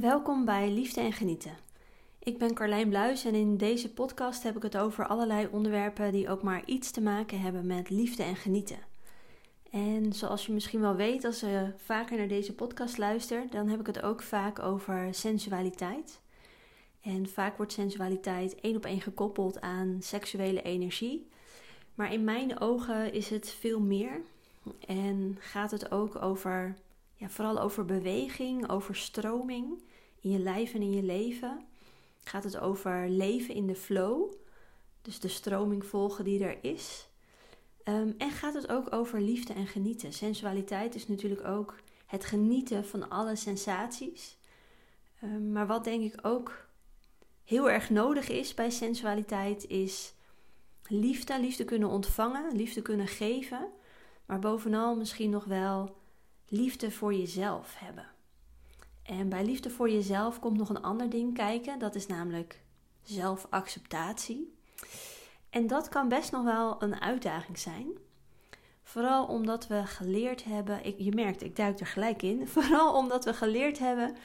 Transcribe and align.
Welkom 0.00 0.44
bij 0.44 0.70
Liefde 0.70 1.00
en 1.00 1.12
Genieten. 1.12 1.56
Ik 2.18 2.38
ben 2.38 2.54
Carlijn 2.54 2.88
Bluis 2.88 3.24
en 3.24 3.34
in 3.34 3.56
deze 3.56 3.92
podcast 3.92 4.42
heb 4.42 4.56
ik 4.56 4.62
het 4.62 4.76
over 4.76 5.06
allerlei 5.06 5.48
onderwerpen 5.50 6.12
die 6.12 6.28
ook 6.28 6.42
maar 6.42 6.62
iets 6.66 6.90
te 6.90 7.00
maken 7.00 7.40
hebben 7.40 7.66
met 7.66 7.90
liefde 7.90 8.22
en 8.22 8.36
genieten. 8.36 8.78
En 9.70 10.12
zoals 10.12 10.46
je 10.46 10.52
misschien 10.52 10.80
wel 10.80 10.94
weet 10.94 11.24
als 11.24 11.40
je 11.40 11.72
vaker 11.76 12.16
naar 12.16 12.28
deze 12.28 12.54
podcast 12.54 12.98
luistert, 12.98 13.52
dan 13.52 13.68
heb 13.68 13.80
ik 13.80 13.86
het 13.86 14.02
ook 14.02 14.22
vaak 14.22 14.58
over 14.58 15.14
sensualiteit. 15.14 16.20
En 17.02 17.28
vaak 17.28 17.56
wordt 17.56 17.72
sensualiteit 17.72 18.60
één 18.60 18.76
op 18.76 18.84
één 18.84 19.00
gekoppeld 19.00 19.60
aan 19.60 19.96
seksuele 20.00 20.62
energie. 20.62 21.28
Maar 21.94 22.12
in 22.12 22.24
mijn 22.24 22.60
ogen 22.60 23.12
is 23.12 23.30
het 23.30 23.50
veel 23.50 23.80
meer. 23.80 24.20
En 24.86 25.36
gaat 25.40 25.70
het 25.70 25.90
ook 25.90 26.22
over, 26.22 26.74
vooral 27.30 27.60
over 27.60 27.84
beweging, 27.84 28.70
over 28.70 28.96
stroming 28.96 29.82
in 30.20 30.30
je 30.30 30.38
lijf 30.38 30.74
en 30.74 30.82
in 30.82 30.92
je 30.92 31.02
leven. 31.02 31.66
Gaat 32.24 32.44
het 32.44 32.58
over 32.58 33.08
leven 33.08 33.54
in 33.54 33.66
de 33.66 33.74
flow, 33.74 34.32
dus 35.02 35.20
de 35.20 35.28
stroming 35.28 35.86
volgen 35.86 36.24
die 36.24 36.44
er 36.44 36.64
is. 36.64 37.08
Ehm, 37.82 38.12
en 38.18 38.30
gaat 38.30 38.54
het 38.54 38.68
ook 38.68 38.92
over 38.92 39.20
liefde 39.20 39.52
en 39.52 39.66
genieten. 39.66 40.12
Sensualiteit 40.12 40.94
is 40.94 41.08
natuurlijk 41.08 41.46
ook 41.46 41.74
het 42.06 42.24
genieten 42.24 42.86
van 42.86 43.08
alle 43.08 43.36
sensaties. 43.36 44.36
Um, 45.24 45.52
maar 45.52 45.66
wat 45.66 45.84
denk 45.84 46.12
ik 46.12 46.26
ook 46.26 46.66
heel 47.44 47.70
erg 47.70 47.90
nodig 47.90 48.28
is 48.28 48.54
bij 48.54 48.70
sensualiteit, 48.70 49.66
is 49.66 50.14
liefde, 50.86 51.40
liefde 51.40 51.64
kunnen 51.64 51.88
ontvangen, 51.88 52.56
liefde 52.56 52.82
kunnen 52.82 53.06
geven, 53.06 53.68
maar 54.26 54.38
bovenal 54.38 54.96
misschien 54.96 55.30
nog 55.30 55.44
wel 55.44 55.96
liefde 56.48 56.90
voor 56.90 57.14
jezelf 57.14 57.74
hebben. 57.78 58.06
En 59.02 59.28
bij 59.28 59.44
liefde 59.44 59.70
voor 59.70 59.90
jezelf 59.90 60.40
komt 60.40 60.56
nog 60.56 60.68
een 60.68 60.82
ander 60.82 61.10
ding 61.10 61.34
kijken, 61.34 61.78
dat 61.78 61.94
is 61.94 62.06
namelijk 62.06 62.60
zelfacceptatie. 63.02 64.54
En 65.50 65.66
dat 65.66 65.88
kan 65.88 66.08
best 66.08 66.32
nog 66.32 66.44
wel 66.44 66.82
een 66.82 67.00
uitdaging 67.00 67.58
zijn. 67.58 67.88
Vooral 68.82 69.26
omdat 69.26 69.66
we 69.66 69.86
geleerd 69.86 70.44
hebben, 70.44 70.84
ik, 70.84 70.98
je 70.98 71.12
merkt, 71.14 71.42
ik 71.42 71.56
duik 71.56 71.80
er 71.80 71.86
gelijk 71.86 72.22
in. 72.22 72.48
Vooral 72.56 72.94
omdat 72.94 73.24
we 73.24 73.34
geleerd 73.34 73.78
hebben, 73.78 74.16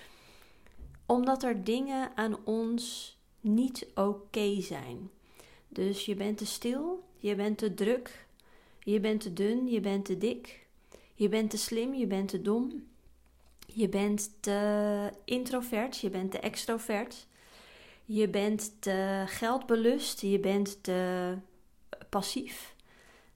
omdat 1.05 1.43
er 1.43 1.63
dingen 1.63 2.11
aan 2.15 2.45
ons 2.45 3.17
niet 3.39 3.87
oké 3.95 4.61
zijn. 4.61 5.09
Dus 5.67 6.05
je 6.05 6.15
bent 6.15 6.37
te 6.37 6.45
stil, 6.45 7.03
je 7.15 7.35
bent 7.35 7.57
te 7.57 7.73
druk, 7.73 8.25
je 8.79 8.99
bent 8.99 9.21
te 9.21 9.33
dun, 9.33 9.67
je 9.67 9.79
bent 9.79 10.05
te 10.05 10.17
dik, 10.17 10.67
je 11.19 11.29
bent 11.29 11.49
te 11.49 11.57
slim, 11.57 11.93
je 11.93 12.07
bent 12.07 12.29
te 12.29 12.41
dom, 12.41 12.83
je 13.65 13.89
bent 13.89 14.31
te 14.39 15.09
introvert, 15.25 15.97
je 15.97 16.09
bent 16.09 16.31
te 16.31 16.39
extrovert, 16.39 17.27
je 18.05 18.29
bent 18.29 18.81
te 18.81 19.23
geldbelust, 19.25 20.21
je 20.21 20.39
bent 20.39 20.83
te 20.83 21.33
passief. 22.09 22.75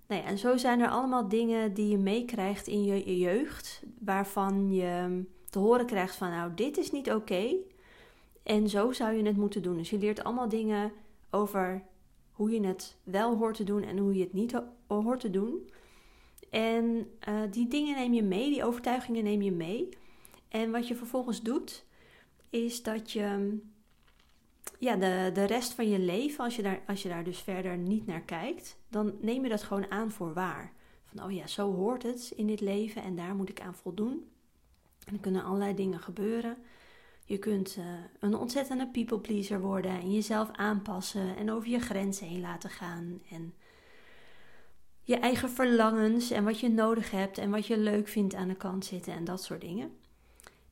Nou 0.07 0.21
ja, 0.21 0.27
en 0.27 0.37
zo 0.37 0.57
zijn 0.57 0.79
er 0.79 0.89
allemaal 0.89 1.27
dingen 1.27 1.73
die 1.73 1.87
je 1.87 1.97
meekrijgt 1.97 2.67
in 2.67 2.83
je 2.83 3.17
jeugd, 3.17 3.81
waarvan 3.99 4.73
je 4.73 5.23
te 5.49 5.59
horen 5.59 5.85
krijgt 5.85 6.15
van 6.15 6.29
nou, 6.29 6.51
dit 6.55 6.77
is 6.77 6.91
niet 6.91 7.11
oké. 7.11 7.55
En 8.43 8.69
zo 8.69 8.91
zou 8.91 9.13
je 9.13 9.23
het 9.23 9.37
moeten 9.37 9.61
doen. 9.61 9.77
Dus 9.77 9.89
je 9.89 9.97
leert 9.97 10.23
allemaal 10.23 10.49
dingen 10.49 10.91
over 11.29 11.83
hoe 12.31 12.51
je 12.51 12.67
het 12.67 12.95
wel 13.03 13.37
hoort 13.37 13.55
te 13.55 13.63
doen 13.63 13.83
en 13.83 13.97
hoe 13.97 14.13
je 14.13 14.23
het 14.23 14.33
niet 14.33 14.61
hoort 14.87 15.19
te 15.19 15.29
doen. 15.29 15.69
En 16.53 17.11
uh, 17.29 17.41
die 17.51 17.67
dingen 17.67 17.95
neem 17.95 18.13
je 18.13 18.23
mee, 18.23 18.49
die 18.49 18.63
overtuigingen 18.63 19.23
neem 19.23 19.41
je 19.41 19.51
mee. 19.51 19.89
En 20.47 20.71
wat 20.71 20.87
je 20.87 20.95
vervolgens 20.95 21.41
doet, 21.41 21.85
is 22.49 22.83
dat 22.83 23.11
je 23.11 23.57
ja, 24.79 24.95
de, 24.95 25.29
de 25.33 25.43
rest 25.43 25.73
van 25.73 25.89
je 25.89 25.99
leven, 25.99 26.43
als 26.43 26.55
je, 26.55 26.61
daar, 26.61 26.81
als 26.87 27.03
je 27.03 27.09
daar 27.09 27.23
dus 27.23 27.39
verder 27.39 27.77
niet 27.77 28.05
naar 28.05 28.21
kijkt, 28.21 28.77
dan 28.89 29.13
neem 29.21 29.43
je 29.43 29.49
dat 29.49 29.63
gewoon 29.63 29.91
aan 29.91 30.11
voor 30.11 30.33
waar. 30.33 30.73
Van 31.05 31.23
oh 31.23 31.31
ja, 31.31 31.47
zo 31.47 31.73
hoort 31.73 32.03
het 32.03 32.33
in 32.35 32.47
dit 32.47 32.61
leven 32.61 33.03
en 33.03 33.15
daar 33.15 33.35
moet 33.35 33.49
ik 33.49 33.61
aan 33.61 33.75
voldoen. 33.75 34.27
En 35.05 35.13
er 35.13 35.19
kunnen 35.19 35.43
allerlei 35.43 35.75
dingen 35.75 35.99
gebeuren. 35.99 36.57
Je 37.25 37.37
kunt 37.37 37.75
uh, 37.79 37.85
een 38.19 38.35
ontzettende 38.35 38.87
people 38.87 39.19
pleaser 39.19 39.61
worden 39.61 39.91
en 39.91 40.13
jezelf 40.13 40.49
aanpassen 40.51 41.37
en 41.37 41.51
over 41.51 41.69
je 41.69 41.79
grenzen 41.79 42.27
heen 42.27 42.41
laten 42.41 42.69
gaan. 42.69 43.21
En 43.29 43.53
je 45.03 45.15
eigen 45.15 45.49
verlangens 45.49 46.31
en 46.31 46.43
wat 46.43 46.59
je 46.59 46.69
nodig 46.69 47.11
hebt 47.11 47.37
en 47.37 47.49
wat 47.49 47.67
je 47.67 47.77
leuk 47.77 48.07
vindt 48.07 48.33
aan 48.33 48.47
de 48.47 48.55
kant 48.55 48.85
zitten 48.85 49.13
en 49.13 49.23
dat 49.23 49.43
soort 49.43 49.61
dingen. 49.61 49.97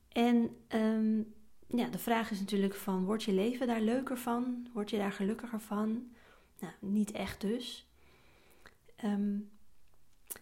En 0.08 0.56
um, 0.68 1.32
ja, 1.66 1.88
de 1.88 1.98
vraag 1.98 2.30
is 2.30 2.40
natuurlijk 2.40 2.74
van, 2.74 3.04
wordt 3.04 3.22
je 3.22 3.32
leven 3.32 3.66
daar 3.66 3.80
leuker 3.80 4.18
van? 4.18 4.66
Word 4.72 4.90
je 4.90 4.98
daar 4.98 5.12
gelukkiger 5.12 5.60
van? 5.60 6.10
Nou, 6.58 6.72
niet 6.78 7.10
echt 7.10 7.40
dus. 7.40 7.86
Um, 9.04 9.50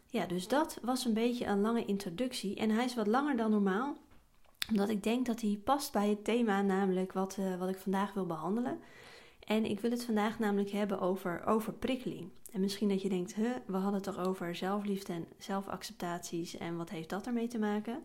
ja, 0.06 0.26
dus 0.26 0.48
dat 0.48 0.78
was 0.82 1.04
een 1.04 1.14
beetje 1.14 1.46
een 1.46 1.60
lange 1.60 1.84
introductie. 1.84 2.56
En 2.56 2.70
hij 2.70 2.84
is 2.84 2.94
wat 2.94 3.06
langer 3.06 3.36
dan 3.36 3.50
normaal, 3.50 3.96
omdat 4.68 4.88
ik 4.88 5.02
denk 5.02 5.26
dat 5.26 5.40
hij 5.40 5.60
past 5.64 5.92
bij 5.92 6.08
het 6.08 6.24
thema, 6.24 6.62
namelijk 6.62 7.12
wat, 7.12 7.36
uh, 7.40 7.58
wat 7.58 7.68
ik 7.68 7.78
vandaag 7.78 8.12
wil 8.12 8.26
behandelen. 8.26 8.80
En 9.46 9.64
ik 9.64 9.80
wil 9.80 9.90
het 9.90 10.04
vandaag 10.04 10.38
namelijk 10.38 10.70
hebben 10.70 11.00
over 11.00 11.46
overprikkeling. 11.46 12.30
En 12.52 12.60
misschien 12.60 12.88
dat 12.88 13.02
je 13.02 13.08
denkt, 13.08 13.34
huh, 13.34 13.50
we 13.66 13.76
hadden 13.76 13.94
het 13.94 14.02
toch 14.02 14.26
over 14.26 14.54
zelfliefde 14.54 15.12
en 15.12 15.26
zelfacceptaties 15.38 16.56
en 16.56 16.76
wat 16.76 16.90
heeft 16.90 17.08
dat 17.08 17.26
ermee 17.26 17.48
te 17.48 17.58
maken? 17.58 18.02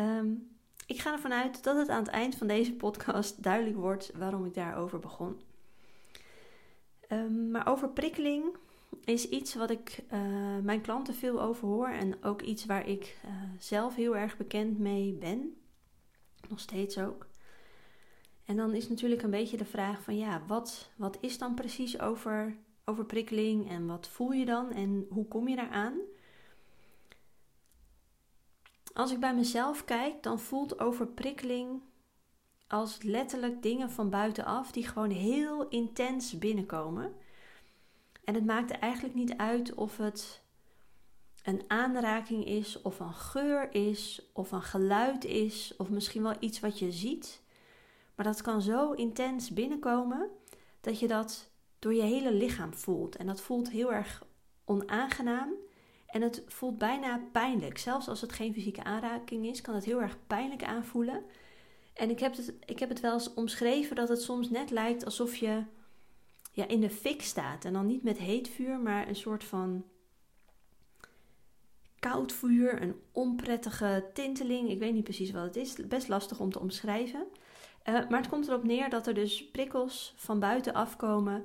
Um, 0.00 0.56
ik 0.86 1.00
ga 1.00 1.12
ervan 1.12 1.32
uit 1.32 1.64
dat 1.64 1.76
het 1.76 1.88
aan 1.88 2.02
het 2.02 2.12
eind 2.12 2.34
van 2.34 2.46
deze 2.46 2.72
podcast 2.72 3.42
duidelijk 3.42 3.76
wordt 3.76 4.12
waarom 4.16 4.44
ik 4.44 4.54
daarover 4.54 4.98
begon. 4.98 5.40
Um, 7.08 7.50
maar 7.50 7.68
overprikkeling 7.68 8.56
is 9.04 9.28
iets 9.28 9.54
wat 9.54 9.70
ik 9.70 10.04
uh, 10.12 10.20
mijn 10.62 10.80
klanten 10.80 11.14
veel 11.14 11.42
over 11.42 11.68
hoor 11.68 11.88
en 11.88 12.24
ook 12.24 12.42
iets 12.42 12.66
waar 12.66 12.88
ik 12.88 13.16
uh, 13.24 13.30
zelf 13.58 13.94
heel 13.94 14.16
erg 14.16 14.36
bekend 14.36 14.78
mee 14.78 15.12
ben. 15.12 15.56
Nog 16.48 16.60
steeds 16.60 16.98
ook. 16.98 17.26
En 18.44 18.56
dan 18.56 18.74
is 18.74 18.88
natuurlijk 18.88 19.22
een 19.22 19.30
beetje 19.30 19.56
de 19.56 19.64
vraag 19.64 20.02
van 20.02 20.16
ja, 20.16 20.42
wat, 20.46 20.90
wat 20.96 21.18
is 21.20 21.38
dan 21.38 21.54
precies 21.54 22.00
over, 22.00 22.56
overprikkeling 22.84 23.70
en 23.70 23.86
wat 23.86 24.08
voel 24.08 24.32
je 24.32 24.44
dan 24.44 24.70
en 24.72 25.06
hoe 25.10 25.28
kom 25.28 25.48
je 25.48 25.56
daaraan? 25.56 25.98
Als 28.92 29.12
ik 29.12 29.20
bij 29.20 29.34
mezelf 29.34 29.84
kijk, 29.84 30.22
dan 30.22 30.40
voelt 30.40 30.78
overprikkeling 30.78 31.82
als 32.66 33.02
letterlijk 33.02 33.62
dingen 33.62 33.90
van 33.90 34.10
buitenaf 34.10 34.72
die 34.72 34.86
gewoon 34.86 35.10
heel 35.10 35.68
intens 35.68 36.38
binnenkomen. 36.38 37.14
En 38.24 38.34
het 38.34 38.44
maakt 38.44 38.70
eigenlijk 38.70 39.14
niet 39.14 39.36
uit 39.36 39.74
of 39.74 39.96
het 39.96 40.42
een 41.42 41.62
aanraking 41.66 42.44
is, 42.44 42.82
of 42.82 43.00
een 43.00 43.14
geur 43.14 43.74
is, 43.74 44.30
of 44.32 44.52
een 44.52 44.62
geluid 44.62 45.24
is, 45.24 45.74
of 45.76 45.90
misschien 45.90 46.22
wel 46.22 46.36
iets 46.40 46.60
wat 46.60 46.78
je 46.78 46.92
ziet. 46.92 47.42
Maar 48.14 48.26
dat 48.26 48.42
kan 48.42 48.62
zo 48.62 48.92
intens 48.92 49.50
binnenkomen 49.50 50.30
dat 50.80 50.98
je 50.98 51.08
dat 51.08 51.50
door 51.84 51.94
je 51.94 52.02
hele 52.02 52.32
lichaam 52.32 52.74
voelt. 52.74 53.16
En 53.16 53.26
dat 53.26 53.40
voelt 53.40 53.70
heel 53.70 53.92
erg 53.92 54.22
onaangenaam. 54.64 55.52
En 56.06 56.22
het 56.22 56.42
voelt 56.46 56.78
bijna 56.78 57.20
pijnlijk. 57.32 57.78
Zelfs 57.78 58.08
als 58.08 58.20
het 58.20 58.32
geen 58.32 58.52
fysieke 58.52 58.84
aanraking 58.84 59.46
is, 59.46 59.60
kan 59.60 59.74
het 59.74 59.84
heel 59.84 60.00
erg 60.00 60.16
pijnlijk 60.26 60.64
aanvoelen. 60.64 61.24
En 61.94 62.10
ik 62.10 62.20
heb 62.20 62.36
het, 62.36 62.54
ik 62.66 62.78
heb 62.78 62.88
het 62.88 63.00
wel 63.00 63.12
eens 63.12 63.34
omschreven 63.34 63.96
dat 63.96 64.08
het 64.08 64.22
soms 64.22 64.50
net 64.50 64.70
lijkt 64.70 65.04
alsof 65.04 65.36
je 65.36 65.62
ja, 66.52 66.68
in 66.68 66.80
de 66.80 66.90
fik 66.90 67.22
staat. 67.22 67.64
En 67.64 67.72
dan 67.72 67.86
niet 67.86 68.02
met 68.02 68.18
heet 68.18 68.48
vuur, 68.48 68.78
maar 68.78 69.08
een 69.08 69.16
soort 69.16 69.44
van 69.44 69.84
koud 71.98 72.32
vuur, 72.32 72.82
een 72.82 73.00
onprettige 73.12 74.10
tinteling. 74.12 74.70
Ik 74.70 74.78
weet 74.78 74.92
niet 74.92 75.04
precies 75.04 75.30
wat 75.30 75.44
het 75.44 75.56
is. 75.56 75.74
Best 75.86 76.08
lastig 76.08 76.40
om 76.40 76.50
te 76.52 76.60
omschrijven. 76.60 77.26
Uh, 77.88 78.08
maar 78.08 78.20
het 78.20 78.28
komt 78.28 78.48
erop 78.48 78.64
neer 78.64 78.90
dat 78.90 79.06
er 79.06 79.14
dus 79.14 79.50
prikkels 79.50 80.14
van 80.16 80.40
buiten 80.40 80.74
afkomen 80.74 81.44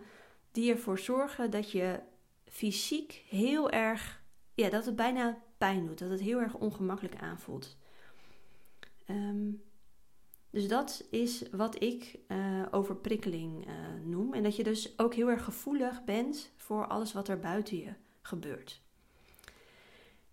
die 0.51 0.71
ervoor 0.71 0.99
zorgen 0.99 1.51
dat 1.51 1.71
je 1.71 1.99
fysiek 2.45 3.23
heel 3.27 3.69
erg 3.69 4.21
ja, 4.53 4.69
dat 4.69 4.85
het 4.85 4.95
bijna 4.95 5.37
pijn 5.57 5.85
doet. 5.85 5.99
Dat 5.99 6.09
het 6.09 6.19
heel 6.19 6.39
erg 6.39 6.53
ongemakkelijk 6.53 7.15
aanvoelt. 7.15 7.77
Um, 9.09 9.63
dus 10.49 10.67
dat 10.67 11.07
is 11.09 11.49
wat 11.51 11.83
ik 11.83 12.19
uh, 12.27 12.65
overprikkeling 12.71 13.67
uh, 13.67 13.73
noem. 14.03 14.33
En 14.33 14.43
dat 14.43 14.55
je 14.55 14.63
dus 14.63 14.99
ook 14.99 15.13
heel 15.13 15.29
erg 15.29 15.43
gevoelig 15.43 16.03
bent 16.03 16.51
voor 16.55 16.87
alles 16.87 17.13
wat 17.13 17.27
er 17.27 17.39
buiten 17.39 17.77
je 17.77 17.93
gebeurt. 18.21 18.81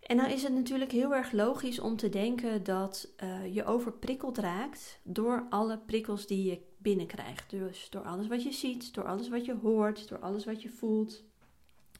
En 0.06 0.16
dan 0.16 0.26
is 0.26 0.42
het 0.42 0.52
natuurlijk 0.52 0.92
heel 0.92 1.14
erg 1.14 1.32
logisch 1.32 1.78
om 1.78 1.96
te 1.96 2.08
denken 2.08 2.64
dat 2.64 3.08
uh, 3.22 3.54
je 3.54 3.64
overprikkeld 3.64 4.38
raakt 4.38 5.00
door 5.02 5.46
alle 5.50 5.78
prikkels 5.78 6.26
die 6.26 6.44
je 6.44 6.60
binnenkrijgt. 6.78 7.50
Dus 7.50 7.90
door 7.90 8.02
alles 8.02 8.26
wat 8.26 8.42
je 8.42 8.52
ziet, 8.52 8.94
door 8.94 9.04
alles 9.04 9.28
wat 9.28 9.44
je 9.44 9.54
hoort, 9.54 10.08
door 10.08 10.18
alles 10.18 10.44
wat 10.44 10.62
je 10.62 10.68
voelt, 10.68 11.22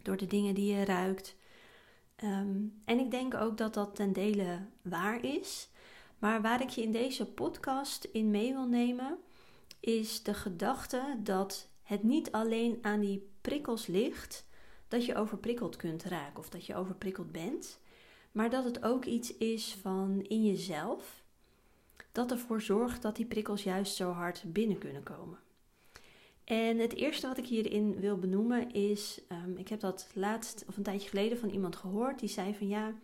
door 0.03 0.17
de 0.17 0.27
dingen 0.27 0.55
die 0.55 0.75
je 0.75 0.85
ruikt, 0.85 1.37
Um, 2.25 2.83
en 2.85 2.99
ik 2.99 3.11
denk 3.11 3.35
ook 3.35 3.57
dat 3.57 3.75
dat 3.75 3.95
ten 3.95 4.13
dele 4.13 4.59
waar 4.83 5.25
is. 5.25 5.69
Maar 6.19 6.43
waar 6.43 6.63
ik 6.63 6.69
je 6.69 6.83
in 6.83 6.93
deze 6.93 7.27
podcast 7.27 8.05
in 8.05 8.31
mee 8.31 8.53
wil 8.53 8.67
nemen, 8.67 9.19
is 9.81 10.23
de 10.23 10.35
gedachte 10.35 11.17
dat 11.23 11.69
het 11.83 12.03
niet 12.03 12.33
alleen 12.33 12.79
aan 12.83 13.01
die 13.01 13.31
prikkels 13.41 13.87
ligt 13.87 14.47
dat 14.89 15.05
je 15.05 15.15
overprikkeld 15.15 15.77
kunt 15.77 16.05
raken 16.05 16.39
of 16.39 16.49
dat 16.49 16.67
je 16.67 16.77
overprikkeld 16.77 17.33
bent, 17.33 17.81
maar 18.37 18.51
dat 18.51 18.65
het 18.65 18.83
ook 18.83 19.05
iets 19.05 19.37
is 19.37 19.77
van 19.81 20.23
in 20.23 20.45
jezelf 20.47 21.25
dat 22.13 22.31
ervoor 22.31 22.61
zorgt 22.61 23.03
dat 23.03 23.17
die 23.17 23.27
prikkels 23.27 23.63
juist 23.63 23.95
zo 23.95 24.11
hard 24.11 24.43
binnen 24.47 24.79
kunnen 24.79 25.03
komen. 25.03 25.39
En 26.45 26.79
het 26.79 26.95
eerste 26.95 27.27
wat 27.27 27.39
ik 27.39 27.47
hierin 27.47 28.01
wil 28.01 28.19
benoemen 28.19 28.71
is, 28.71 29.21
um, 29.33 29.57
ik 29.57 29.69
heb 29.69 29.81
dat 29.81 30.09
laatst 30.15 30.65
of 30.69 30.77
een 30.77 30.83
tijdje 30.83 31.09
geleden 31.09 31.39
van 31.39 31.49
iemand 31.49 31.77
gehoord 31.77 32.19
die 32.19 32.29
zei 32.29 32.55
van 32.55 32.69
ja, 32.69 32.95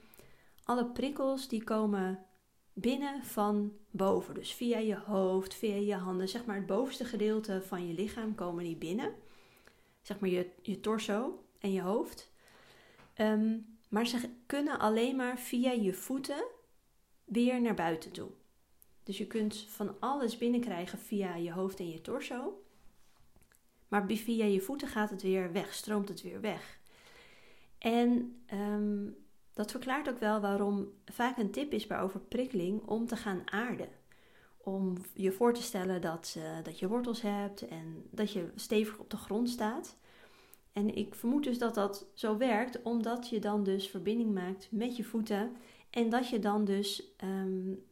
alle 0.64 0.86
prikkels 0.86 1.48
die 1.48 1.64
komen 1.64 2.24
binnen 2.72 3.24
van 3.24 3.72
boven. 3.90 4.34
Dus 4.34 4.52
via 4.52 4.78
je 4.78 4.96
hoofd, 4.96 5.54
via 5.54 5.74
je 5.74 5.94
handen, 5.94 6.28
zeg 6.28 6.44
maar 6.44 6.56
het 6.56 6.66
bovenste 6.66 7.04
gedeelte 7.04 7.62
van 7.66 7.86
je 7.88 7.94
lichaam 7.94 8.34
komen 8.34 8.64
die 8.64 8.76
binnen. 8.76 9.14
Zeg 10.02 10.18
maar 10.20 10.30
je, 10.30 10.50
je 10.62 10.80
torso 10.80 11.44
en 11.58 11.72
je 11.72 11.80
hoofd. 11.80 12.30
Ehm, 13.14 13.54
maar 13.92 14.06
ze 14.06 14.30
kunnen 14.46 14.78
alleen 14.78 15.16
maar 15.16 15.38
via 15.38 15.70
je 15.70 15.94
voeten 15.94 16.44
weer 17.24 17.60
naar 17.60 17.74
buiten 17.74 18.12
toe. 18.12 18.30
Dus 19.02 19.18
je 19.18 19.26
kunt 19.26 19.66
van 19.68 19.96
alles 20.00 20.38
binnenkrijgen 20.38 20.98
via 20.98 21.34
je 21.34 21.52
hoofd 21.52 21.78
en 21.78 21.90
je 21.90 22.00
torso. 22.00 22.62
Maar 23.88 24.06
via 24.06 24.44
je 24.44 24.60
voeten 24.60 24.88
gaat 24.88 25.10
het 25.10 25.22
weer 25.22 25.52
weg, 25.52 25.74
stroomt 25.74 26.08
het 26.08 26.22
weer 26.22 26.40
weg. 26.40 26.78
En 27.78 28.42
ehm, 28.46 29.10
dat 29.52 29.70
verklaart 29.70 30.08
ook 30.08 30.18
wel 30.18 30.40
waarom 30.40 30.92
vaak 31.04 31.38
een 31.38 31.50
tip 31.50 31.72
is 31.72 31.86
bij 31.86 32.00
overprikkeling 32.00 32.82
om 32.86 33.06
te 33.06 33.16
gaan 33.16 33.50
aarden. 33.50 33.88
Om 34.56 34.96
je 35.14 35.32
voor 35.32 35.54
te 35.54 35.62
stellen 35.62 36.00
dat, 36.00 36.34
uh, 36.38 36.44
dat 36.62 36.78
je 36.78 36.88
wortels 36.88 37.22
hebt 37.22 37.68
en 37.68 38.06
dat 38.10 38.32
je 38.32 38.50
stevig 38.54 38.98
op 38.98 39.10
de 39.10 39.16
grond 39.16 39.48
staat. 39.48 39.96
En 40.72 40.94
ik 40.94 41.14
vermoed 41.14 41.44
dus 41.44 41.58
dat 41.58 41.74
dat 41.74 42.06
zo 42.14 42.36
werkt, 42.36 42.82
omdat 42.82 43.28
je 43.28 43.38
dan 43.38 43.62
dus 43.64 43.88
verbinding 43.88 44.34
maakt 44.34 44.68
met 44.70 44.96
je 44.96 45.04
voeten. 45.04 45.56
En 45.90 46.10
dat 46.10 46.28
je 46.28 46.38
dan 46.38 46.64
dus 46.64 47.02
um, 47.24 47.84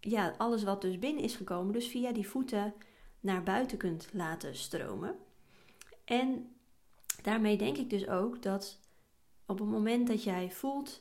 ja, 0.00 0.34
alles 0.38 0.62
wat 0.62 0.80
dus 0.80 0.98
binnen 0.98 1.22
is 1.22 1.36
gekomen, 1.36 1.72
dus 1.72 1.88
via 1.88 2.12
die 2.12 2.28
voeten 2.28 2.74
naar 3.20 3.42
buiten 3.42 3.78
kunt 3.78 4.08
laten 4.12 4.56
stromen. 4.56 5.16
En 6.04 6.54
daarmee 7.22 7.56
denk 7.56 7.76
ik 7.76 7.90
dus 7.90 8.08
ook 8.08 8.42
dat 8.42 8.80
op 9.46 9.58
het 9.58 9.68
moment 9.68 10.06
dat 10.06 10.22
jij 10.22 10.50
voelt 10.50 11.00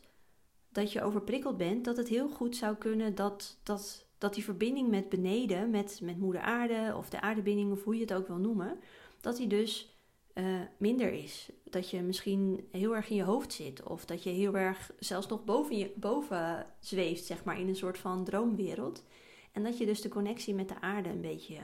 dat 0.71 0.91
je 0.91 1.01
overprikkeld 1.01 1.57
bent, 1.57 1.85
dat 1.85 1.97
het 1.97 2.07
heel 2.07 2.29
goed 2.29 2.55
zou 2.55 2.75
kunnen 2.75 3.15
dat, 3.15 3.57
dat, 3.63 4.05
dat 4.17 4.33
die 4.33 4.43
verbinding 4.43 4.89
met 4.89 5.09
beneden, 5.09 5.69
met, 5.69 5.99
met 6.03 6.17
moeder 6.17 6.41
aarde 6.41 6.93
of 6.97 7.09
de 7.09 7.21
aardebinding 7.21 7.71
of 7.71 7.83
hoe 7.83 7.95
je 7.95 8.01
het 8.01 8.13
ook 8.13 8.27
wil 8.27 8.37
noemen, 8.37 8.79
dat 9.21 9.37
die 9.37 9.47
dus 9.47 9.98
uh, 10.39 10.61
minder 10.77 11.11
is. 11.11 11.49
Dat 11.63 11.89
je 11.89 12.01
misschien 12.01 12.67
heel 12.71 12.95
erg 12.95 13.09
in 13.09 13.15
je 13.15 13.23
hoofd 13.23 13.53
zit 13.53 13.83
of 13.83 14.05
dat 14.05 14.23
je 14.23 14.29
heel 14.29 14.57
erg 14.57 14.91
zelfs 14.99 15.27
nog 15.27 15.43
boven, 15.43 15.77
je, 15.77 15.91
boven 15.95 16.65
zweeft, 16.79 17.25
zeg 17.25 17.43
maar, 17.43 17.59
in 17.59 17.67
een 17.67 17.75
soort 17.75 17.97
van 17.97 18.23
droomwereld. 18.23 19.03
En 19.51 19.63
dat 19.63 19.77
je 19.77 19.85
dus 19.85 20.01
de 20.01 20.09
connectie 20.09 20.53
met 20.53 20.67
de 20.67 20.81
aarde 20.81 21.09
een 21.09 21.21
beetje 21.21 21.57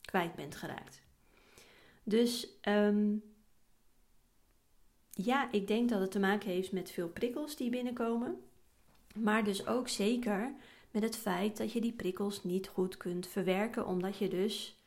kwijt 0.00 0.34
bent 0.34 0.56
geraakt. 0.56 1.02
Dus 2.02 2.48
um, 2.68 3.22
ja, 5.12 5.52
ik 5.52 5.66
denk 5.66 5.88
dat 5.88 6.00
het 6.00 6.10
te 6.10 6.18
maken 6.18 6.50
heeft 6.50 6.72
met 6.72 6.90
veel 6.90 7.08
prikkels 7.08 7.56
die 7.56 7.70
binnenkomen. 7.70 8.40
Maar 9.14 9.44
dus 9.44 9.66
ook 9.66 9.88
zeker 9.88 10.54
met 10.90 11.02
het 11.02 11.16
feit 11.16 11.56
dat 11.56 11.72
je 11.72 11.80
die 11.80 11.92
prikkels 11.92 12.44
niet 12.44 12.68
goed 12.68 12.96
kunt 12.96 13.26
verwerken, 13.26 13.86
omdat 13.86 14.16
je 14.16 14.28
dus 14.28 14.77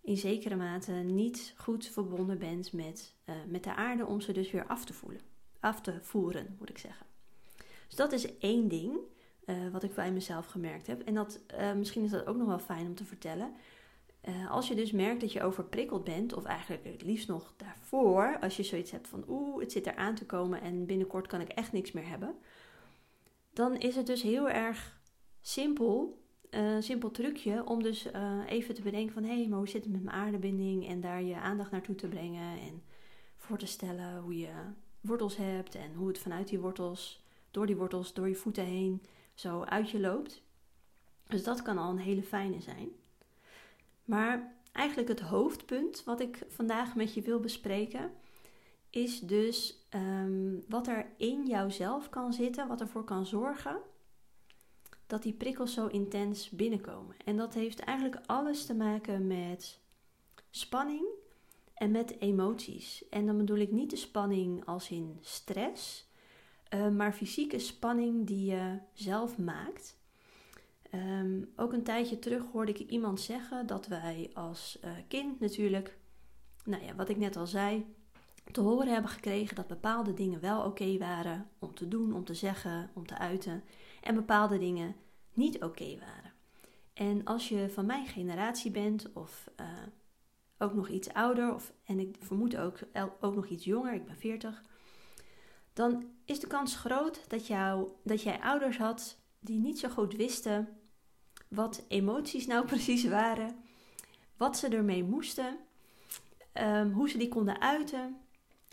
in 0.00 0.16
zekere 0.16 0.56
mate 0.56 0.92
niet 0.92 1.54
goed 1.56 1.86
verbonden 1.86 2.38
bent 2.38 2.72
met, 2.72 3.14
uh, 3.24 3.34
met 3.46 3.64
de 3.64 3.74
aarde 3.74 4.06
om 4.06 4.20
ze 4.20 4.32
dus 4.32 4.50
weer 4.50 4.66
af 4.66 4.84
te 4.84 4.92
voelen. 4.92 5.20
Af 5.60 5.80
te 5.80 5.98
voeren, 6.02 6.56
moet 6.58 6.70
ik 6.70 6.78
zeggen. 6.78 7.06
Dus 7.86 7.96
dat 7.96 8.12
is 8.12 8.38
één 8.38 8.68
ding 8.68 8.98
uh, 9.46 9.68
wat 9.72 9.82
ik 9.82 9.94
bij 9.94 10.12
mezelf 10.12 10.46
gemerkt 10.46 10.86
heb. 10.86 11.02
En 11.02 11.14
dat, 11.14 11.40
uh, 11.60 11.72
misschien 11.72 12.04
is 12.04 12.10
dat 12.10 12.26
ook 12.26 12.36
nog 12.36 12.46
wel 12.46 12.58
fijn 12.58 12.86
om 12.86 12.94
te 12.94 13.04
vertellen. 13.04 13.52
Als 14.48 14.68
je 14.68 14.74
dus 14.74 14.92
merkt 14.92 15.20
dat 15.20 15.32
je 15.32 15.42
overprikkeld 15.42 16.04
bent, 16.04 16.34
of 16.34 16.44
eigenlijk 16.44 16.84
het 16.84 17.02
liefst 17.02 17.28
nog 17.28 17.54
daarvoor, 17.56 18.38
als 18.40 18.56
je 18.56 18.62
zoiets 18.62 18.90
hebt 18.90 19.08
van 19.08 19.24
oeh, 19.28 19.60
het 19.60 19.72
zit 19.72 19.86
er 19.86 19.96
aan 19.96 20.14
te 20.14 20.26
komen 20.26 20.60
en 20.60 20.86
binnenkort 20.86 21.26
kan 21.26 21.40
ik 21.40 21.48
echt 21.48 21.72
niks 21.72 21.92
meer 21.92 22.08
hebben, 22.08 22.34
dan 23.52 23.76
is 23.76 23.96
het 23.96 24.06
dus 24.06 24.22
heel 24.22 24.48
erg 24.48 25.00
simpel, 25.40 26.17
uh, 26.50 26.76
simpel 26.78 27.10
trucje 27.10 27.64
om 27.66 27.82
dus 27.82 28.06
uh, 28.06 28.40
even 28.46 28.74
te 28.74 28.82
bedenken 28.82 29.14
van 29.14 29.22
hé, 29.24 29.38
hey, 29.38 29.48
maar 29.48 29.58
hoe 29.58 29.68
zit 29.68 29.84
het 29.84 29.92
met 29.92 30.02
mijn 30.02 30.16
aardebinding 30.16 30.88
en 30.88 31.00
daar 31.00 31.22
je 31.22 31.36
aandacht 31.36 31.70
naartoe 31.70 31.94
te 31.94 32.08
brengen 32.08 32.60
en 32.60 32.82
voor 33.36 33.58
te 33.58 33.66
stellen 33.66 34.20
hoe 34.20 34.38
je 34.38 34.52
wortels 35.00 35.36
hebt 35.36 35.74
en 35.74 35.94
hoe 35.94 36.08
het 36.08 36.18
vanuit 36.18 36.48
die 36.48 36.58
wortels, 36.58 37.24
door 37.50 37.66
die 37.66 37.76
wortels, 37.76 38.14
door 38.14 38.28
je 38.28 38.34
voeten 38.34 38.64
heen 38.64 39.02
zo 39.34 39.62
uit 39.62 39.90
je 39.90 40.00
loopt. 40.00 40.42
Dus 41.26 41.44
dat 41.44 41.62
kan 41.62 41.78
al 41.78 41.90
een 41.90 41.98
hele 41.98 42.22
fijne 42.22 42.60
zijn. 42.60 42.88
Maar 44.04 44.54
eigenlijk 44.72 45.08
het 45.08 45.20
hoofdpunt 45.20 46.04
wat 46.04 46.20
ik 46.20 46.42
vandaag 46.48 46.94
met 46.94 47.14
je 47.14 47.22
wil 47.22 47.40
bespreken, 47.40 48.10
is 48.90 49.20
dus 49.20 49.86
um, 49.94 50.64
wat 50.68 50.86
er 50.86 51.06
in 51.16 51.46
jouzelf 51.46 52.08
kan 52.08 52.32
zitten, 52.32 52.68
wat 52.68 52.80
ervoor 52.80 53.04
kan 53.04 53.26
zorgen 53.26 53.80
dat 55.08 55.22
die 55.22 55.32
prikkels 55.32 55.72
zo 55.72 55.86
intens 55.86 56.50
binnenkomen. 56.50 57.16
En 57.24 57.36
dat 57.36 57.54
heeft 57.54 57.80
eigenlijk 57.80 58.20
alles 58.26 58.66
te 58.66 58.74
maken 58.74 59.26
met 59.26 59.78
spanning 60.50 61.06
en 61.74 61.90
met 61.90 62.20
emoties. 62.20 63.08
En 63.08 63.26
dan 63.26 63.36
bedoel 63.36 63.56
ik 63.56 63.70
niet 63.70 63.90
de 63.90 63.96
spanning 63.96 64.64
als 64.64 64.90
in 64.90 65.18
stress, 65.20 66.08
uh, 66.74 66.88
maar 66.88 67.12
fysieke 67.12 67.58
spanning 67.58 68.26
die 68.26 68.50
je 68.50 68.78
zelf 68.92 69.38
maakt. 69.38 69.96
Um, 70.94 71.52
ook 71.56 71.72
een 71.72 71.82
tijdje 71.82 72.18
terug 72.18 72.42
hoorde 72.52 72.72
ik 72.72 72.90
iemand 72.90 73.20
zeggen 73.20 73.66
dat 73.66 73.86
wij 73.86 74.30
als 74.34 74.78
uh, 74.84 74.90
kind 75.08 75.40
natuurlijk, 75.40 75.98
nou 76.64 76.84
ja, 76.84 76.94
wat 76.94 77.08
ik 77.08 77.16
net 77.16 77.36
al 77.36 77.46
zei, 77.46 77.94
te 78.52 78.60
horen 78.60 78.92
hebben 78.92 79.10
gekregen 79.10 79.56
dat 79.56 79.66
bepaalde 79.66 80.14
dingen 80.14 80.40
wel 80.40 80.64
oké 80.64 80.98
waren 80.98 81.48
om 81.58 81.74
te 81.74 81.88
doen, 81.88 82.14
om 82.14 82.24
te 82.24 82.34
zeggen, 82.34 82.90
om 82.94 83.06
te 83.06 83.18
uiten, 83.18 83.62
en 84.02 84.14
bepaalde 84.14 84.58
dingen 84.58 84.96
niet 85.32 85.62
oké 85.62 85.98
waren. 85.98 86.32
En 86.92 87.24
als 87.24 87.48
je 87.48 87.70
van 87.70 87.86
mijn 87.86 88.06
generatie 88.06 88.70
bent, 88.70 89.12
of 89.12 89.50
uh, 89.60 89.66
ook 90.58 90.74
nog 90.74 90.88
iets 90.88 91.12
ouder, 91.12 91.54
of, 91.54 91.72
en 91.84 91.98
ik 91.98 92.16
vermoed 92.20 92.56
ook, 92.56 92.78
ook 93.20 93.34
nog 93.34 93.46
iets 93.46 93.64
jonger, 93.64 93.94
ik 93.94 94.06
ben 94.06 94.16
40, 94.16 94.62
dan 95.72 96.04
is 96.24 96.40
de 96.40 96.46
kans 96.46 96.76
groot 96.76 97.30
dat, 97.30 97.46
jou, 97.46 97.90
dat 98.04 98.22
jij 98.22 98.40
ouders 98.40 98.76
had 98.76 99.18
die 99.40 99.58
niet 99.58 99.78
zo 99.78 99.88
goed 99.88 100.14
wisten 100.14 100.68
wat 101.48 101.84
emoties 101.88 102.46
nou 102.46 102.66
precies 102.72 103.04
waren, 103.04 103.56
wat 104.36 104.56
ze 104.56 104.68
ermee 104.68 105.04
moesten, 105.04 105.58
um, 106.54 106.92
hoe 106.92 107.08
ze 107.08 107.18
die 107.18 107.28
konden 107.28 107.60
uiten 107.60 108.16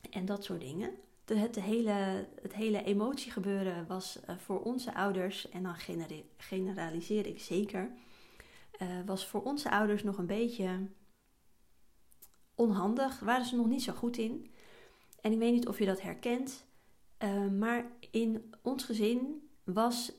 en 0.09 0.25
dat 0.25 0.43
soort 0.43 0.61
dingen. 0.61 0.91
Het, 1.25 1.55
hele, 1.55 2.27
het 2.41 2.53
hele 2.53 2.84
emotiegebeuren 2.84 3.88
was 3.88 4.20
uh, 4.29 4.38
voor 4.38 4.62
onze 4.62 4.94
ouders, 4.94 5.50
en 5.50 5.63
dan 5.63 5.75
generaliseer 6.38 7.25
ik 7.25 7.39
zeker, 7.39 7.91
uh, 8.82 8.88
was 9.05 9.27
voor 9.27 9.44
onze 9.44 9.72
ouders 9.72 10.03
nog 10.03 10.17
een 10.17 10.25
beetje 10.25 10.88
onhandig, 12.55 13.20
waren 13.20 13.46
ze 13.46 13.55
nog 13.55 13.67
niet 13.67 13.84
zo 13.84 13.94
goed 13.94 14.17
in. 14.17 14.51
En 15.22 15.32
ik 15.32 15.39
weet 15.39 15.53
niet 15.53 15.67
of 15.67 15.79
je 15.79 15.86
dat 15.86 16.01
herkent, 16.01 16.65
uh, 17.24 17.48
maar 17.48 17.91
in 18.12 18.53
ons 18.62 18.84
gezin 18.84 19.50
was, 19.63 20.12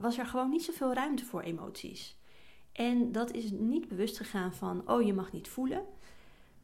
was 0.00 0.18
er 0.18 0.26
gewoon 0.26 0.50
niet 0.50 0.64
zoveel 0.64 0.92
ruimte 0.92 1.24
voor 1.24 1.40
emoties. 1.40 2.18
En 2.72 3.12
dat 3.12 3.32
is 3.32 3.50
niet 3.50 3.88
bewust 3.88 4.16
gegaan 4.16 4.54
van, 4.54 4.90
oh 4.90 5.02
je 5.02 5.12
mag 5.12 5.32
niet 5.32 5.48
voelen. 5.48 5.86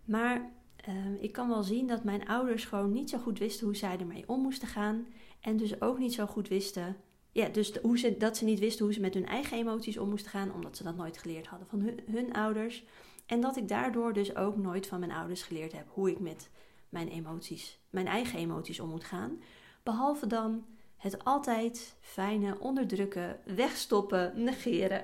Maar 0.04 0.52
uh, 0.88 1.22
ik 1.22 1.32
kan 1.32 1.48
wel 1.48 1.62
zien 1.62 1.86
dat 1.86 2.04
mijn 2.04 2.28
ouders 2.28 2.64
gewoon 2.64 2.92
niet 2.92 3.10
zo 3.10 3.18
goed 3.18 3.38
wisten 3.38 3.66
hoe 3.66 3.76
zij 3.76 3.98
ermee 3.98 4.24
om 4.26 4.40
moesten 4.40 4.68
gaan. 4.68 5.06
En 5.40 5.56
dus 5.56 5.80
ook 5.80 5.98
niet 5.98 6.14
zo 6.14 6.26
goed 6.26 6.48
wisten, 6.48 6.96
ja, 7.32 7.48
dus 7.48 7.72
hoe 7.82 8.16
dat 8.18 8.36
ze 8.36 8.44
niet 8.44 8.58
wisten 8.58 8.84
hoe 8.84 8.94
ze 8.94 9.00
met 9.00 9.14
hun 9.14 9.26
eigen 9.26 9.56
emoties 9.58 9.98
om 9.98 10.08
moesten 10.08 10.30
gaan, 10.30 10.54
omdat 10.54 10.76
ze 10.76 10.82
dat 10.82 10.96
nooit 10.96 11.18
geleerd 11.18 11.46
hadden 11.46 11.68
van 11.68 11.80
hun, 11.80 12.00
hun 12.10 12.32
ouders. 12.32 12.84
En 13.26 13.40
dat 13.40 13.56
ik 13.56 13.68
daardoor 13.68 14.12
dus 14.12 14.36
ook 14.36 14.56
nooit 14.56 14.86
van 14.86 15.00
mijn 15.00 15.12
ouders 15.12 15.42
geleerd 15.42 15.72
heb 15.72 15.86
hoe 15.88 16.10
ik 16.10 16.20
met 16.20 16.50
mijn 16.88 17.08
emoties, 17.08 17.78
mijn 17.90 18.06
eigen 18.06 18.38
emoties 18.38 18.80
om 18.80 18.88
moet 18.88 19.04
gaan. 19.04 19.42
Behalve 19.82 20.26
dan 20.26 20.64
het 20.96 21.24
altijd 21.24 21.96
fijne 22.00 22.58
onderdrukken, 22.58 23.40
wegstoppen, 23.44 24.32
negeren. 24.34 25.02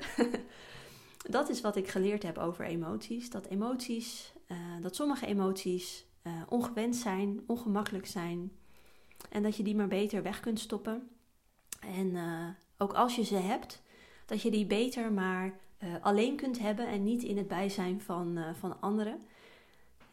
dat 1.31 1.49
is 1.49 1.61
wat 1.61 1.77
ik 1.77 1.89
geleerd 1.89 2.23
heb 2.23 2.39
over 2.39 2.65
emoties. 2.65 3.31
Dat 3.31 3.47
emoties, 3.47 4.33
uh, 4.49 4.57
dat 4.81 4.95
sommige 4.95 5.27
emoties 5.27 6.07
uh, 6.27 6.33
ongewenst 6.49 7.01
zijn, 7.03 7.41
ongemakkelijk 7.47 8.07
zijn. 8.07 8.53
En 9.31 9.43
dat 9.43 9.57
je 9.57 9.63
die 9.63 9.77
maar 9.77 9.89
beter 9.89 10.23
weg 10.23 10.41
kunt 10.41 10.61
stoppen. 10.61 11.09
En 11.81 12.07
uh, 12.07 12.49
ook 12.79 12.93
als 12.93 13.17
je 13.17 13.25
ze 13.25 13.37
hebt, 13.37 13.83
dat 14.27 14.43
je 14.43 14.51
die 14.51 14.67
beter 14.67 15.13
maar 15.13 15.53
alleen 16.01 16.37
kunt 16.37 16.59
hebben 16.59 16.87
en 16.87 17.03
niet 17.05 17.23
in 17.23 17.37
het 17.37 17.49
bijzijn 17.49 18.01
van, 18.01 18.39
van 18.59 18.81
anderen. 18.81 19.21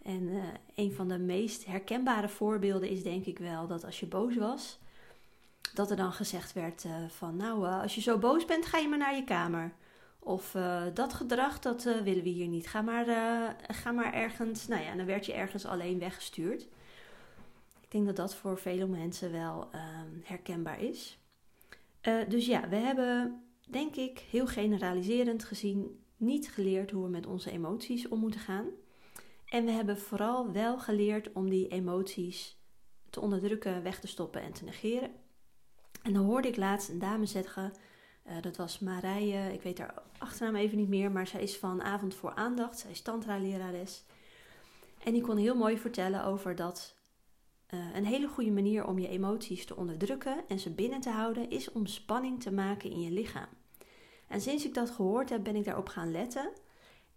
En 0.01 0.29
een 0.75 0.93
van 0.93 1.07
de 1.07 1.17
meest 1.17 1.65
herkenbare 1.65 2.29
voorbeelden 2.29 2.89
is 2.89 3.03
denk 3.03 3.25
ik 3.25 3.39
wel 3.39 3.67
dat 3.67 3.85
als 3.85 3.99
je 3.99 4.05
boos 4.05 4.35
was, 4.35 4.79
dat 5.73 5.89
er 5.89 5.95
dan 5.95 6.11
gezegd 6.11 6.53
werd 6.53 6.85
van 7.07 7.35
nou, 7.35 7.67
als 7.67 7.95
je 7.95 8.01
zo 8.01 8.17
boos 8.17 8.45
bent, 8.45 8.65
ga 8.65 8.77
je 8.77 8.87
maar 8.87 8.97
naar 8.97 9.15
je 9.15 9.23
kamer. 9.23 9.73
Of 10.27 10.51
dat 10.93 11.13
gedrag, 11.13 11.59
dat 11.59 11.83
willen 11.83 12.23
we 12.23 12.29
hier 12.29 12.47
niet. 12.47 12.67
Ga 12.67 12.81
maar, 12.81 13.05
ga 13.67 13.91
maar 13.91 14.13
ergens, 14.13 14.67
nou 14.67 14.83
ja, 14.83 14.95
dan 14.95 15.05
werd 15.05 15.25
je 15.25 15.33
ergens 15.33 15.65
alleen 15.65 15.99
weggestuurd. 15.99 16.61
Ik 17.81 17.91
denk 17.91 18.05
dat 18.05 18.15
dat 18.15 18.35
voor 18.35 18.57
vele 18.57 18.87
mensen 18.87 19.31
wel 19.31 19.69
ehm, 19.71 20.09
herkenbaar 20.23 20.81
is. 20.81 21.19
dus 22.27 22.45
ja, 22.45 22.69
we 22.69 22.75
hebben 22.75 23.43
denk 23.69 23.95
ik, 23.95 24.19
heel 24.19 24.47
generaliserend 24.47 25.43
gezien, 25.43 26.03
niet 26.17 26.49
geleerd 26.49 26.91
hoe 26.91 27.03
we 27.03 27.09
met 27.09 27.25
onze 27.25 27.51
emoties 27.51 28.07
om 28.07 28.19
moeten 28.19 28.39
gaan. 28.39 28.65
En 29.45 29.65
we 29.65 29.71
hebben 29.71 29.97
vooral 29.97 30.51
wel 30.51 30.79
geleerd 30.79 31.33
om 31.33 31.49
die 31.49 31.67
emoties 31.67 32.57
te 33.09 33.19
onderdrukken, 33.19 33.83
weg 33.83 33.99
te 33.99 34.07
stoppen 34.07 34.41
en 34.41 34.53
te 34.53 34.63
negeren. 34.63 35.11
En 36.03 36.13
dan 36.13 36.25
hoorde 36.25 36.47
ik 36.47 36.57
laatst 36.57 36.89
een 36.89 36.99
dame 36.99 37.25
zeggen, 37.25 37.73
uh, 38.27 38.41
dat 38.41 38.57
was 38.57 38.79
Marije, 38.79 39.53
ik 39.53 39.61
weet 39.61 39.77
haar 39.77 39.93
achternaam 40.17 40.55
even 40.55 40.77
niet 40.77 40.89
meer, 40.89 41.11
maar 41.11 41.27
zij 41.27 41.41
is 41.41 41.57
van 41.57 41.81
Avond 41.81 42.15
voor 42.15 42.33
Aandacht, 42.33 42.79
zij 42.79 42.91
is 42.91 43.01
tantra-lerares. 43.01 44.03
En 45.03 45.13
die 45.13 45.21
kon 45.21 45.37
heel 45.37 45.55
mooi 45.55 45.77
vertellen 45.77 46.23
over 46.23 46.55
dat 46.55 46.95
uh, 47.73 47.95
een 47.95 48.05
hele 48.05 48.27
goede 48.27 48.51
manier 48.51 48.85
om 48.85 48.99
je 48.99 49.07
emoties 49.07 49.65
te 49.65 49.75
onderdrukken 49.75 50.43
en 50.47 50.59
ze 50.59 50.69
binnen 50.69 50.99
te 50.99 51.09
houden 51.09 51.49
is 51.49 51.71
om 51.71 51.85
spanning 51.85 52.41
te 52.41 52.51
maken 52.51 52.91
in 52.91 53.01
je 53.01 53.11
lichaam. 53.11 53.49
En 54.27 54.41
sinds 54.41 54.65
ik 54.65 54.73
dat 54.73 54.89
gehoord 54.89 55.29
heb, 55.29 55.43
ben 55.43 55.55
ik 55.55 55.63
daarop 55.63 55.87
gaan 55.87 56.11
letten. 56.11 56.51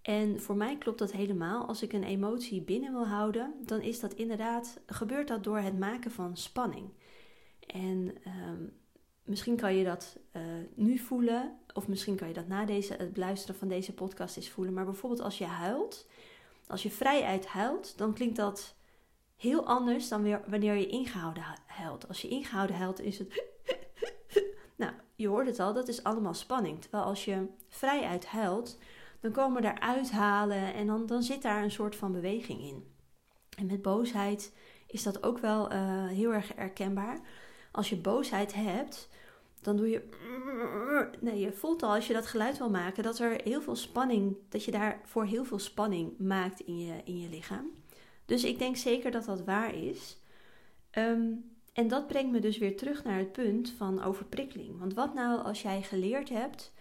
En 0.03 0.41
voor 0.41 0.57
mij 0.57 0.79
klopt 0.79 0.99
dat 0.99 1.12
helemaal. 1.12 1.67
Als 1.67 1.83
ik 1.83 1.93
een 1.93 2.05
emotie 2.05 2.62
binnen 2.62 2.93
wil 2.93 3.07
houden, 3.07 3.55
dan 3.65 3.81
is 3.81 4.00
dat 4.00 4.12
inderdaad, 4.15 4.81
gebeurt 4.87 5.29
dat 5.29 5.45
door 5.45 5.59
het 5.59 5.79
maken 5.79 6.11
van 6.11 6.37
spanning. 6.37 6.91
En 7.67 8.15
ehm, 8.25 8.65
misschien 9.28 9.56
kan 9.56 9.75
je 9.75 9.85
dat 9.85 10.18
uh, 10.32 10.42
nu 10.75 10.99
voelen, 10.99 11.58
of 11.75 11.88
misschien 11.88 12.16
kan 12.16 12.28
je 12.28 12.35
dat 12.35 12.49
na 12.49 12.64
deze, 12.64 12.94
het 12.94 13.16
luisteren 13.16 13.56
van 13.56 13.68
deze 13.68 13.94
podcast 13.94 14.37
eens 14.37 14.50
voelen. 14.50 14.75
Maar 14.75 14.85
bijvoorbeeld 14.85 15.23
als 15.23 15.38
je 15.38 15.44
huilt, 15.44 16.06
als 16.66 16.82
je 16.82 16.90
vrijuit 16.90 17.47
huilt, 17.47 17.99
dan 17.99 18.12
klinkt 18.12 18.37
dat 18.37 18.75
heel 19.37 19.66
anders 19.66 20.08
dan 20.08 20.23
weer 20.23 20.42
wanneer 20.47 20.75
je 20.75 20.87
ingehouden 20.87 21.44
huilt. 21.66 22.08
Als 22.08 22.23
je 22.23 22.28
ingehouden 22.28 22.76
huilt, 22.76 23.00
is 23.00 23.18
het. 23.18 23.44
nou, 24.76 24.92
je 25.14 25.28
hoort 25.28 25.47
het 25.47 25.61
al, 25.61 25.73
dat 25.73 25.88
is 25.88 26.04
allemaal 26.04 26.35
spanning. 26.35 26.80
Terwijl 26.80 27.04
als 27.04 27.25
je 27.25 27.47
vrijuit 27.68 28.26
huilt, 28.26 28.78
dan 29.20 29.32
komen 29.32 29.64
er 29.64 29.80
uithalen 29.80 30.75
en 30.75 30.87
dan, 30.87 31.06
dan 31.06 31.23
zit 31.23 31.42
daar 31.42 31.62
een 31.62 31.70
soort 31.70 31.97
van 31.97 32.12
beweging 32.12 32.61
in. 32.61 32.92
En 33.58 33.66
met 33.66 33.82
boosheid 33.82 34.52
is 34.87 35.02
dat 35.02 35.23
ook 35.23 35.38
wel 35.38 35.73
uh, 35.73 36.06
heel 36.06 36.32
erg 36.32 36.54
herkenbaar. 36.54 37.20
Als 37.70 37.88
je 37.88 37.96
boosheid 37.96 38.54
hebt, 38.54 39.08
dan 39.62 39.76
doe 39.76 39.90
je. 39.90 40.02
Nee, 41.20 41.38
je 41.38 41.52
voelt 41.52 41.82
al 41.82 41.94
als 41.94 42.06
je 42.06 42.12
dat 42.12 42.26
geluid 42.26 42.58
wil 42.58 42.70
maken 42.70 43.02
dat 43.02 43.18
er 43.18 43.40
heel 43.44 43.62
veel 43.62 43.76
spanning, 43.76 44.37
dat 44.48 44.64
je 44.64 44.70
daarvoor 44.70 45.25
heel 45.25 45.44
veel 45.44 45.58
spanning 45.58 46.18
maakt 46.18 46.60
in 46.60 46.78
je, 46.78 47.00
in 47.04 47.18
je 47.18 47.28
lichaam. 47.28 47.70
Dus 48.25 48.44
ik 48.44 48.58
denk 48.58 48.76
zeker 48.76 49.10
dat 49.10 49.25
dat 49.25 49.44
waar 49.44 49.75
is. 49.75 50.16
Um, 50.92 51.56
en 51.72 51.88
dat 51.88 52.06
brengt 52.06 52.32
me 52.32 52.40
dus 52.40 52.58
weer 52.58 52.76
terug 52.76 53.04
naar 53.04 53.18
het 53.18 53.32
punt 53.32 53.70
van 53.70 54.02
overprikkeling. 54.02 54.78
Want 54.78 54.94
wat 54.94 55.14
nou 55.14 55.42
als 55.42 55.62
jij 55.62 55.82
geleerd 55.82 56.28
hebt 56.28 56.72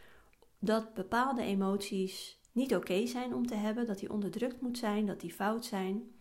dat 0.59 0.93
bepaalde 0.93 1.41
emoties 1.41 2.39
niet 2.51 2.75
oké 2.75 3.05
zijn 3.05 3.33
om 3.33 3.47
te 3.47 3.55
hebben, 3.55 3.85
dat 3.85 3.99
die 3.99 4.11
onderdrukt 4.11 4.61
moet 4.61 4.77
zijn, 4.77 5.05
dat 5.05 5.19
die 5.19 5.33
fout 5.33 5.65
zijn. 5.65 6.11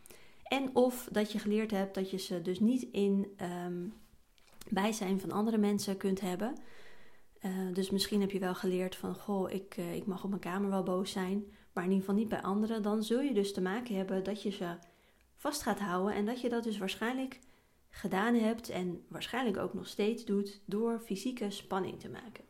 En 0.42 0.70
of 0.74 1.08
dat 1.12 1.32
je 1.32 1.38
geleerd 1.38 1.70
hebt 1.70 1.94
dat 1.94 2.10
je 2.10 2.18
ze 2.18 2.42
dus 2.42 2.60
niet 2.60 2.82
in 2.82 3.36
um, 3.66 3.94
bijzijn 4.70 5.20
van 5.20 5.30
andere 5.30 5.58
mensen 5.58 5.96
kunt 5.96 6.20
hebben. 6.20 6.54
Uh, 7.42 7.74
dus 7.74 7.90
misschien 7.90 8.20
heb 8.20 8.30
je 8.30 8.38
wel 8.38 8.54
geleerd 8.54 8.96
van, 8.96 9.14
goh, 9.14 9.50
ik, 9.50 9.76
uh, 9.76 9.94
ik 9.94 10.06
mag 10.06 10.24
op 10.24 10.28
mijn 10.28 10.40
kamer 10.40 10.70
wel 10.70 10.82
boos 10.82 11.10
zijn, 11.10 11.44
maar 11.72 11.84
in 11.84 11.90
ieder 11.90 12.06
geval 12.06 12.20
niet 12.20 12.28
bij 12.28 12.42
anderen. 12.42 12.82
Dan 12.82 13.02
zul 13.02 13.20
je 13.20 13.34
dus 13.34 13.52
te 13.52 13.60
maken 13.60 13.96
hebben 13.96 14.24
dat 14.24 14.42
je 14.42 14.50
ze 14.50 14.76
vast 15.36 15.62
gaat 15.62 15.78
houden 15.78 16.14
en 16.14 16.26
dat 16.26 16.40
je 16.40 16.48
dat 16.48 16.64
dus 16.64 16.78
waarschijnlijk 16.78 17.40
gedaan 17.90 18.34
hebt 18.34 18.68
en 18.68 19.04
waarschijnlijk 19.08 19.56
ook 19.56 19.74
nog 19.74 19.86
steeds 19.86 20.24
doet 20.24 20.60
door 20.64 21.00
fysieke 21.00 21.50
spanning 21.50 22.00
te 22.00 22.08
maken. 22.08 22.44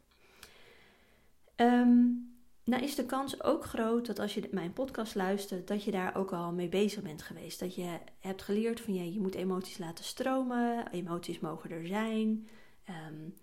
Um, 1.57 2.36
nou 2.67 2.83
is 2.83 2.95
de 2.95 3.07
kans 3.07 3.43
ook 3.43 3.65
groot 3.65 4.07
dat 4.07 4.19
als 4.19 4.35
je 4.35 4.49
mijn 4.51 4.73
podcast 4.73 5.15
luistert, 5.15 5.69
dat 5.69 5.85
je 5.85 5.91
daar 5.91 6.17
ook 6.17 6.33
al 6.33 6.53
mee 6.53 6.69
bezig 6.69 7.03
bent 7.03 7.23
geweest. 7.23 7.61
Dat 7.61 7.75
je 7.75 7.99
hebt 8.19 8.43
geleerd 8.43 8.81
van 8.81 8.95
ja, 8.95 9.03
je 9.03 9.21
moet 9.21 9.35
emoties 9.35 9.79
laten 9.79 10.05
stromen, 10.05 10.91
emoties 10.91 11.41
mogen 11.41 11.71
er 11.71 11.87
zijn. 11.87 12.49
Um, 12.89 13.35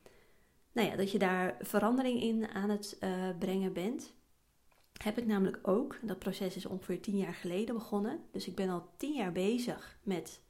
nou 0.72 0.88
ja, 0.88 0.96
dat 0.96 1.12
je 1.12 1.20
daar 1.20 1.58
verandering 1.60 2.22
in 2.22 2.48
aan 2.48 2.70
het 2.70 2.98
uh, 3.00 3.30
brengen 3.40 3.74
bent. 3.74 4.14
Heb 5.04 5.18
ik 5.18 5.26
namelijk 5.26 5.60
ook. 5.62 6.00
Dat 6.02 6.20
proces 6.20 6.56
is 6.56 6.66
ongeveer 6.66 7.02
tien 7.02 7.18
jaar 7.18 7.34
geleden 7.34 7.76
begonnen. 7.76 8.20
Dus 8.32 8.48
ik 8.48 8.56
ben 8.56 8.70
al 8.70 8.90
tien 8.98 9.14
jaar 9.14 9.32
bezig 9.32 9.98
met 10.04 10.42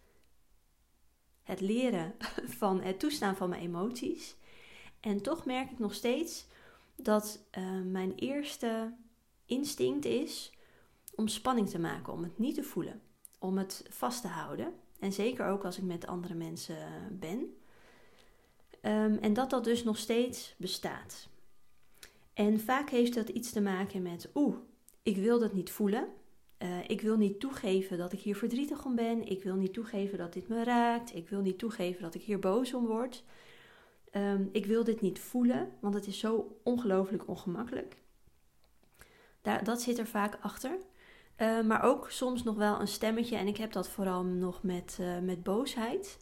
het 1.43 1.61
leren 1.61 2.15
van 2.59 2.81
het 2.81 2.99
toestaan 2.99 3.35
van 3.35 3.49
mijn 3.49 3.61
emoties. 3.61 4.35
En 4.99 5.21
toch 5.21 5.45
merk 5.45 5.71
ik 5.71 5.79
nog 5.79 5.93
steeds 5.93 6.45
dat 7.05 7.45
uh, 7.57 7.81
mijn 7.81 8.15
eerste 8.15 8.93
instinct 9.45 10.05
is 10.05 10.51
om 11.15 11.27
spanning 11.27 11.69
te 11.69 11.79
maken, 11.79 12.13
om 12.13 12.23
het 12.23 12.37
niet 12.37 12.55
te 12.55 12.63
voelen, 12.63 13.01
om 13.39 13.57
het 13.57 13.85
vast 13.89 14.21
te 14.21 14.27
houden. 14.27 14.73
En 14.99 15.13
zeker 15.13 15.45
ook 15.45 15.65
als 15.65 15.77
ik 15.77 15.83
met 15.83 16.07
andere 16.07 16.33
mensen 16.33 16.77
ben. 17.11 17.57
Um, 18.81 19.17
en 19.17 19.33
dat 19.33 19.49
dat 19.49 19.63
dus 19.63 19.83
nog 19.83 19.97
steeds 19.97 20.55
bestaat. 20.57 21.27
En 22.33 22.59
vaak 22.59 22.89
heeft 22.89 23.13
dat 23.13 23.29
iets 23.29 23.51
te 23.51 23.61
maken 23.61 24.01
met, 24.01 24.29
oeh, 24.33 24.55
ik 25.03 25.17
wil 25.17 25.39
dat 25.39 25.53
niet 25.53 25.71
voelen. 25.71 26.07
Uh, 26.59 26.89
ik 26.89 27.01
wil 27.01 27.17
niet 27.17 27.39
toegeven 27.39 27.97
dat 27.97 28.13
ik 28.13 28.19
hier 28.19 28.35
verdrietig 28.35 28.85
om 28.85 28.95
ben. 28.95 29.27
Ik 29.27 29.43
wil 29.43 29.55
niet 29.55 29.73
toegeven 29.73 30.17
dat 30.17 30.33
dit 30.33 30.47
me 30.47 30.63
raakt. 30.63 31.15
Ik 31.15 31.29
wil 31.29 31.41
niet 31.41 31.59
toegeven 31.59 32.01
dat 32.01 32.15
ik 32.15 32.21
hier 32.21 32.39
boos 32.39 32.73
om 32.73 32.85
word. 32.85 33.23
Um, 34.15 34.49
ik 34.51 34.65
wil 34.65 34.83
dit 34.83 35.01
niet 35.01 35.19
voelen, 35.19 35.71
want 35.79 35.93
het 35.93 36.07
is 36.07 36.19
zo 36.19 36.59
ongelooflijk 36.63 37.27
ongemakkelijk. 37.27 37.97
Daar, 39.41 39.63
dat 39.63 39.81
zit 39.81 39.97
er 39.97 40.07
vaak 40.07 40.37
achter. 40.41 40.77
Uh, 41.37 41.61
maar 41.61 41.83
ook 41.83 42.11
soms 42.11 42.43
nog 42.43 42.55
wel 42.55 42.79
een 42.79 42.87
stemmetje, 42.87 43.35
en 43.35 43.47
ik 43.47 43.57
heb 43.57 43.71
dat 43.71 43.89
vooral 43.89 44.23
nog 44.23 44.63
met, 44.63 44.97
uh, 45.01 45.19
met 45.19 45.43
boosheid. 45.43 46.17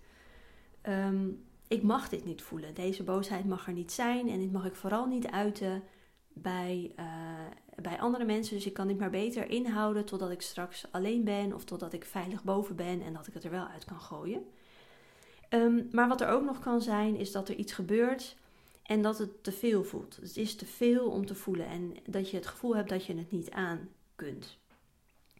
Um, 0.84 1.46
ik 1.68 1.84
mag 1.84 2.10
dit 2.10 2.26
niet 2.26 2.42
voelen. 2.42 2.74
Deze 2.74 3.04
boosheid 3.04 3.46
mag 3.46 3.68
er 3.68 3.74
niet 3.74 3.92
zijn 3.92 4.30
en 4.30 4.40
dit 4.40 4.52
mag 4.52 4.66
ik 4.66 4.76
vooral 4.76 5.06
niet 5.06 5.28
uiten 5.28 5.84
bij, 6.34 6.92
uh, 7.00 7.06
bij 7.82 8.00
andere 8.00 8.26
mensen. 8.26 8.56
Dus 8.56 8.66
ik 8.66 8.74
kan 8.74 8.88
dit 8.88 9.00
maar 9.00 9.10
beter 9.10 9.50
inhouden 9.50 10.06
totdat 10.06 10.32
ik 10.32 10.42
straks 10.42 10.92
alleen 10.92 11.24
ben 11.24 11.54
of 11.54 11.64
totdat 11.64 11.94
ik 11.94 12.06
veilig 12.06 12.44
boven 12.44 12.76
ben 12.76 13.02
en 13.02 13.14
dat 13.14 13.28
ik 13.28 13.34
het 13.34 13.44
er 13.44 13.52
wel 13.52 13.68
uit 13.68 13.86
kan 13.86 14.00
gooien. 14.00 14.46
Um, 15.54 15.88
maar 15.92 16.08
wat 16.08 16.22
er 16.22 16.28
ook 16.28 16.44
nog 16.44 16.60
kan 16.60 16.82
zijn, 16.82 17.16
is 17.16 17.32
dat 17.32 17.50
er 17.50 17.56
iets 17.56 17.74
gebeurt 17.74 18.36
en 18.84 19.02
dat 19.02 19.18
het 19.18 19.44
te 19.44 19.52
veel 19.52 19.84
voelt. 19.84 20.16
Het 20.22 20.38
is 20.38 20.56
te 20.56 20.66
veel 20.66 21.10
om 21.10 21.26
te 21.26 21.36
voelen 21.36 21.66
en 21.66 21.94
dat 22.06 22.30
je 22.30 22.38
het 22.38 22.48
gevoel 22.48 22.76
hebt 22.76 22.90
dat 22.90 23.06
je 23.06 23.16
het 23.16 23.32
niet 23.32 23.52
aan 23.52 23.90
kunt. 24.16 24.58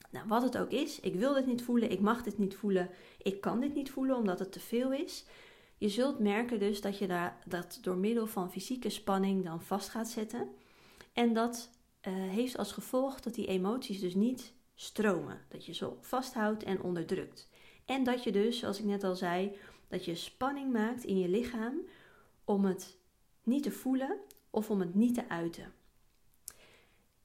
Nou, 0.10 0.28
wat 0.28 0.42
het 0.42 0.58
ook 0.58 0.72
is, 0.72 1.00
ik 1.00 1.16
wil 1.16 1.34
dit 1.34 1.46
niet 1.46 1.62
voelen, 1.64 1.92
ik 1.92 2.00
mag 2.00 2.24
dit 2.24 2.38
niet 2.38 2.56
voelen, 2.56 2.90
ik 3.22 3.42
kan 3.42 3.60
dit 3.60 3.74
niet 3.74 3.90
voelen 3.90 4.16
omdat 4.16 4.40
het 4.40 4.52
te 4.52 4.60
veel 4.60 4.92
is. 4.92 5.26
Je 5.78 5.90
zult 5.90 6.20
merken 6.20 6.60
dus 6.60 6.82
dat 6.82 6.98
je 6.98 7.08
daar, 7.08 7.38
dat 7.46 7.80
door 7.82 7.98
middel 7.98 8.28
van 8.28 8.52
fysieke 8.52 8.90
spanning 8.90 9.44
dan 9.44 9.62
vast 9.62 9.90
gaat 9.90 10.10
zetten. 10.10 10.48
En 11.14 11.34
dat 11.34 11.70
uh, 12.08 12.14
heeft 12.14 12.58
als 12.58 12.72
gevolg 12.72 13.20
dat 13.20 13.34
die 13.34 13.48
emoties 13.48 14.00
dus 14.00 14.16
niet 14.16 14.54
stromen. 14.76 15.42
Dat 15.48 15.66
je 15.66 15.74
ze 15.74 15.92
vasthoudt 16.00 16.64
en 16.64 16.82
onderdrukt. 16.82 17.50
En 17.86 18.04
dat 18.04 18.24
je 18.24 18.32
dus, 18.32 18.60
zoals 18.60 18.80
ik 18.80 18.86
net 18.86 19.04
al 19.04 19.16
zei, 19.16 19.56
dat 19.92 20.06
je 20.06 20.16
spanning 20.16 20.72
maakt 20.72 21.04
in 21.04 21.20
je 21.20 21.28
lichaam 21.28 21.82
om 22.44 22.66
het 22.66 22.98
niet 23.44 23.64
te 23.64 23.72
voelen 23.72 24.20
of 24.50 24.70
om 24.70 24.80
het 24.80 24.96
niet 24.96 25.14
te 25.14 25.30
uiten. 25.30 25.74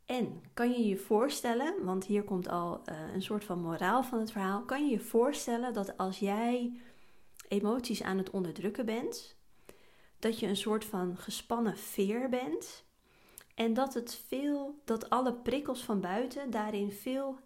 En 0.04 0.42
kan 0.54 0.70
je 0.70 0.86
je 0.86 0.96
voorstellen, 0.96 1.84
want 1.84 2.04
hier 2.04 2.22
komt 2.22 2.48
al 2.48 2.82
uh, 2.88 3.14
een 3.14 3.22
soort 3.22 3.44
van 3.44 3.60
moraal 3.60 4.02
van 4.02 4.18
het 4.18 4.32
verhaal, 4.32 4.62
kan 4.62 4.84
je 4.86 4.90
je 4.90 5.00
voorstellen 5.00 5.72
dat 5.72 5.96
als 5.96 6.18
jij 6.18 6.80
emoties 7.48 8.02
aan 8.02 8.18
het 8.18 8.30
onderdrukken 8.30 8.86
bent, 8.86 9.36
dat 10.18 10.38
je 10.38 10.46
een 10.46 10.56
soort 10.56 10.84
van 10.84 11.16
gespannen 11.16 11.76
veer 11.78 12.28
bent 12.28 12.84
en 13.54 13.74
dat 13.74 13.94
het 13.94 14.22
veel, 14.26 14.80
dat 14.84 15.10
alle 15.10 15.34
prikkels 15.34 15.84
van 15.84 16.00
buiten 16.00 16.50
daarin 16.50 16.92
veel 16.92 17.38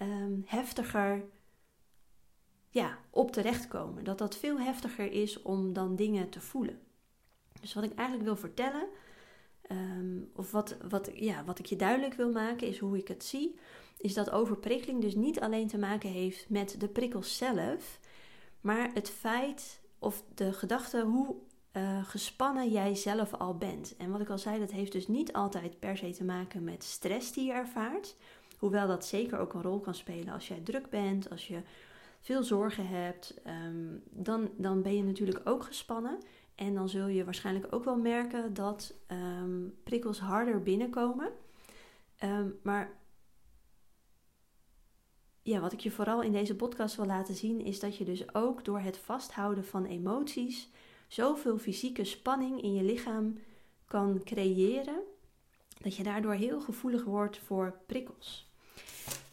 um, 0.00 0.42
heftiger 0.46 1.24
ja, 2.76 2.98
op 3.10 3.32
terechtkomen. 3.32 4.04
Dat 4.04 4.18
dat 4.18 4.36
veel 4.36 4.58
heftiger 4.58 5.12
is 5.12 5.42
om 5.42 5.72
dan 5.72 5.96
dingen 5.96 6.28
te 6.28 6.40
voelen. 6.40 6.78
Dus 7.60 7.74
wat 7.74 7.84
ik 7.84 7.94
eigenlijk 7.94 8.24
wil 8.24 8.36
vertellen, 8.36 8.88
Ehm, 9.68 10.18
of 10.34 10.50
wat, 10.50 10.76
wat, 10.88 11.10
ja, 11.14 11.44
wat 11.44 11.58
ik 11.58 11.66
je 11.66 11.76
duidelijk 11.76 12.14
wil 12.14 12.32
maken 12.32 12.66
is 12.66 12.78
hoe 12.78 12.98
ik 12.98 13.08
het 13.08 13.24
zie. 13.24 13.58
Is 13.98 14.14
dat 14.14 14.30
overprikkeling 14.30 15.00
dus 15.00 15.14
niet 15.14 15.40
alleen 15.40 15.68
te 15.68 15.78
maken 15.78 16.10
heeft 16.10 16.48
met 16.48 16.80
de 16.80 16.88
prikkels 16.88 17.36
zelf. 17.36 18.00
Maar 18.60 18.90
het 18.94 19.10
feit 19.10 19.80
of 19.98 20.24
de 20.34 20.52
gedachte 20.52 21.02
hoe 21.02 21.36
uh, 21.72 22.04
gespannen 22.04 22.70
jij 22.70 22.94
zelf 22.94 23.34
al 23.34 23.56
bent. 23.56 23.96
En 23.96 24.10
wat 24.10 24.20
ik 24.20 24.30
al 24.30 24.38
zei, 24.38 24.58
dat 24.58 24.70
heeft 24.70 24.92
dus 24.92 25.08
niet 25.08 25.32
altijd 25.32 25.78
per 25.78 25.96
se 25.96 26.10
te 26.10 26.24
maken 26.24 26.64
met 26.64 26.84
stress 26.84 27.32
die 27.32 27.46
je 27.46 27.52
ervaart. 27.52 28.16
Hoewel 28.58 28.86
dat 28.86 29.06
zeker 29.06 29.38
ook 29.38 29.54
een 29.54 29.62
rol 29.62 29.80
kan 29.80 29.94
spelen 29.94 30.32
als 30.32 30.48
jij 30.48 30.60
druk 30.60 30.90
bent, 30.90 31.30
als 31.30 31.48
je 31.48 31.62
veel 32.26 32.42
zorgen 32.42 32.86
hebt, 32.86 33.34
ehm, 33.44 33.98
dan, 34.10 34.50
dan 34.56 34.82
ben 34.82 34.96
je 34.96 35.02
natuurlijk 35.02 35.40
ook 35.44 35.64
gespannen. 35.64 36.18
En 36.54 36.74
dan 36.74 36.88
zul 36.88 37.06
je 37.06 37.24
waarschijnlijk 37.24 37.72
ook 37.74 37.84
wel 37.84 37.96
merken 37.96 38.54
dat 38.54 38.94
ehm, 39.06 39.68
prikkels 39.84 40.20
harder 40.20 40.62
binnenkomen. 40.62 41.30
Ehm, 42.18 42.48
maar 42.62 42.98
ja, 45.42 45.60
wat 45.60 45.72
ik 45.72 45.80
je 45.80 45.90
vooral 45.90 46.22
in 46.22 46.32
deze 46.32 46.56
podcast 46.56 46.96
wil 46.96 47.06
laten 47.06 47.34
zien, 47.34 47.60
is 47.60 47.80
dat 47.80 47.96
je 47.96 48.04
dus 48.04 48.34
ook 48.34 48.64
door 48.64 48.80
het 48.80 48.98
vasthouden 48.98 49.64
van 49.64 49.84
emoties 49.84 50.70
zoveel 51.08 51.58
fysieke 51.58 52.04
spanning 52.04 52.62
in 52.62 52.74
je 52.74 52.82
lichaam 52.82 53.38
kan 53.84 54.20
creëren, 54.24 55.02
dat 55.82 55.96
je 55.96 56.02
daardoor 56.02 56.34
heel 56.34 56.60
gevoelig 56.60 57.04
wordt 57.04 57.38
voor 57.38 57.78
prikkels. 57.86 58.50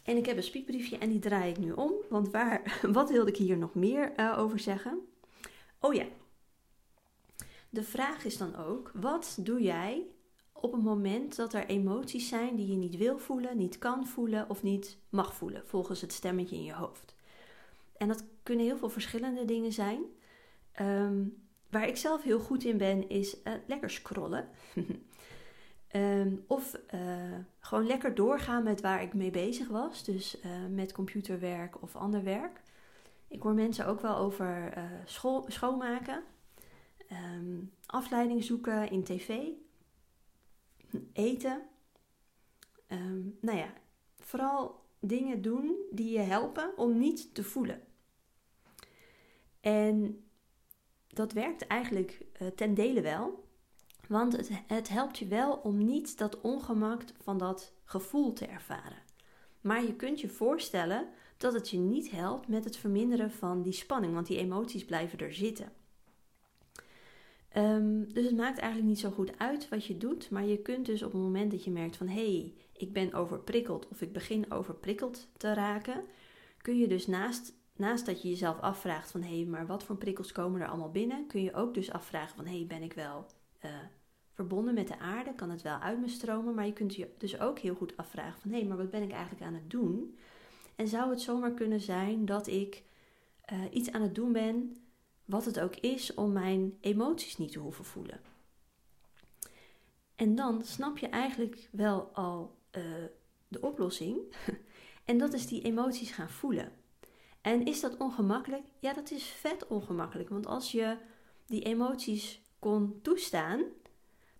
En 0.04 0.16
ik 0.16 0.26
heb 0.26 0.36
een 0.36 0.42
spiekbriefje 0.42 0.98
en 0.98 1.08
die 1.08 1.18
draai 1.18 1.50
ik 1.50 1.58
nu 1.58 1.72
om, 1.72 1.92
want 2.08 2.30
waar, 2.30 2.78
wat 2.92 3.10
wilde 3.10 3.30
ik 3.30 3.36
hier 3.36 3.58
nog 3.58 3.74
meer 3.74 4.12
uh, 4.16 4.38
over 4.38 4.58
zeggen? 4.58 5.08
Oh 5.80 5.94
ja, 5.94 6.06
de 7.70 7.82
vraag 7.82 8.24
is 8.24 8.36
dan 8.36 8.56
ook: 8.56 8.90
wat 8.94 9.38
doe 9.40 9.62
jij 9.62 10.06
op 10.52 10.72
het 10.72 10.82
moment 10.82 11.36
dat 11.36 11.54
er 11.54 11.66
emoties 11.66 12.28
zijn 12.28 12.56
die 12.56 12.66
je 12.66 12.76
niet 12.76 12.96
wil 12.96 13.18
voelen, 13.18 13.56
niet 13.56 13.78
kan 13.78 14.06
voelen 14.06 14.50
of 14.50 14.62
niet 14.62 14.98
mag 15.08 15.34
voelen, 15.34 15.62
volgens 15.66 16.00
het 16.00 16.12
stemmetje 16.12 16.56
in 16.56 16.64
je 16.64 16.74
hoofd? 16.74 17.14
En 17.96 18.08
dat 18.08 18.24
kunnen 18.42 18.64
heel 18.64 18.76
veel 18.76 18.90
verschillende 18.90 19.44
dingen 19.44 19.72
zijn. 19.72 20.02
Um, 20.80 21.42
waar 21.70 21.88
ik 21.88 21.96
zelf 21.96 22.22
heel 22.22 22.40
goed 22.40 22.64
in 22.64 22.76
ben, 22.76 23.08
is 23.08 23.36
uh, 23.44 23.52
lekker 23.66 23.90
scrollen. 23.90 24.48
um, 25.96 26.44
of 26.46 26.76
uh, 26.94 27.00
gewoon 27.60 27.86
lekker 27.86 28.14
doorgaan 28.14 28.62
met 28.62 28.80
waar 28.80 29.02
ik 29.02 29.14
mee 29.14 29.30
bezig 29.30 29.68
was. 29.68 30.04
Dus 30.04 30.40
uh, 30.40 30.66
met 30.70 30.92
computerwerk 30.92 31.82
of 31.82 31.96
ander 31.96 32.24
werk. 32.24 32.62
Ik 33.28 33.42
hoor 33.42 33.54
mensen 33.54 33.86
ook 33.86 34.00
wel 34.00 34.16
over 34.16 34.72
school, 35.04 35.44
schoonmaken. 35.48 36.22
Um, 37.12 37.72
afleiding 37.86 38.44
zoeken 38.44 38.90
in 38.90 39.04
tv, 39.04 39.38
eten. 41.12 41.62
Um, 42.88 43.38
nou 43.40 43.58
ja, 43.58 43.72
vooral 44.18 44.82
dingen 45.00 45.42
doen 45.42 45.76
die 45.90 46.12
je 46.12 46.18
helpen 46.18 46.72
om 46.76 46.98
niet 46.98 47.34
te 47.34 47.44
voelen. 47.44 47.82
En 49.60 50.24
dat 51.08 51.32
werkt 51.32 51.66
eigenlijk 51.66 52.24
uh, 52.42 52.48
ten 52.48 52.74
dele 52.74 53.00
wel, 53.00 53.43
want 54.08 54.36
het, 54.36 54.50
het 54.66 54.88
helpt 54.88 55.18
je 55.18 55.26
wel 55.26 55.52
om 55.52 55.84
niet 55.84 56.18
dat 56.18 56.40
ongemak 56.40 57.02
van 57.22 57.38
dat 57.38 57.72
gevoel 57.84 58.32
te 58.32 58.46
ervaren. 58.46 59.02
Maar 59.60 59.82
je 59.82 59.94
kunt 59.94 60.20
je 60.20 60.28
voorstellen 60.28 61.08
dat 61.36 61.52
het 61.52 61.70
je 61.70 61.78
niet 61.78 62.10
helpt 62.10 62.48
met 62.48 62.64
het 62.64 62.76
verminderen 62.76 63.30
van 63.30 63.62
die 63.62 63.72
spanning, 63.72 64.14
want 64.14 64.26
die 64.26 64.38
emoties 64.38 64.84
blijven 64.84 65.18
er 65.18 65.32
zitten. 65.32 65.72
Um, 67.56 68.12
dus 68.12 68.24
het 68.24 68.36
maakt 68.36 68.58
eigenlijk 68.58 68.88
niet 68.88 69.00
zo 69.00 69.10
goed 69.10 69.38
uit 69.38 69.68
wat 69.68 69.84
je 69.84 69.96
doet, 69.96 70.30
maar 70.30 70.44
je 70.44 70.58
kunt 70.58 70.86
dus 70.86 71.02
op 71.02 71.12
het 71.12 71.20
moment 71.20 71.50
dat 71.50 71.64
je 71.64 71.70
merkt 71.70 71.96
van 71.96 72.08
hé, 72.08 72.30
hey, 72.30 72.54
ik 72.72 72.92
ben 72.92 73.12
overprikkeld 73.12 73.88
of 73.88 74.00
ik 74.00 74.12
begin 74.12 74.52
overprikkeld 74.52 75.28
te 75.36 75.54
raken, 75.54 76.04
kun 76.62 76.78
je 76.78 76.88
dus 76.88 77.06
naast, 77.06 77.52
naast 77.76 78.06
dat 78.06 78.22
je 78.22 78.28
jezelf 78.28 78.60
afvraagt 78.60 79.10
van 79.10 79.22
hé, 79.22 79.36
hey, 79.36 79.44
maar 79.44 79.66
wat 79.66 79.82
voor 79.82 79.96
prikkels 79.96 80.32
komen 80.32 80.60
er 80.60 80.68
allemaal 80.68 80.90
binnen, 80.90 81.26
kun 81.26 81.42
je 81.42 81.54
ook 81.54 81.74
dus 81.74 81.90
afvragen 81.90 82.36
van 82.36 82.46
hé, 82.46 82.56
hey, 82.56 82.66
ben 82.66 82.82
ik 82.82 82.92
wel 82.92 83.26
uh, 83.64 83.70
verbonden 84.32 84.74
met 84.74 84.88
de 84.88 84.98
aarde, 84.98 85.34
kan 85.34 85.50
het 85.50 85.62
wel 85.62 85.78
uit 85.78 86.00
me 86.00 86.08
stromen, 86.08 86.54
maar 86.54 86.66
je 86.66 86.72
kunt 86.72 86.94
je 86.94 87.08
dus 87.18 87.40
ook 87.40 87.58
heel 87.58 87.74
goed 87.74 87.96
afvragen 87.96 88.40
van 88.40 88.50
hé, 88.50 88.64
maar 88.64 88.76
wat 88.76 88.90
ben 88.90 89.02
ik 89.02 89.12
eigenlijk 89.12 89.42
aan 89.42 89.54
het 89.54 89.70
doen? 89.70 90.18
En 90.76 90.88
zou 90.88 91.10
het 91.10 91.20
zomaar 91.20 91.52
kunnen 91.52 91.80
zijn 91.80 92.24
dat 92.24 92.46
ik 92.46 92.82
uh, 93.52 93.58
iets 93.70 93.92
aan 93.92 94.02
het 94.02 94.14
doen 94.14 94.32
ben 94.32 94.76
wat 95.24 95.44
het 95.44 95.60
ook 95.60 95.76
is 95.76 96.14
om 96.14 96.32
mijn 96.32 96.78
emoties 96.80 97.36
niet 97.36 97.52
te 97.52 97.58
hoeven 97.58 97.84
voelen. 97.84 98.20
En 100.14 100.34
dan 100.34 100.64
snap 100.64 100.98
je 100.98 101.08
eigenlijk 101.08 101.68
wel 101.72 102.10
al 102.12 102.56
uh, 102.76 102.82
de 103.48 103.60
oplossing. 103.60 104.18
en 105.04 105.18
dat 105.18 105.32
is 105.32 105.46
die 105.46 105.62
emoties 105.62 106.10
gaan 106.10 106.30
voelen. 106.30 106.72
En 107.40 107.64
is 107.64 107.80
dat 107.80 107.96
ongemakkelijk? 107.96 108.64
Ja, 108.78 108.92
dat 108.92 109.10
is 109.10 109.24
vet 109.24 109.66
ongemakkelijk. 109.66 110.28
Want 110.28 110.46
als 110.46 110.72
je 110.72 110.96
die 111.46 111.62
emoties 111.62 112.40
kon 112.64 112.98
toestaan, 113.02 113.62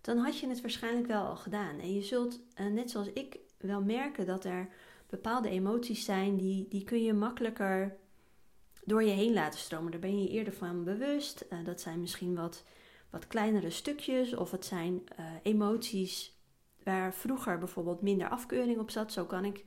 dan 0.01 0.17
had 0.17 0.39
je 0.39 0.47
het 0.47 0.61
waarschijnlijk 0.61 1.07
wel 1.07 1.25
al 1.25 1.35
gedaan. 1.35 1.79
En 1.79 1.93
je 1.93 2.01
zult, 2.01 2.39
uh, 2.59 2.67
net 2.67 2.89
zoals 2.91 3.13
ik, 3.13 3.39
wel 3.57 3.81
merken 3.81 4.25
dat 4.25 4.45
er 4.45 4.67
bepaalde 5.09 5.49
emoties 5.49 6.05
zijn 6.05 6.37
die, 6.37 6.67
die 6.69 6.83
kun 6.83 7.03
je 7.03 7.13
makkelijker 7.13 7.97
door 8.83 9.03
je 9.03 9.11
heen 9.11 9.33
laten 9.33 9.59
stromen. 9.59 9.91
Daar 9.91 9.99
ben 9.99 10.21
je 10.21 10.29
eerder 10.29 10.53
van 10.53 10.83
bewust. 10.83 11.45
Uh, 11.51 11.65
dat 11.65 11.81
zijn 11.81 12.01
misschien 12.01 12.35
wat, 12.35 12.63
wat 13.09 13.27
kleinere 13.27 13.69
stukjes 13.69 14.35
of 14.35 14.51
het 14.51 14.65
zijn 14.65 15.03
uh, 15.19 15.25
emoties 15.43 16.39
waar 16.83 17.13
vroeger 17.13 17.57
bijvoorbeeld 17.57 18.01
minder 18.01 18.29
afkeuring 18.29 18.79
op 18.79 18.91
zat. 18.91 19.11
Zo 19.11 19.25
kan 19.25 19.45
ik 19.45 19.65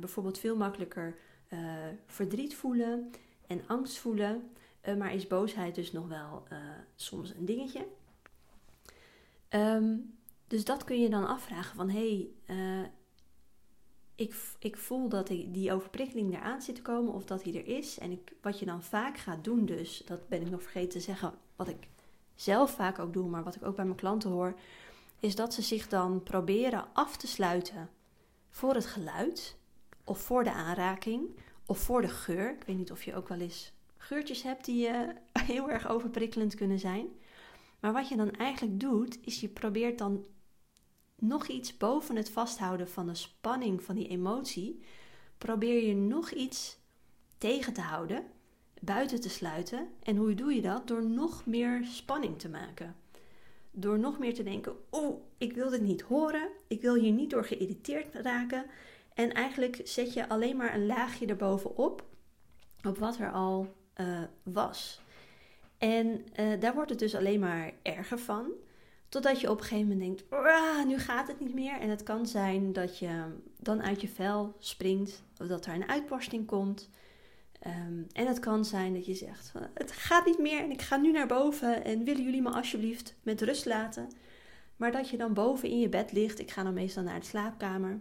bijvoorbeeld 0.00 0.38
veel 0.38 0.56
makkelijker 0.56 1.16
verdriet 2.06 2.54
voelen 2.54 3.10
en 3.46 3.62
angst 3.66 3.98
voelen. 3.98 4.50
Maar 4.98 5.14
is 5.14 5.26
boosheid 5.26 5.74
dus 5.74 5.92
nog 5.92 6.08
wel 6.08 6.42
soms 6.96 7.34
een 7.34 7.44
dingetje. 7.44 7.86
Um, 9.50 10.18
dus 10.46 10.64
dat 10.64 10.84
kun 10.84 11.00
je 11.00 11.08
dan 11.08 11.26
afvragen 11.26 11.76
van 11.76 11.90
hé, 11.90 12.28
hey, 12.46 12.90
ik, 14.14 14.34
ik 14.58 14.76
voel 14.76 15.08
dat 15.08 15.28
ik 15.28 15.54
die 15.54 15.72
overprikkeling 15.72 16.34
eraan 16.34 16.62
zit 16.62 16.74
te 16.74 16.82
komen 16.82 17.12
of 17.12 17.24
dat 17.24 17.42
die 17.42 17.58
er 17.58 17.76
is. 17.76 17.98
En 17.98 18.10
ik, 18.10 18.32
wat 18.40 18.58
je 18.58 18.64
dan 18.64 18.82
vaak 18.82 19.18
gaat 19.18 19.44
doen, 19.44 19.66
dus, 19.66 20.02
dat 20.06 20.28
ben 20.28 20.40
ik 20.40 20.50
nog 20.50 20.62
vergeten 20.62 20.90
te 20.90 21.00
zeggen, 21.00 21.34
wat 21.56 21.68
ik 21.68 21.88
zelf 22.34 22.70
vaak 22.70 22.98
ook 22.98 23.12
doe, 23.12 23.28
maar 23.28 23.42
wat 23.42 23.54
ik 23.54 23.64
ook 23.64 23.76
bij 23.76 23.84
mijn 23.84 23.96
klanten 23.96 24.30
hoor, 24.30 24.54
is 25.20 25.34
dat 25.34 25.54
ze 25.54 25.62
zich 25.62 25.88
dan 25.88 26.22
proberen 26.22 26.84
af 26.92 27.16
te 27.16 27.26
sluiten 27.26 27.90
voor 28.50 28.74
het 28.74 28.86
geluid, 28.86 29.56
of 30.04 30.20
voor 30.20 30.44
de 30.44 30.52
aanraking, 30.52 31.28
of 31.66 31.78
voor 31.78 32.00
de 32.00 32.08
geur. 32.08 32.50
Ik 32.50 32.64
weet 32.66 32.76
niet 32.76 32.92
of 32.92 33.02
je 33.02 33.14
ook 33.14 33.28
wel 33.28 33.40
eens 33.40 33.72
geurtjes 34.02 34.42
hebt 34.42 34.64
die 34.64 34.88
uh, 34.88 35.00
heel 35.52 35.70
erg 35.70 35.88
overprikkelend 35.88 36.54
kunnen 36.54 36.78
zijn. 36.78 37.06
Maar 37.80 37.92
wat 37.92 38.08
je 38.08 38.16
dan 38.16 38.30
eigenlijk 38.30 38.80
doet, 38.80 39.18
is 39.24 39.40
je 39.40 39.48
probeert 39.48 39.98
dan 39.98 40.24
nog 41.18 41.46
iets 41.46 41.76
boven 41.76 42.16
het 42.16 42.30
vasthouden 42.30 42.88
van 42.88 43.06
de 43.06 43.14
spanning 43.14 43.82
van 43.82 43.94
die 43.94 44.08
emotie, 44.08 44.82
probeer 45.38 45.86
je 45.86 45.94
nog 45.94 46.30
iets 46.30 46.78
tegen 47.38 47.72
te 47.72 47.80
houden, 47.80 48.24
buiten 48.80 49.20
te 49.20 49.28
sluiten. 49.28 49.88
En 50.02 50.16
hoe 50.16 50.34
doe 50.34 50.54
je 50.54 50.62
dat? 50.62 50.86
Door 50.86 51.04
nog 51.06 51.46
meer 51.46 51.84
spanning 51.84 52.38
te 52.38 52.48
maken. 52.48 52.96
Door 53.70 53.98
nog 53.98 54.18
meer 54.18 54.34
te 54.34 54.42
denken: 54.42 54.76
oh, 54.90 55.22
ik 55.38 55.52
wil 55.52 55.70
dit 55.70 55.82
niet 55.82 56.02
horen, 56.02 56.48
ik 56.68 56.80
wil 56.80 56.94
hier 56.94 57.12
niet 57.12 57.30
door 57.30 57.44
geïrriteerd 57.44 58.14
raken. 58.14 58.66
En 59.14 59.32
eigenlijk 59.32 59.80
zet 59.84 60.12
je 60.12 60.28
alleen 60.28 60.56
maar 60.56 60.74
een 60.74 60.86
laagje 60.86 61.26
erbovenop, 61.26 62.04
op 62.82 62.98
wat 62.98 63.18
er 63.18 63.32
al 63.32 63.80
uh, 63.96 64.22
was. 64.42 65.00
En 65.78 66.24
uh, 66.40 66.60
daar 66.60 66.74
wordt 66.74 66.90
het 66.90 66.98
dus 66.98 67.14
alleen 67.14 67.40
maar 67.40 67.72
erger 67.82 68.18
van. 68.18 68.50
Totdat 69.08 69.40
je 69.40 69.50
op 69.50 69.58
een 69.58 69.64
gegeven 69.64 69.88
moment 69.88 70.00
denkt, 70.00 70.86
nu 70.86 70.98
gaat 70.98 71.28
het 71.28 71.40
niet 71.40 71.54
meer. 71.54 71.80
En 71.80 71.88
het 71.88 72.02
kan 72.02 72.26
zijn 72.26 72.72
dat 72.72 72.98
je 72.98 73.24
dan 73.58 73.82
uit 73.82 74.00
je 74.00 74.08
vel 74.08 74.54
springt. 74.58 75.22
Of 75.40 75.46
dat 75.46 75.66
er 75.66 75.74
een 75.74 75.88
uitbarsting 75.88 76.46
komt. 76.46 76.90
Um, 77.66 78.06
en 78.12 78.26
het 78.26 78.38
kan 78.38 78.64
zijn 78.64 78.94
dat 78.94 79.06
je 79.06 79.14
zegt, 79.14 79.52
het 79.74 79.92
gaat 79.92 80.26
niet 80.26 80.38
meer 80.38 80.62
en 80.62 80.70
ik 80.70 80.82
ga 80.82 80.96
nu 80.96 81.10
naar 81.10 81.26
boven. 81.26 81.84
En 81.84 82.04
willen 82.04 82.22
jullie 82.22 82.42
me 82.42 82.50
alsjeblieft 82.50 83.14
met 83.22 83.42
rust 83.42 83.66
laten? 83.66 84.08
Maar 84.76 84.92
dat 84.92 85.08
je 85.08 85.16
dan 85.16 85.34
boven 85.34 85.68
in 85.68 85.78
je 85.78 85.88
bed 85.88 86.12
ligt. 86.12 86.40
Ik 86.40 86.50
ga 86.50 86.62
dan 86.62 86.74
meestal 86.74 87.02
naar 87.02 87.20
de 87.20 87.26
slaapkamer. 87.26 88.00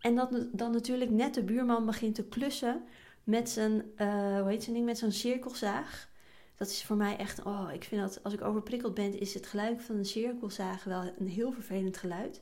En 0.00 0.14
dat 0.14 0.46
dan 0.52 0.72
natuurlijk 0.72 1.10
net 1.10 1.34
de 1.34 1.42
buurman 1.42 1.86
begint 1.86 2.14
te 2.14 2.24
klussen 2.24 2.82
met 3.26 3.50
zijn, 3.50 3.72
uh, 3.96 4.40
hoe 4.40 4.48
heet 4.48 4.62
zijn 4.62 4.74
ding, 4.74 4.86
met 4.86 4.98
zo'n 4.98 5.12
cirkelzaag 5.12 6.08
dat 6.56 6.68
is 6.68 6.84
voor 6.84 6.96
mij 6.96 7.16
echt, 7.16 7.42
oh, 7.42 7.68
ik 7.72 7.84
vind 7.84 8.00
dat 8.00 8.22
als 8.22 8.32
ik 8.32 8.44
overprikkeld 8.44 8.94
ben, 8.94 9.20
is 9.20 9.34
het 9.34 9.46
geluid 9.46 9.82
van 9.82 9.96
een 9.96 10.04
cirkelzaag 10.04 10.84
wel 10.84 11.02
een 11.18 11.28
heel 11.28 11.52
vervelend 11.52 11.96
geluid. 11.96 12.40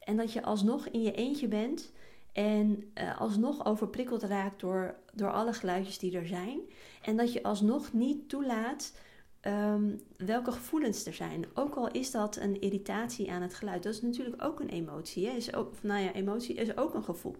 En 0.00 0.16
dat 0.16 0.32
je 0.32 0.42
alsnog 0.42 0.88
in 0.88 1.02
je 1.02 1.12
eentje 1.12 1.48
bent 1.48 1.92
en 2.32 2.90
uh, 2.94 3.20
alsnog 3.20 3.66
overprikkeld 3.66 4.22
raakt 4.22 4.60
door, 4.60 4.94
door 5.12 5.32
alle 5.32 5.52
geluidjes 5.52 5.98
die 5.98 6.16
er 6.16 6.26
zijn. 6.26 6.60
En 7.02 7.16
dat 7.16 7.32
je 7.32 7.42
alsnog 7.42 7.92
niet 7.92 8.28
toelaat 8.28 8.92
ehm, 9.40 9.96
welke 10.16 10.52
gevoelens 10.52 11.06
er 11.06 11.14
zijn. 11.14 11.44
Ook 11.54 11.74
al 11.74 11.90
is 11.90 12.10
dat 12.10 12.36
een 12.36 12.60
irritatie 12.60 13.30
aan 13.30 13.42
het 13.42 13.54
geluid. 13.54 13.82
Dat 13.82 13.94
is 13.94 14.02
natuurlijk 14.02 14.42
ook 14.42 14.60
een 14.60 14.68
emotie. 14.68 15.26
Hè? 15.26 15.36
Is 15.36 15.54
ook, 15.54 15.82
nou 15.82 16.02
ja, 16.02 16.12
emotie 16.12 16.54
is 16.54 16.76
ook 16.76 16.94
een 16.94 17.04
gevoel. 17.04 17.36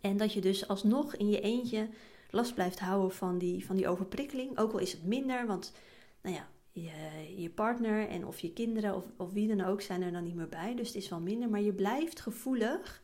En 0.00 0.16
dat 0.16 0.32
je 0.32 0.40
dus 0.40 0.68
alsnog 0.68 1.16
in 1.16 1.28
je 1.28 1.40
eentje 1.40 1.88
last 2.30 2.54
blijft 2.54 2.80
houden 2.80 3.16
van 3.16 3.38
die, 3.38 3.66
van 3.66 3.76
die 3.76 3.88
overprikkeling. 3.88 4.58
Ook 4.58 4.72
al 4.72 4.78
is 4.78 4.92
het 4.92 5.04
minder, 5.04 5.46
want 5.46 5.72
nou 6.20 6.34
ja, 6.34 6.48
je, 6.72 7.40
je 7.42 7.50
partner 7.50 8.08
en 8.08 8.26
of 8.26 8.38
je 8.38 8.52
kinderen 8.52 8.94
of, 8.94 9.04
of 9.16 9.32
wie 9.32 9.48
dan 9.48 9.66
ook 9.66 9.80
zijn 9.80 10.02
er 10.02 10.12
dan 10.12 10.24
niet 10.24 10.34
meer 10.34 10.48
bij. 10.48 10.74
Dus 10.74 10.86
het 10.86 10.96
is 10.96 11.08
wel 11.08 11.20
minder. 11.20 11.48
Maar 11.50 11.60
je 11.60 11.72
blijft 11.72 12.20
gevoelig 12.20 13.02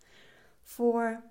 voor 0.62 1.22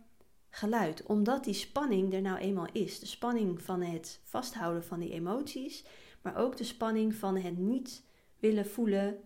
geluid. 0.50 1.04
Omdat 1.04 1.44
die 1.44 1.54
spanning 1.54 2.14
er 2.14 2.22
nou 2.22 2.38
eenmaal 2.38 2.68
is. 2.72 3.00
De 3.00 3.06
spanning 3.06 3.62
van 3.62 3.82
het 3.82 4.20
vasthouden 4.24 4.84
van 4.84 5.00
die 5.00 5.12
emoties. 5.12 5.86
Maar 6.22 6.38
ook 6.38 6.58
de 6.58 6.64
spanning 6.64 7.16
van 7.16 7.38
het 7.38 7.58
niet 7.58 8.04
willen 8.40 8.68
voelen 8.68 9.20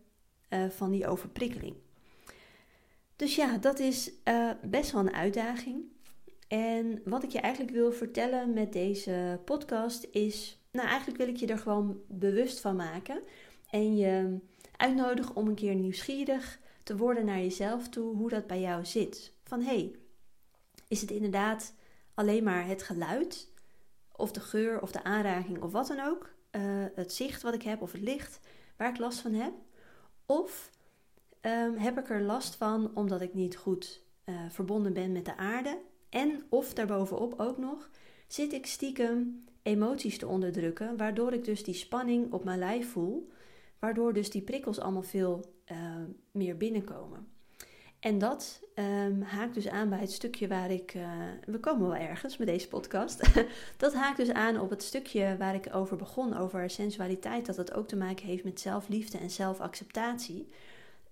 uh, 0.50 0.70
van 0.70 0.92
die 0.92 1.08
overprikkeling. 1.08 1.76
Dus 3.16 3.36
ja, 3.36 3.58
dat 3.58 3.80
is 3.80 4.12
uh, 4.24 4.52
best 4.64 4.92
wel 4.92 5.02
een 5.02 5.14
uitdaging. 5.14 5.84
En 6.48 7.02
wat 7.06 7.24
ik 7.24 7.32
je 7.32 7.40
eigenlijk 7.40 7.74
wil 7.74 7.92
vertellen 7.92 8.54
met 8.54 8.74
deze 8.74 9.40
podcast 9.46 10.08
is, 10.12 10.62
nou 10.72 10.88
eigenlijk 10.88 11.18
wil 11.18 11.28
ik 11.28 11.36
je 11.36 11.48
er 11.48 11.58
gewoon 11.58 12.02
bewust 12.08 12.60
van 12.60 12.76
maken 12.76 13.24
en 13.70 13.98
je 13.98 14.40
uitnodigen 14.78 15.36
om 15.36 15.48
een 15.48 15.56
keer 15.56 15.76
nieuwsgierig 15.76 16.60
te 16.84 16.98
worden 16.98 17.26
naar 17.26 17.40
jezelf 17.40 17.90
toe, 17.90 18.16
hoe 18.16 18.30
dat 18.30 18.48
bij 18.48 18.60
jou 18.60 18.86
zit. 18.86 19.34
Van 19.44 19.62
hey, 19.62 19.96
is 20.88 21.02
het 21.02 21.12
inderdaad 21.12 21.74
alleen 22.14 22.44
maar 22.44 22.68
het 22.68 22.84
geluid, 22.84 23.52
of 24.12 24.32
de 24.32 24.40
geur, 24.40 24.82
of 24.82 24.92
de 24.92 25.04
aanraking, 25.04 25.62
of 25.62 25.72
wat 25.72 25.88
dan 25.88 26.00
ook, 26.00 26.34
uh, 26.52 26.62
het 26.96 27.14
zicht 27.14 27.42
wat 27.42 27.54
ik 27.54 27.64
heb, 27.64 27.82
of 27.82 27.92
het 27.92 28.02
licht, 28.02 28.40
waar 28.78 28.90
ik 28.90 28.98
last 28.98 29.20
van 29.20 29.34
heb? 29.34 29.54
Of 30.26 30.72
um, 31.42 31.78
heb 31.78 31.98
ik 32.00 32.10
er 32.10 32.22
last 32.22 32.56
van 32.56 32.96
omdat 32.96 33.22
ik 33.22 33.34
niet 33.34 33.58
goed 33.58 34.04
uh, 34.26 34.36
verbonden 34.50 34.94
ben 34.94 35.12
met 35.12 35.26
de 35.26 35.38
aarde 35.38 35.80
en 36.18 36.44
of 36.50 36.74
daarbovenop 36.74 37.40
ook 37.40 37.58
nog 37.58 37.90
zit 38.28 38.54
ik 38.54 38.66
stiekem 38.66 39.46
emoties 39.62 40.18
te 40.18 40.28
onderdrukken, 40.28 40.98
waardoor 40.98 41.34
ik 41.34 41.46
dus 41.46 41.64
die 41.64 41.74
spanning 41.74 42.34
op 42.34 42.44
mijn 42.44 42.60
lijf 42.60 42.92
voel, 42.92 43.32
waardoor 43.80 44.14
dus 44.14 44.30
die 44.30 44.42
prikkels 44.42 44.80
allemaal 44.80 45.04
veel 45.04 45.54
uh, 45.72 45.78
meer 46.32 46.58
binnenkomen. 46.58 47.28
En 48.00 48.18
dat 48.18 48.62
um, 48.76 49.22
haakt 49.22 49.54
dus 49.54 49.68
aan 49.68 49.90
bij 49.90 50.00
het 50.00 50.12
stukje 50.12 50.48
waar 50.48 50.72
ik. 50.72 50.94
Uh, 50.94 51.12
we 51.46 51.60
komen 51.60 51.88
wel 51.88 51.96
ergens 51.96 52.38
met 52.38 52.48
deze 52.48 52.68
podcast. 52.68 53.22
dat 53.78 53.94
haakt 53.94 54.18
dus 54.18 54.32
aan 54.32 54.60
op 54.60 54.70
het 54.70 54.84
stukje 54.84 55.36
waar 55.38 55.56
ik 55.56 55.76
over 55.76 55.98
begon, 55.98 56.38
over 56.38 56.70
sensualiteit, 56.70 57.46
dat 57.46 57.58
het 57.58 57.74
ook 57.74 57.88
te 57.88 57.96
maken 57.96 58.26
heeft 58.26 58.44
met 58.44 58.60
zelfliefde 58.60 59.18
en 59.18 59.30
zelfacceptatie. 59.30 60.48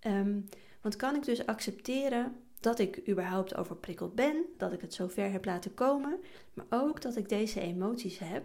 Um, 0.08 0.46
want 0.82 0.96
kan 0.96 1.16
ik 1.16 1.24
dus 1.26 1.46
accepteren 1.46 2.36
dat 2.66 2.80
ik 2.80 3.10
überhaupt 3.10 3.56
overprikkeld 3.56 4.16
ben, 4.16 4.46
dat 4.58 4.74
ik 4.74 4.82
het 4.82 4.94
zo 4.94 5.08
ver 5.08 5.32
heb 5.32 5.46
laten 5.46 5.74
komen, 5.74 6.20
maar 6.54 6.66
ook 6.70 7.02
dat 7.02 7.16
ik 7.16 7.30
deze 7.30 7.60
emoties 7.60 8.20
heb 8.20 8.44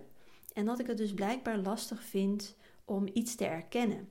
en 0.53 0.65
dat 0.65 0.79
ik 0.79 0.87
het 0.87 0.97
dus 0.97 1.15
blijkbaar 1.15 1.59
lastig 1.59 2.03
vind 2.03 2.57
om 2.85 3.09
iets 3.13 3.35
te 3.35 3.45
erkennen. 3.45 4.09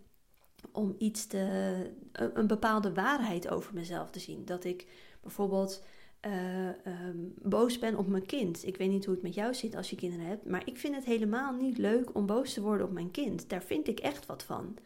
Om 0.72 0.95
iets 0.98 1.28
te, 1.28 1.91
een 2.12 2.48
bepaalde 2.48 2.93
waarheid 2.93 3.50
over 3.50 3.74
mezelf 3.74 4.10
te 4.10 4.19
zien. 4.19 4.45
Dat 4.45 4.63
ik 4.63 4.88
bijvoorbeeld 5.22 5.84
uh, 6.26 6.67
um, 6.67 7.34
boos 7.41 7.80
ben 7.80 7.98
op 7.98 8.08
mijn 8.08 8.26
kind. 8.26 8.65
Ik 8.65 8.78
weet 8.78 8.89
niet 8.89 9.06
hoe 9.06 9.13
het 9.13 9.24
met 9.24 9.34
jou 9.34 9.54
zit 9.54 9.76
als 9.76 9.89
je 9.89 9.95
kinderen 9.95 10.26
hebt, 10.26 10.45
maar 10.45 10.62
ik 10.65 10.78
vind 10.78 10.95
het 10.95 11.06
helemaal 11.06 11.54
niet 11.54 11.78
leuk 11.78 12.15
om 12.15 12.26
boos 12.26 12.54
te 12.54 12.62
worden 12.62 12.86
op 12.86 12.93
mijn 12.93 13.12
kind. 13.12 13.50
Daar 13.50 13.63
vind 13.63 13.88
ik 13.88 14.00
echt 14.00 14.26
wat 14.26 14.43
van. 14.43 14.78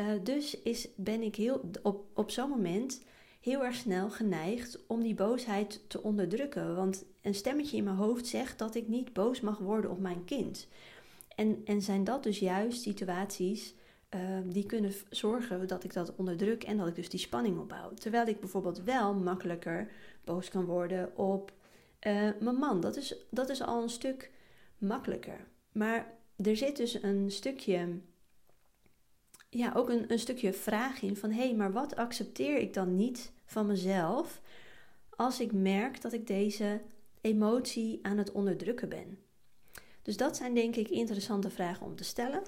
Uh, 0.00 0.06
dus 0.22 0.60
is, 0.60 0.88
ben 0.96 1.22
ik 1.22 1.36
heel, 1.36 1.70
op, 1.82 2.04
op 2.14 2.30
zo'n 2.30 2.48
moment 2.48 3.02
heel 3.42 3.64
erg 3.64 3.74
snel 3.74 4.10
geneigd 4.10 4.86
om 4.86 5.02
die 5.02 5.14
boosheid 5.14 5.80
te 5.88 6.02
onderdrukken. 6.02 6.76
Want 6.76 7.04
een 7.22 7.34
stemmetje 7.34 7.76
in 7.76 7.84
mijn 7.84 7.96
hoofd 7.96 8.26
zegt 8.26 8.58
dat 8.58 8.74
ik 8.74 8.88
niet 8.88 9.12
boos 9.12 9.40
mag 9.40 9.58
worden 9.58 9.90
op 9.90 9.98
mijn 9.98 10.24
kind. 10.24 10.68
En, 11.34 11.62
en 11.64 11.82
zijn 11.82 12.04
dat 12.04 12.22
dus 12.22 12.38
juist 12.38 12.82
situaties 12.82 13.74
uh, 14.14 14.20
die 14.44 14.66
kunnen 14.66 14.92
zorgen 15.10 15.68
dat 15.68 15.84
ik 15.84 15.92
dat 15.92 16.14
onderdruk 16.16 16.64
en 16.64 16.76
dat 16.76 16.86
ik 16.86 16.94
dus 16.94 17.08
die 17.08 17.20
spanning 17.20 17.58
opbouw. 17.58 17.94
Terwijl 17.94 18.26
ik 18.26 18.40
bijvoorbeeld 18.40 18.82
wel 18.82 19.14
makkelijker 19.14 19.90
boos 20.24 20.48
kan 20.48 20.64
worden 20.64 21.16
op 21.16 21.52
uh, 22.06 22.30
mijn 22.40 22.56
man. 22.56 22.80
Dat 22.80 22.96
is, 22.96 23.14
dat 23.30 23.48
is 23.48 23.62
al 23.62 23.82
een 23.82 23.88
stuk 23.88 24.30
makkelijker. 24.78 25.46
Maar 25.72 26.14
er 26.36 26.56
zit 26.56 26.76
dus 26.76 27.02
een 27.02 27.30
stukje 27.30 28.00
ja, 29.54 29.72
ook 29.74 29.88
een, 29.88 30.12
een 30.12 30.18
stukje 30.18 30.52
vraag 30.52 31.02
in 31.02 31.16
van 31.16 31.30
hé, 31.30 31.42
hey, 31.42 31.54
maar 31.54 31.72
wat 31.72 31.96
accepteer 31.96 32.58
ik 32.58 32.74
dan 32.74 32.96
niet 32.96 33.32
van 33.44 33.66
mezelf 33.66 34.40
als 35.16 35.40
ik 35.40 35.52
merk 35.52 36.00
dat 36.00 36.12
ik 36.12 36.26
deze 36.26 36.80
emotie 37.20 37.98
aan 38.02 38.18
het 38.18 38.32
onderdrukken 38.32 38.88
ben? 38.88 39.18
Dus 40.02 40.16
dat 40.16 40.36
zijn 40.36 40.54
denk 40.54 40.76
ik 40.76 40.88
interessante 40.88 41.50
vragen 41.50 41.86
om 41.86 41.96
te 41.96 42.04
stellen. 42.04 42.42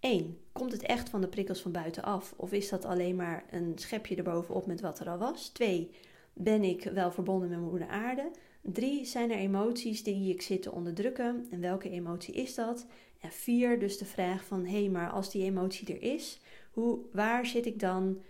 1. 0.00 0.38
Komt 0.52 0.72
het 0.72 0.82
echt 0.82 1.08
van 1.08 1.20
de 1.20 1.28
prikkels 1.28 1.60
van 1.60 1.72
buitenaf 1.72 2.34
of 2.36 2.52
is 2.52 2.68
dat 2.68 2.84
alleen 2.84 3.16
maar 3.16 3.44
een 3.50 3.72
schepje 3.74 4.16
erbovenop 4.16 4.66
met 4.66 4.80
wat 4.80 5.00
er 5.00 5.08
al 5.08 5.18
was? 5.18 5.48
2. 5.48 5.90
Ben 6.32 6.62
ik 6.62 6.82
wel 6.82 7.12
verbonden 7.12 7.48
met 7.48 7.60
moeder 7.60 7.88
aarde? 7.88 8.30
3. 8.60 9.04
Zijn 9.04 9.30
er 9.30 9.38
emoties 9.38 10.02
die 10.02 10.32
ik 10.32 10.42
zit 10.42 10.62
te 10.62 10.72
onderdrukken 10.72 11.46
en 11.50 11.60
welke 11.60 11.90
emotie 11.90 12.34
is 12.34 12.54
dat? 12.54 12.86
En 13.18 13.32
vier, 13.32 13.78
dus 13.78 13.98
de 13.98 14.04
vraag 14.04 14.44
van 14.44 14.64
hé, 14.64 14.80
hey, 14.80 14.88
maar 14.88 15.10
als 15.10 15.30
die 15.30 15.44
emotie 15.44 15.94
er 15.94 16.02
is, 16.02 16.40
hoe, 16.70 16.98
waar 17.12 17.46
zit 17.46 17.66
ik 17.66 17.80
dan 17.80 18.22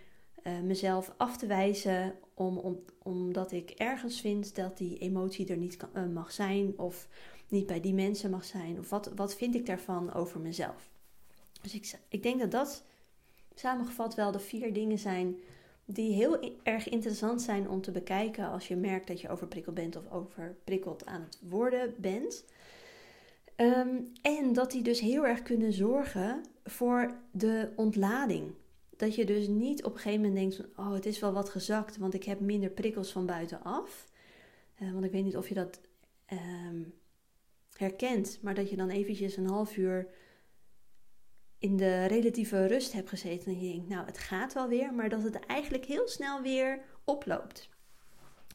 uh, 0.43 0.59
mezelf 0.59 1.13
af 1.17 1.37
te 1.37 1.45
wijzen 1.45 2.15
om, 2.33 2.57
om, 2.57 2.79
omdat 3.03 3.51
ik 3.51 3.69
ergens 3.69 4.21
vind 4.21 4.55
dat 4.55 4.77
die 4.77 4.97
emotie 4.97 5.47
er 5.47 5.57
niet 5.57 5.77
uh, 5.95 6.05
mag 6.05 6.31
zijn 6.31 6.77
of 6.77 7.07
niet 7.47 7.65
bij 7.65 7.81
die 7.81 7.93
mensen 7.93 8.29
mag 8.29 8.45
zijn? 8.45 8.79
Of 8.79 8.89
wat, 8.89 9.11
wat 9.15 9.35
vind 9.35 9.55
ik 9.55 9.65
daarvan 9.65 10.13
over 10.13 10.39
mezelf? 10.39 10.89
Dus 11.61 11.73
ik, 11.73 11.99
ik 12.07 12.23
denk 12.23 12.39
dat 12.39 12.51
dat 12.51 12.83
samengevat 13.55 14.15
wel 14.15 14.31
de 14.31 14.39
vier 14.39 14.73
dingen 14.73 14.99
zijn 14.99 15.37
die 15.85 16.13
heel 16.13 16.39
erg 16.63 16.89
interessant 16.89 17.41
zijn 17.41 17.69
om 17.69 17.81
te 17.81 17.91
bekijken 17.91 18.49
als 18.49 18.67
je 18.67 18.75
merkt 18.75 19.07
dat 19.07 19.21
je 19.21 19.29
overprikkeld 19.29 19.75
bent 19.75 19.95
of 19.95 20.11
overprikkeld 20.11 21.05
aan 21.05 21.21
het 21.21 21.39
worden 21.41 21.93
bent. 21.97 22.45
Ehm, 23.59 24.01
en 24.21 24.53
dat 24.53 24.71
die 24.71 24.83
dus 24.83 24.99
heel 24.99 25.25
erg 25.25 25.41
kunnen 25.41 25.73
zorgen 25.73 26.41
voor 26.63 27.19
de 27.31 27.71
ontlading. 27.75 28.53
Dat 28.97 29.15
je 29.15 29.25
dus 29.25 29.47
niet 29.47 29.83
op 29.83 29.93
een 29.93 29.99
gegeven 29.99 30.21
moment 30.21 30.39
denkt 30.39 30.55
van, 30.55 30.85
oh 30.85 30.93
het 30.93 31.05
is 31.05 31.19
wel 31.19 31.33
wat 31.33 31.49
gezakt, 31.49 31.97
want 31.97 32.13
ik 32.13 32.23
heb 32.23 32.39
minder 32.39 32.69
prikkels 32.69 33.11
van 33.11 33.25
buitenaf. 33.25 34.05
Uh, 34.81 34.91
want 34.91 35.05
ik 35.05 35.11
weet 35.11 35.23
niet 35.23 35.37
of 35.37 35.47
je 35.47 35.53
dat 35.53 35.79
um, 36.31 36.93
herkent, 37.73 38.39
maar 38.41 38.53
dat 38.53 38.69
je 38.69 38.75
dan 38.75 38.89
eventjes 38.89 39.37
een 39.37 39.49
half 39.49 39.77
uur 39.77 40.07
in 41.57 41.77
de 41.77 42.05
relatieve 42.05 42.65
rust 42.65 42.93
hebt 42.93 43.09
gezeten 43.09 43.51
en 43.51 43.59
je 43.59 43.71
denkt, 43.71 43.89
nou 43.89 44.05
het 44.05 44.17
gaat 44.17 44.53
wel 44.53 44.67
weer, 44.67 44.93
maar 44.93 45.09
dat 45.09 45.23
het 45.23 45.39
eigenlijk 45.39 45.85
heel 45.85 46.07
snel 46.07 46.41
weer 46.41 46.81
oploopt. 47.03 47.69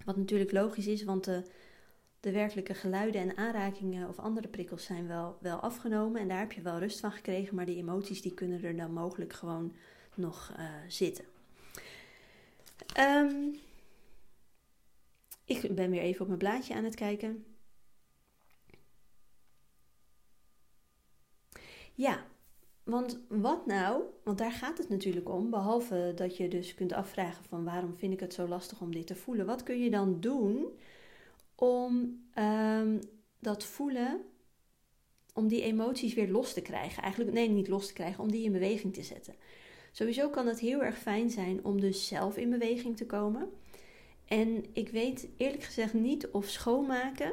Wat 0.05 0.17
natuurlijk 0.17 0.53
logisch 0.53 0.87
is, 0.87 1.05
want 1.05 1.25
de 1.25 1.43
de 2.25 2.33
werkelijke 2.33 2.75
geluiden 2.75 3.21
en 3.21 3.37
aanrakingen 3.37 4.09
of 4.09 4.19
andere 4.19 4.49
prikkels 4.49 4.85
zijn 4.85 5.07
wel, 5.07 5.39
wel 5.41 5.59
afgenomen. 5.59 6.21
En 6.21 6.29
daar 6.29 6.39
heb 6.39 6.53
je 6.53 6.63
wel 6.63 6.79
rust 6.79 7.01
van 7.01 7.13
gekregen. 7.13 7.55
Maar 7.55 7.67
die 7.67 7.77
emoties 7.77 8.23
die 8.23 8.35
kunnen 8.35 8.65
er 8.65 8.77
dan 8.77 8.93
mogelijk 8.93 9.33
gewoon 9.33 9.75
nog 10.15 10.55
uh, 10.59 10.65
zitten. 10.89 11.25
Um, 12.99 13.55
ik 15.45 15.75
ben 15.75 15.91
weer 15.91 16.01
even 16.01 16.21
op 16.21 16.27
mijn 16.27 16.39
blaadje 16.39 16.75
aan 16.75 16.85
het 16.85 16.95
kijken. 16.95 17.45
Ja, 21.95 22.25
want 22.83 23.21
wat 23.29 23.67
nou? 23.67 24.03
Want 24.23 24.39
daar 24.39 24.53
gaat 24.53 24.79
het 24.79 24.89
natuurlijk 24.89 25.29
om. 25.29 25.51
Behalve 25.51 26.13
dat 26.15 26.37
je 26.37 26.49
dus 26.49 26.75
kunt 26.75 26.93
afvragen 26.93 27.45
van 27.45 27.65
waarom 27.65 27.95
vind 27.95 28.13
ik 28.13 28.21
het 28.21 28.35
zo 28.35 28.49
lastig 28.49 28.81
om 28.81 28.93
dit 28.93 29.07
te 29.07 29.17
voelen. 29.17 29.47
Wat 29.47 29.63
kun 29.63 29.79
je 29.79 29.91
dan 29.91 30.21
doen 30.21 30.79
om 31.55 32.23
um, 32.39 33.01
dat 33.39 33.65
voelen, 33.65 34.21
om 35.35 35.49
die 35.49 35.63
emoties 35.63 36.15
weer 36.15 36.29
los 36.29 36.53
te 36.53 36.63
krijgen. 36.63 37.03
Eigenlijk, 37.03 37.33
nee, 37.33 37.49
niet 37.49 37.69
los 37.69 37.87
te 37.87 37.93
krijgen, 37.93 38.23
om 38.23 38.31
die 38.31 38.45
in 38.45 38.53
beweging 38.53 38.95
te 38.95 39.03
zetten. 39.03 39.35
Sowieso 39.93 40.29
kan 40.29 40.47
het 40.47 40.61
heel 40.61 40.83
erg 40.83 40.99
fijn 40.99 41.31
zijn 41.31 41.65
om 41.65 41.81
dus 41.81 42.07
zelf 42.07 42.37
in 42.37 42.51
beweging 42.51 42.97
te 42.97 43.07
komen. 43.07 43.49
En 44.25 44.65
ik 44.73 44.89
weet 44.89 45.29
eerlijk 45.37 45.63
gezegd 45.63 45.95
niet 45.95 46.29
of 46.29 46.49
schoonmaken, 46.49 47.33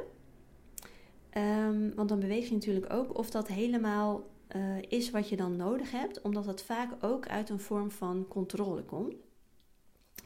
um, 1.36 1.94
want 1.94 2.08
dan 2.08 2.20
beweeg 2.20 2.48
je 2.48 2.54
natuurlijk 2.54 2.92
ook, 2.92 3.18
of 3.18 3.30
dat 3.30 3.48
helemaal 3.48 4.30
uh, 4.56 4.82
is 4.88 5.10
wat 5.10 5.28
je 5.28 5.36
dan 5.36 5.56
nodig 5.56 5.90
hebt, 5.90 6.22
omdat 6.22 6.44
dat 6.44 6.62
vaak 6.62 7.04
ook 7.04 7.28
uit 7.28 7.48
een 7.48 7.60
vorm 7.60 7.90
van 7.90 8.26
controle 8.28 8.82
komt. 8.82 9.14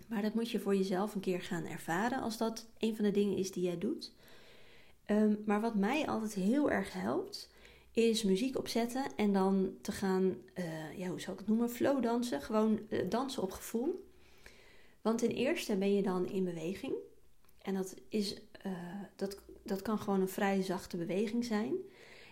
Maar 0.07 0.23
dat 0.23 0.35
moet 0.35 0.51
je 0.51 0.61
voor 0.61 0.77
jezelf 0.77 1.15
een 1.15 1.21
keer 1.21 1.41
gaan 1.41 1.67
ervaren 1.67 2.21
als 2.21 2.37
dat 2.37 2.67
een 2.79 2.97
van 2.97 3.05
de 3.05 3.11
dingen 3.11 3.37
is 3.37 3.53
die 3.53 3.63
jij 3.63 3.79
doet. 3.79 4.13
Um, 5.07 5.43
maar 5.47 5.61
wat 5.61 5.75
mij 5.75 6.07
altijd 6.07 6.35
heel 6.35 6.71
erg 6.71 6.93
helpt, 6.93 7.51
is 7.93 8.23
muziek 8.23 8.59
opzetten 8.59 9.05
en 9.17 9.33
dan 9.33 9.75
te 9.81 9.93
gaan, 9.93 10.37
uh, 10.55 10.99
ja, 10.99 11.09
hoe 11.09 11.21
zou 11.21 11.33
ik 11.33 11.39
het 11.39 11.49
noemen, 11.49 11.71
flow 11.71 12.03
dansen. 12.03 12.43
Gewoon 12.43 12.81
uh, 12.89 13.01
dansen 13.09 13.43
op 13.43 13.51
gevoel. 13.51 14.05
Want 15.03 15.19
ten 15.19 15.31
eerste 15.31 15.77
ben 15.77 15.95
je 15.95 16.03
dan 16.03 16.27
in 16.27 16.45
beweging. 16.45 16.95
En 17.63 17.75
dat, 17.75 17.97
is, 18.09 18.35
uh, 18.67 18.73
dat, 19.17 19.41
dat 19.63 19.83
kan 19.83 19.99
gewoon 19.99 20.21
een 20.21 20.29
vrij 20.29 20.63
zachte 20.63 20.97
beweging 20.97 21.45
zijn. 21.45 21.75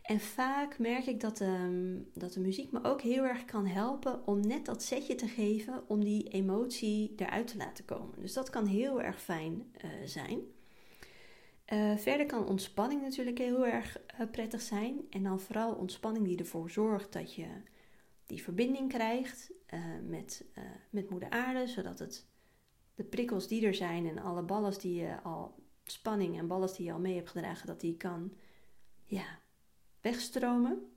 En 0.05 0.21
vaak 0.21 0.79
merk 0.79 1.07
ik 1.07 1.21
dat, 1.21 1.40
um, 1.40 2.11
dat 2.14 2.33
de 2.33 2.40
muziek 2.40 2.73
me 2.73 2.85
ook 2.85 3.01
heel 3.01 3.23
erg 3.23 3.45
kan 3.45 3.67
helpen 3.67 4.27
om 4.27 4.47
net 4.47 4.64
dat 4.64 4.83
setje 4.83 5.14
te 5.14 5.29
geven 5.29 5.88
om 5.88 6.05
die 6.05 6.29
emotie 6.29 7.14
eruit 7.17 7.47
te 7.47 7.57
laten 7.57 7.85
komen. 7.85 8.21
Dus 8.21 8.33
dat 8.33 8.51
kan 8.51 8.67
heel 8.67 9.03
erg 9.03 9.21
fijn 9.23 9.73
uh, 9.85 9.90
zijn. 10.05 10.40
Uh, 11.73 11.97
verder 11.97 12.27
kan 12.27 12.47
ontspanning 12.47 13.03
natuurlijk 13.03 13.38
heel 13.38 13.67
erg 13.67 14.01
uh, 14.21 14.31
prettig 14.31 14.61
zijn. 14.61 15.01
En 15.11 15.23
dan 15.23 15.40
vooral 15.40 15.75
ontspanning 15.75 16.27
die 16.27 16.38
ervoor 16.38 16.71
zorgt 16.71 17.12
dat 17.12 17.35
je 17.35 17.47
die 18.27 18.43
verbinding 18.43 18.88
krijgt 18.88 19.53
met, 20.03 20.45
met 20.90 21.11
moeder 21.11 21.31
aarde. 21.31 21.67
Zodat 21.67 21.99
het, 21.99 22.27
de 22.95 23.05
prikkels 23.05 23.49
die 23.49 23.67
er 23.67 23.75
zijn 23.75 24.09
en 24.09 24.19
alle 24.19 24.43
ballast 24.43 24.81
die 24.81 24.95
je 24.95 25.23
al, 25.23 25.55
spanning 25.85 26.38
en 26.38 26.47
ballast 26.47 26.77
die 26.77 26.87
je 26.87 26.93
al 26.93 26.99
mee 27.01 27.14
hebt 27.14 27.31
gedragen, 27.31 27.67
dat 27.67 27.81
die 27.81 27.97
kan 27.97 28.33
ja, 29.05 29.43
wegstromen. 30.05 30.88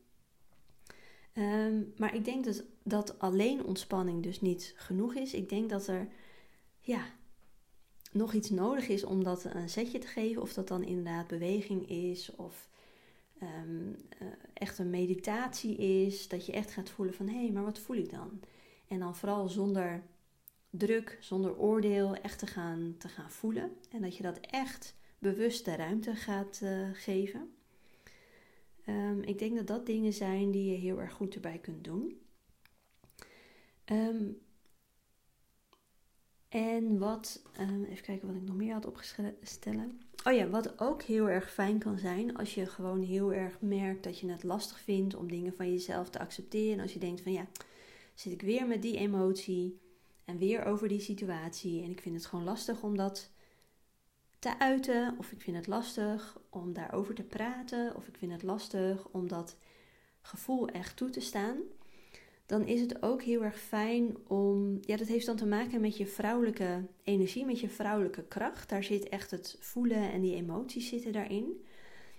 Um, 1.33 1.93
maar 1.97 2.15
ik 2.15 2.25
denk 2.25 2.43
dus 2.43 2.61
dat 2.83 3.19
alleen 3.19 3.63
ontspanning 3.63 4.23
dus 4.23 4.41
niet 4.41 4.73
genoeg 4.75 5.15
is. 5.15 5.33
Ik 5.33 5.49
denk 5.49 5.69
dat 5.69 5.87
er 5.87 6.07
ja, 6.79 7.05
nog 8.11 8.33
iets 8.33 8.49
nodig 8.49 8.87
is 8.87 9.03
om 9.03 9.23
dat 9.23 9.43
een 9.43 9.69
zetje 9.69 9.99
te 9.99 10.07
geven. 10.07 10.41
Of 10.41 10.53
dat 10.53 10.67
dan 10.67 10.83
inderdaad 10.83 11.27
beweging 11.27 11.89
is 11.89 12.35
of 12.35 12.69
um, 13.41 13.95
uh, 14.21 14.27
echt 14.53 14.77
een 14.77 14.89
meditatie 14.89 15.75
is. 15.77 16.27
Dat 16.27 16.45
je 16.45 16.51
echt 16.51 16.71
gaat 16.71 16.89
voelen 16.89 17.15
van 17.15 17.27
hé, 17.27 17.41
hey, 17.41 17.51
maar 17.51 17.63
wat 17.63 17.79
voel 17.79 17.97
ik 17.97 18.09
dan? 18.09 18.39
En 18.87 18.99
dan 18.99 19.15
vooral 19.15 19.49
zonder 19.49 20.03
druk, 20.69 21.17
zonder 21.19 21.57
oordeel 21.57 22.15
echt 22.15 22.39
te 22.39 22.47
gaan, 22.47 22.95
te 22.97 23.07
gaan 23.07 23.31
voelen. 23.31 23.71
En 23.91 24.01
dat 24.01 24.17
je 24.17 24.23
dat 24.23 24.39
echt 24.39 24.95
bewust 25.19 25.65
de 25.65 25.75
ruimte 25.75 26.15
gaat 26.15 26.59
uh, 26.63 26.89
geven. 26.93 27.56
Um, 28.89 29.21
ik 29.21 29.39
denk 29.39 29.55
dat 29.55 29.67
dat 29.67 29.85
dingen 29.85 30.13
zijn 30.13 30.51
die 30.51 30.71
je 30.71 30.77
heel 30.77 31.01
erg 31.01 31.13
goed 31.13 31.35
erbij 31.35 31.57
kunt 31.57 31.83
doen. 31.83 32.21
Um, 33.85 34.37
en 36.49 36.97
wat, 36.97 37.41
um, 37.59 37.83
even 37.83 38.03
kijken 38.03 38.27
wat 38.27 38.37
ik 38.37 38.43
nog 38.43 38.55
meer 38.55 38.73
had 38.73 38.85
opgestellen. 38.85 40.01
Oh 40.23 40.33
ja, 40.33 40.47
wat 40.47 40.79
ook 40.79 41.01
heel 41.01 41.29
erg 41.29 41.53
fijn 41.53 41.79
kan 41.79 41.97
zijn 41.97 42.37
als 42.37 42.55
je 42.55 42.65
gewoon 42.65 43.01
heel 43.01 43.33
erg 43.33 43.61
merkt 43.61 44.03
dat 44.03 44.19
je 44.19 44.29
het 44.31 44.43
lastig 44.43 44.79
vindt 44.79 45.15
om 45.15 45.29
dingen 45.29 45.53
van 45.53 45.71
jezelf 45.71 46.09
te 46.09 46.19
accepteren. 46.19 46.79
Als 46.79 46.93
je 46.93 46.99
denkt 46.99 47.21
van 47.21 47.31
ja, 47.31 47.47
zit 48.13 48.33
ik 48.33 48.41
weer 48.41 48.67
met 48.67 48.81
die 48.81 48.97
emotie 48.97 49.79
en 50.25 50.37
weer 50.37 50.65
over 50.65 50.87
die 50.87 50.99
situatie 50.99 51.83
en 51.83 51.91
ik 51.91 52.01
vind 52.01 52.15
het 52.15 52.25
gewoon 52.25 52.45
lastig 52.45 52.83
om 52.83 52.97
dat 52.97 53.31
te 54.39 54.59
uiten, 54.59 55.15
of 55.17 55.31
ik 55.31 55.41
vind 55.41 55.57
het 55.57 55.67
lastig 55.67 56.39
om 56.49 56.73
daarover 56.73 57.13
te 57.15 57.23
praten, 57.23 57.95
of 57.95 58.07
ik 58.07 58.17
vind 58.17 58.31
het 58.31 58.43
lastig 58.43 59.07
om 59.11 59.27
dat 59.27 59.57
gevoel 60.21 60.67
echt 60.67 60.95
toe 60.95 61.09
te 61.09 61.19
staan, 61.19 61.57
dan 62.45 62.65
is 62.65 62.81
het 62.81 63.01
ook 63.01 63.21
heel 63.21 63.43
erg 63.43 63.59
fijn 63.59 64.17
om. 64.27 64.77
Ja, 64.81 64.97
dat 64.97 65.07
heeft 65.07 65.25
dan 65.25 65.35
te 65.35 65.45
maken 65.45 65.81
met 65.81 65.97
je 65.97 66.07
vrouwelijke 66.07 66.87
energie, 67.03 67.45
met 67.45 67.59
je 67.59 67.69
vrouwelijke 67.69 68.23
kracht. 68.23 68.69
Daar 68.69 68.83
zit 68.83 69.09
echt 69.09 69.31
het 69.31 69.57
voelen 69.59 70.11
en 70.11 70.21
die 70.21 70.35
emoties 70.35 70.89
zitten 70.89 71.11
daarin. 71.11 71.65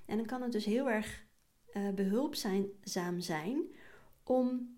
En 0.06 0.16
dan 0.16 0.26
kan 0.26 0.42
het 0.42 0.52
dus 0.52 0.64
heel 0.64 0.90
erg 0.90 1.26
uh, 1.72 1.88
behulpzaam 1.88 3.20
zijn 3.20 3.62
om 4.22 4.76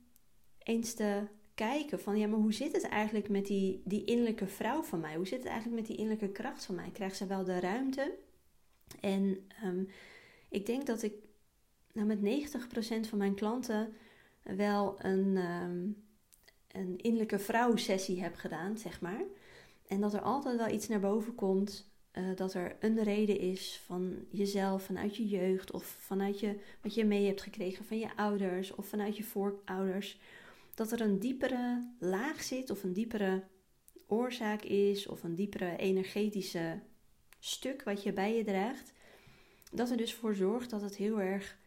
eens 0.59 0.95
te 0.95 1.27
kijken 1.67 2.01
van 2.01 2.19
ja, 2.19 2.27
maar 2.27 2.39
hoe 2.39 2.53
zit 2.53 2.73
het 2.73 2.89
eigenlijk 2.89 3.29
met 3.29 3.47
die, 3.47 3.83
die 3.85 4.05
innerlijke 4.05 4.47
vrouw 4.47 4.83
van 4.83 5.01
mij? 5.01 5.15
Hoe 5.15 5.27
zit 5.27 5.39
het 5.39 5.49
eigenlijk 5.49 5.81
met 5.81 5.87
die 5.89 5.97
innerlijke 5.97 6.33
kracht 6.33 6.65
van 6.65 6.75
mij? 6.75 6.91
Krijgt 6.93 7.17
ze 7.17 7.27
wel 7.27 7.45
de 7.45 7.61
ruimte? 7.61 8.15
En 9.01 9.49
um, 9.65 9.89
ik 10.49 10.67
denk 10.67 10.87
dat 10.87 11.03
ik 11.03 11.13
nou, 11.93 12.07
met 12.07 12.19
90% 12.19 13.09
van 13.09 13.19
mijn 13.19 13.35
klanten 13.35 13.93
wel 14.43 15.05
een, 15.05 15.37
um, 15.37 16.05
een 16.69 16.99
innerlijke 16.99 17.39
vrouw 17.39 17.77
sessie 17.77 18.23
heb 18.23 18.35
gedaan, 18.35 18.79
zeg 18.79 19.01
maar. 19.01 19.23
En 19.87 20.01
dat 20.01 20.15
er 20.15 20.23
altijd 20.23 20.57
wel 20.57 20.71
iets 20.71 20.89
naar 20.89 21.01
boven 21.01 21.35
komt. 21.35 21.89
Uh, 22.13 22.25
dat 22.37 22.55
er 22.55 22.77
een 22.81 23.03
reden 23.03 23.39
is 23.39 23.83
van 23.85 24.27
jezelf, 24.31 24.83
vanuit 24.83 25.17
je 25.17 25.29
jeugd 25.29 25.71
of 25.71 25.85
vanuit 25.85 26.41
je, 26.41 26.61
wat 26.83 26.95
je 26.95 27.05
mee 27.05 27.27
hebt 27.27 27.43
gekregen 27.43 27.85
van 27.85 27.99
je 27.99 28.17
ouders 28.17 28.75
of 28.75 28.87
vanuit 28.87 29.17
je 29.17 29.25
voorouders 29.25 30.19
dat 30.81 30.93
er 30.93 31.01
een 31.01 31.19
diepere 31.19 31.93
laag 31.99 32.43
zit 32.43 32.71
of 32.71 32.83
een 32.83 32.93
diepere 32.93 33.43
oorzaak 34.07 34.63
is 34.63 35.07
of 35.07 35.23
een 35.23 35.35
diepere 35.35 35.77
energetische 35.77 36.81
stuk 37.39 37.83
wat 37.83 38.03
je 38.03 38.13
bij 38.13 38.37
je 38.37 38.45
draagt. 38.45 38.93
Dat 39.73 39.91
er 39.91 39.97
dus 39.97 40.15
voor 40.15 40.35
zorgt 40.35 40.71
dat 40.71 40.81
het 40.81 40.97
heel 40.97 41.21
erg 41.21 41.59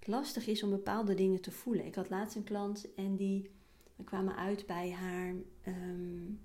lastig 0.00 0.46
is 0.46 0.62
om 0.62 0.70
bepaalde 0.70 1.14
dingen 1.14 1.40
te 1.40 1.50
voelen. 1.50 1.86
Ik 1.86 1.94
had 1.94 2.10
laatst 2.10 2.36
een 2.36 2.44
klant 2.44 2.94
en 2.94 3.16
die 3.16 3.50
we 3.96 4.04
kwamen 4.04 4.36
uit 4.36 4.66
bij 4.66 4.90
haar 4.90 5.34
um, 5.66 6.40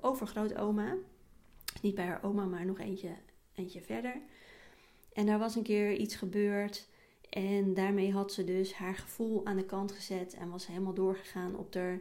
overgrootoma. 0.00 0.96
Niet 1.82 1.94
bij 1.94 2.06
haar 2.06 2.22
oma, 2.22 2.44
maar 2.44 2.66
nog 2.66 2.78
eentje, 2.78 3.14
eentje 3.54 3.80
verder. 3.80 4.20
En 5.12 5.26
daar 5.26 5.38
was 5.38 5.54
een 5.54 5.62
keer 5.62 5.92
iets 5.92 6.14
gebeurd 6.14 6.88
en 7.34 7.74
daarmee 7.74 8.12
had 8.12 8.32
ze 8.32 8.44
dus 8.44 8.72
haar 8.72 8.94
gevoel 8.94 9.46
aan 9.46 9.56
de 9.56 9.64
kant 9.64 9.92
gezet 9.92 10.34
en 10.34 10.50
was 10.50 10.66
helemaal 10.66 10.94
doorgegaan 10.94 11.56
op 11.56 11.74
haar, 11.74 12.00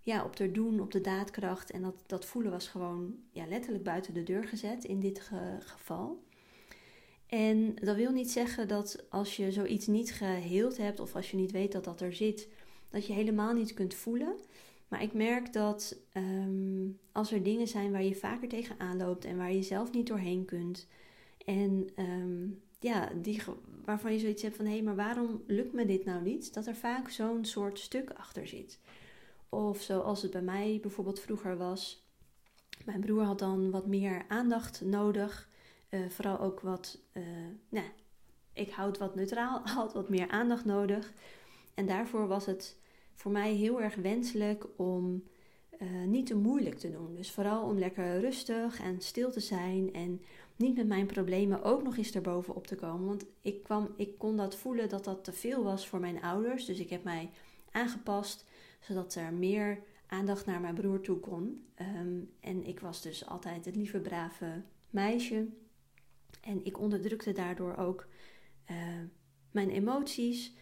ja, 0.00 0.24
op 0.24 0.38
haar 0.38 0.52
doen, 0.52 0.80
op 0.80 0.90
de 0.90 1.00
daadkracht. 1.00 1.70
En 1.70 1.82
dat, 1.82 2.02
dat 2.06 2.24
voelen 2.24 2.50
was 2.50 2.68
gewoon 2.68 3.14
ja, 3.30 3.46
letterlijk 3.46 3.84
buiten 3.84 4.14
de 4.14 4.22
deur 4.22 4.44
gezet 4.44 4.84
in 4.84 5.00
dit 5.00 5.30
geval. 5.60 6.24
En 7.26 7.74
dat 7.74 7.96
wil 7.96 8.12
niet 8.12 8.30
zeggen 8.30 8.68
dat 8.68 9.04
als 9.10 9.36
je 9.36 9.52
zoiets 9.52 9.86
niet 9.86 10.12
geheeld 10.12 10.76
hebt 10.76 11.00
of 11.00 11.14
als 11.14 11.30
je 11.30 11.36
niet 11.36 11.52
weet 11.52 11.72
dat 11.72 11.84
dat 11.84 12.00
er 12.00 12.12
zit, 12.12 12.48
dat 12.90 13.06
je 13.06 13.12
helemaal 13.12 13.52
niet 13.52 13.74
kunt 13.74 13.94
voelen. 13.94 14.34
Maar 14.88 15.02
ik 15.02 15.12
merk 15.12 15.52
dat 15.52 15.96
ehm, 16.12 16.88
als 17.12 17.32
er 17.32 17.42
dingen 17.42 17.68
zijn 17.68 17.92
waar 17.92 18.04
je 18.04 18.14
vaker 18.14 18.48
tegenaan 18.48 18.96
loopt 18.96 19.24
en 19.24 19.36
waar 19.36 19.52
je 19.52 19.62
zelf 19.62 19.92
niet 19.92 20.06
doorheen 20.06 20.44
kunt. 20.44 20.86
En 21.44 21.88
um, 21.96 22.62
ja, 22.80 23.08
die, 23.14 23.42
waarvan 23.84 24.12
je 24.12 24.18
zoiets 24.18 24.42
hebt 24.42 24.56
van 24.56 24.64
hé, 24.64 24.72
hey, 24.72 24.82
maar 24.82 24.96
waarom 24.96 25.42
lukt 25.46 25.72
me 25.72 25.86
dit 25.86 26.04
nou 26.04 26.22
niet? 26.22 26.54
Dat 26.54 26.66
er 26.66 26.76
vaak 26.76 27.10
zo'n 27.10 27.44
soort 27.44 27.78
stuk 27.78 28.10
achter 28.10 28.46
zit. 28.46 28.78
Of 29.48 29.80
zoals 29.80 30.22
het 30.22 30.30
bij 30.30 30.42
mij 30.42 30.78
bijvoorbeeld 30.82 31.20
vroeger 31.20 31.56
was. 31.56 32.08
Mijn 32.84 33.00
broer 33.00 33.22
had 33.22 33.38
dan 33.38 33.70
wat 33.70 33.86
meer 33.86 34.24
aandacht 34.28 34.80
nodig. 34.80 35.48
Uh, 35.90 36.08
vooral 36.08 36.40
ook 36.40 36.60
wat, 36.60 36.98
uh, 37.12 37.22
nou, 37.68 37.86
ik 38.52 38.70
houd 38.70 38.98
wat 38.98 39.14
neutraal, 39.14 39.60
had 39.76 39.92
wat 39.92 40.08
meer 40.08 40.28
aandacht 40.28 40.64
nodig. 40.64 41.12
En 41.74 41.86
daarvoor 41.86 42.26
was 42.26 42.46
het 42.46 42.78
voor 43.14 43.32
mij 43.32 43.52
heel 43.52 43.82
erg 43.82 43.94
wenselijk 43.94 44.66
om 44.76 45.22
uh, 45.78 46.04
niet 46.06 46.26
te 46.26 46.36
moeilijk 46.36 46.78
te 46.78 46.90
doen. 46.90 47.14
Dus 47.14 47.30
vooral 47.30 47.62
om 47.62 47.78
lekker 47.78 48.20
rustig 48.20 48.80
en 48.80 49.00
stil 49.00 49.30
te 49.30 49.40
zijn 49.40 49.92
en 49.92 50.22
niet 50.60 50.76
met 50.76 50.86
mijn 50.86 51.06
problemen 51.06 51.62
ook 51.62 51.82
nog 51.82 51.96
eens 51.96 52.10
erbovenop 52.10 52.66
te 52.66 52.74
komen. 52.74 53.06
Want 53.06 53.24
ik, 53.40 53.62
kwam, 53.62 53.94
ik 53.96 54.18
kon 54.18 54.36
dat 54.36 54.56
voelen 54.56 54.88
dat 54.88 55.04
dat 55.04 55.24
te 55.24 55.32
veel 55.32 55.62
was 55.62 55.88
voor 55.88 56.00
mijn 56.00 56.22
ouders. 56.22 56.64
Dus 56.64 56.78
ik 56.78 56.90
heb 56.90 57.04
mij 57.04 57.30
aangepast 57.70 58.44
zodat 58.80 59.14
er 59.14 59.32
meer 59.32 59.82
aandacht 60.06 60.46
naar 60.46 60.60
mijn 60.60 60.74
broer 60.74 61.00
toe 61.00 61.18
kon. 61.18 61.66
Um, 61.80 62.30
en 62.40 62.66
ik 62.66 62.80
was 62.80 63.02
dus 63.02 63.26
altijd 63.26 63.64
het 63.64 63.76
lieve, 63.76 64.00
brave 64.00 64.62
meisje. 64.90 65.46
En 66.40 66.64
ik 66.64 66.78
onderdrukte 66.78 67.32
daardoor 67.32 67.76
ook 67.76 68.06
uh, 68.70 68.76
mijn 69.50 69.70
emoties, 69.70 70.54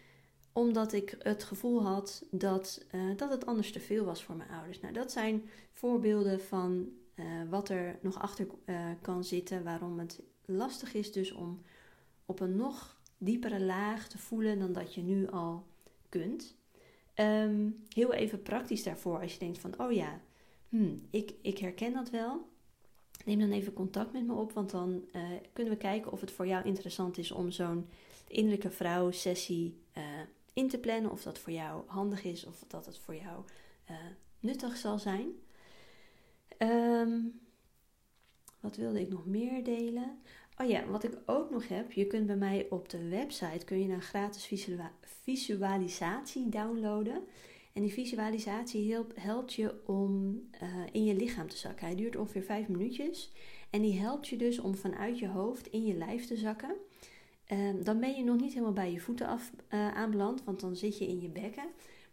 omdat 0.52 0.92
ik 0.92 1.16
het 1.18 1.44
gevoel 1.44 1.82
had 1.82 2.26
dat, 2.30 2.86
uh, 2.94 3.16
dat 3.16 3.30
het 3.30 3.46
anders 3.46 3.72
te 3.72 3.80
veel 3.80 4.04
was 4.04 4.24
voor 4.24 4.36
mijn 4.36 4.50
ouders. 4.50 4.80
Nou, 4.80 4.92
dat 4.92 5.12
zijn 5.12 5.48
voorbeelden 5.72 6.40
van 6.40 6.88
uh, 7.18 7.24
wat 7.50 7.68
er 7.68 7.98
nog 8.02 8.20
achter 8.20 8.46
uh, 8.64 8.90
kan 9.00 9.24
zitten, 9.24 9.64
waarom 9.64 9.98
het 9.98 10.22
lastig 10.44 10.94
is 10.94 11.12
dus 11.12 11.32
om 11.32 11.62
op 12.26 12.40
een 12.40 12.56
nog 12.56 12.96
diepere 13.18 13.60
laag 13.60 14.08
te 14.08 14.18
voelen 14.18 14.58
dan 14.58 14.72
dat 14.72 14.94
je 14.94 15.00
nu 15.00 15.28
al 15.28 15.66
kunt. 16.08 16.56
Um, 17.14 17.84
heel 17.88 18.12
even 18.12 18.42
praktisch 18.42 18.82
daarvoor, 18.82 19.20
als 19.20 19.32
je 19.32 19.38
denkt 19.38 19.58
van, 19.58 19.74
oh 19.78 19.92
ja, 19.92 20.20
hmm, 20.68 21.06
ik, 21.10 21.34
ik 21.42 21.58
herken 21.58 21.92
dat 21.92 22.10
wel. 22.10 22.48
Neem 23.24 23.38
dan 23.38 23.50
even 23.50 23.72
contact 23.72 24.12
met 24.12 24.26
me 24.26 24.32
op, 24.32 24.52
want 24.52 24.70
dan 24.70 25.04
uh, 25.12 25.22
kunnen 25.52 25.72
we 25.72 25.78
kijken 25.78 26.12
of 26.12 26.20
het 26.20 26.30
voor 26.30 26.46
jou 26.46 26.64
interessant 26.64 27.18
is 27.18 27.30
om 27.30 27.50
zo'n 27.50 27.88
innerlijke 28.28 28.70
vrouw 28.70 29.10
sessie 29.10 29.76
in 30.52 30.68
te 30.68 30.78
plannen. 30.78 31.10
Of 31.10 31.22
dat 31.22 31.38
voor 31.38 31.52
jou 31.52 31.82
handig 31.86 32.24
is 32.24 32.46
of 32.46 32.64
dat 32.68 32.86
het 32.86 32.98
voor 32.98 33.14
jou 33.14 33.44
nuttig 34.40 34.76
zal 34.76 34.98
zijn. 34.98 35.28
Um, 36.58 37.40
wat 38.60 38.76
wilde 38.76 39.00
ik 39.00 39.08
nog 39.08 39.26
meer 39.26 39.64
delen? 39.64 40.18
Oh 40.60 40.68
ja, 40.68 40.86
wat 40.86 41.04
ik 41.04 41.18
ook 41.26 41.50
nog 41.50 41.68
heb, 41.68 41.92
je 41.92 42.06
kunt 42.06 42.26
bij 42.26 42.36
mij 42.36 42.66
op 42.70 42.88
de 42.88 43.08
website 43.08 43.64
kun 43.64 43.80
je 43.80 43.92
een 43.92 44.02
gratis 44.02 44.72
visualisatie 45.24 46.48
downloaden. 46.48 47.22
En 47.72 47.82
die 47.82 47.92
visualisatie 47.92 48.96
helpt 49.14 49.54
je 49.54 49.86
om 49.86 50.42
uh, 50.62 50.68
in 50.92 51.04
je 51.04 51.14
lichaam 51.14 51.48
te 51.48 51.56
zakken. 51.56 51.86
Hij 51.86 51.96
duurt 51.96 52.16
ongeveer 52.16 52.42
5 52.42 52.68
minuutjes. 52.68 53.32
En 53.70 53.82
die 53.82 54.00
helpt 54.00 54.28
je 54.28 54.36
dus 54.36 54.58
om 54.58 54.74
vanuit 54.74 55.18
je 55.18 55.28
hoofd 55.28 55.66
in 55.66 55.86
je 55.86 55.94
lijf 55.94 56.26
te 56.26 56.36
zakken. 56.36 56.76
Uh, 57.52 57.74
dan 57.82 58.00
ben 58.00 58.14
je 58.14 58.24
nog 58.24 58.40
niet 58.40 58.52
helemaal 58.52 58.72
bij 58.72 58.92
je 58.92 59.00
voeten 59.00 59.26
af, 59.26 59.50
uh, 59.74 59.94
aanbeland, 59.94 60.44
want 60.44 60.60
dan 60.60 60.76
zit 60.76 60.98
je 60.98 61.06
in 61.06 61.20
je 61.20 61.28
bekken. 61.28 61.66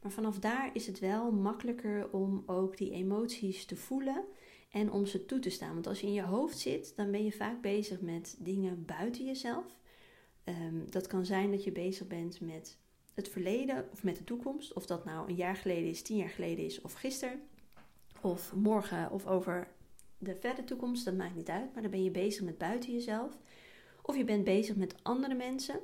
Maar 0.06 0.14
vanaf 0.14 0.40
daar 0.40 0.70
is 0.74 0.88
het 0.88 1.00
wel 1.00 1.32
makkelijker 1.32 2.10
om 2.12 2.44
ook 2.46 2.78
die 2.78 2.92
emoties 2.92 3.66
te 3.66 3.76
voelen 3.76 4.24
en 4.70 4.92
om 4.92 5.06
ze 5.06 5.26
toe 5.26 5.40
te 5.40 5.50
staan. 5.50 5.74
Want 5.74 5.88
als 5.88 6.02
je 6.02 6.08
in 6.08 6.14
je 6.14 6.22
hoofd 6.22 6.58
zit, 6.58 6.94
dan 6.96 7.12
ben 7.12 7.24
je 7.24 7.32
vaak 7.32 7.62
bezig 7.62 8.02
met 8.02 8.36
dingen 8.40 8.86
buiten 8.86 9.26
jezelf. 9.26 9.80
Um, 10.44 10.92
dat 10.92 11.08
kan 11.08 11.26
zijn 11.26 11.52
dat 11.52 11.64
je 11.64 11.72
bezig 11.72 12.08
bent 12.08 12.42
met 12.42 12.78
het 13.14 13.30
verleden 13.30 13.88
of 13.92 14.04
met 14.04 14.18
de 14.18 14.24
toekomst. 14.24 14.74
Of 14.74 14.86
dat 14.86 15.06
nou 15.06 15.30
een 15.30 15.36
jaar 15.36 15.56
geleden 15.56 15.90
is, 15.90 16.02
tien 16.02 16.18
jaar 16.18 16.30
geleden 16.30 16.66
is 16.66 16.82
of 16.82 16.94
gisteren. 16.94 17.42
Of 18.22 18.54
morgen 18.56 19.12
of 19.12 19.28
over 19.28 19.68
de 20.18 20.36
verre 20.36 20.64
toekomst, 20.64 21.06
dat 21.06 21.16
maakt 21.16 21.36
niet 21.36 21.50
uit. 21.50 21.74
Maar 21.74 21.82
dan 21.82 21.92
ben 21.92 22.04
je 22.04 22.12
bezig 22.12 22.44
met 22.44 22.58
buiten 22.58 22.94
jezelf. 22.94 23.38
Of 24.02 24.18
je 24.18 24.24
bent 24.24 24.44
bezig 24.44 24.76
met 24.76 24.96
andere 25.04 25.36
mensen. 25.36 25.80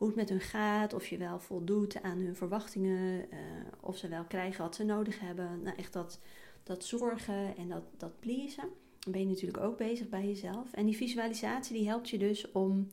Hoe 0.00 0.08
het 0.08 0.16
met 0.16 0.28
hun 0.28 0.40
gaat, 0.40 0.94
of 0.94 1.06
je 1.06 1.16
wel 1.16 1.40
voldoet 1.40 2.02
aan 2.02 2.18
hun 2.18 2.36
verwachtingen. 2.36 3.26
Uh, 3.32 3.38
of 3.80 3.96
ze 3.96 4.08
wel 4.08 4.24
krijgen 4.24 4.62
wat 4.62 4.74
ze 4.74 4.84
nodig 4.84 5.20
hebben. 5.20 5.62
Nou, 5.62 5.76
echt 5.76 5.92
dat, 5.92 6.20
dat 6.62 6.84
zorgen 6.84 7.56
en 7.56 7.68
dat, 7.68 7.82
dat 7.96 8.20
pleasen. 8.20 8.68
Dan 8.98 9.12
ben 9.12 9.20
je 9.20 9.26
natuurlijk 9.26 9.62
ook 9.62 9.76
bezig 9.76 10.08
bij 10.08 10.26
jezelf. 10.26 10.72
En 10.72 10.86
die 10.86 10.96
visualisatie 10.96 11.76
die 11.76 11.88
helpt 11.88 12.08
je 12.08 12.18
dus 12.18 12.52
om 12.52 12.90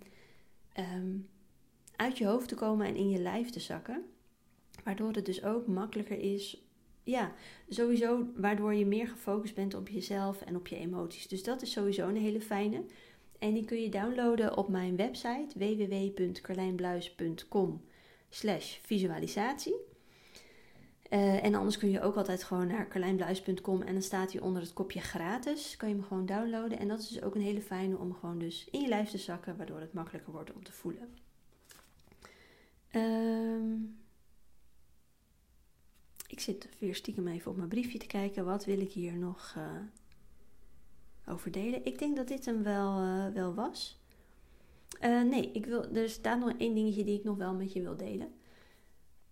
um, 0.96 1.30
uit 1.96 2.18
je 2.18 2.26
hoofd 2.26 2.48
te 2.48 2.56
komen 2.56 2.88
en 2.88 2.96
in 2.96 3.10
je 3.10 3.20
lijf 3.20 3.50
te 3.50 3.60
zakken. 3.60 4.04
Waardoor 4.84 5.12
het 5.12 5.26
dus 5.26 5.44
ook 5.44 5.68
makkelijker 5.68 6.20
is. 6.20 6.62
Ja, 7.04 7.34
sowieso 7.70 8.28
waardoor 8.36 8.74
je 8.74 8.86
meer 8.86 9.08
gefocust 9.08 9.56
bent 9.56 9.74
op 9.74 9.90
jezelf 9.90 10.42
en 10.42 10.56
op 10.56 10.68
je 10.68 10.78
emoties. 10.78 11.28
Dus 11.28 11.44
dat 11.44 11.62
is 11.62 11.72
sowieso 11.72 12.08
een 12.08 12.18
hele 12.18 12.42
fijne. 12.42 12.84
En 13.40 13.54
die 13.54 13.66
kun 13.66 13.82
je 13.82 13.90
downloaden 13.90 14.58
op 14.58 14.68
mijn 14.68 14.96
website 14.96 15.48
www.carlijnbluis.com 15.56 17.82
slash 18.30 18.78
visualisatie. 18.82 19.76
Uh, 21.10 21.44
en 21.44 21.56
anders 21.56 21.78
kun 21.78 21.90
je 21.90 22.02
ook 22.02 22.16
altijd 22.16 22.44
gewoon 22.44 22.68
naar 22.68 22.88
carlijnbluis.com 22.88 23.82
en 23.82 23.94
dan 23.94 24.02
staat 24.02 24.32
hij 24.32 24.42
onder 24.42 24.62
het 24.62 24.74
kopje 24.74 25.00
gratis. 25.00 25.78
Kan 25.78 25.90
je 25.90 25.96
hem 25.96 26.04
gewoon 26.04 26.26
downloaden. 26.26 26.80
En 26.80 26.88
dat 26.88 27.00
is 27.00 27.08
dus 27.08 27.22
ook 27.22 27.36
een 27.36 27.42
hele 27.42 27.62
fijne 27.62 27.98
om 27.98 28.14
gewoon 28.14 28.40
dus 28.40 28.68
in 28.72 28.82
je 28.82 28.88
lijf 28.88 29.10
te 29.10 29.18
zakken, 29.18 29.58
waardoor 29.58 29.80
het 29.80 29.94
makkelijker 29.94 30.32
wordt 30.32 30.54
om 30.54 30.64
te 30.64 30.72
voelen. 30.72 31.10
Um, 32.92 34.00
ik 36.28 36.40
zit 36.40 36.70
weer 36.80 36.96
stiekem 36.96 37.28
even 37.28 37.52
op 37.52 37.58
mijn 37.58 37.70
briefje 37.70 37.98
te 37.98 38.08
kijken. 38.08 38.46
Wat 38.46 38.66
wil 38.66 38.80
ik 38.80 38.92
hier 38.92 39.14
nog 39.14 39.54
uh, 39.58 39.64
Ik 41.84 42.00
denk 42.00 42.16
dat 42.16 42.28
dit 42.28 42.46
hem 42.46 42.64
wel, 42.64 43.02
uh, 43.02 43.28
wel 43.28 43.54
was. 43.54 44.00
Uh, 45.02 45.22
nee, 45.22 45.52
ik 45.52 45.66
wil, 45.66 45.86
er 45.94 46.10
staat 46.10 46.40
nog 46.40 46.54
één 46.58 46.76
dingetje 46.76 47.04
die 47.04 47.18
ik 47.18 47.24
nog 47.24 47.38
wel 47.38 47.54
met 47.54 47.74
je 47.74 47.82
wil 47.82 47.98
delen. 47.98 48.28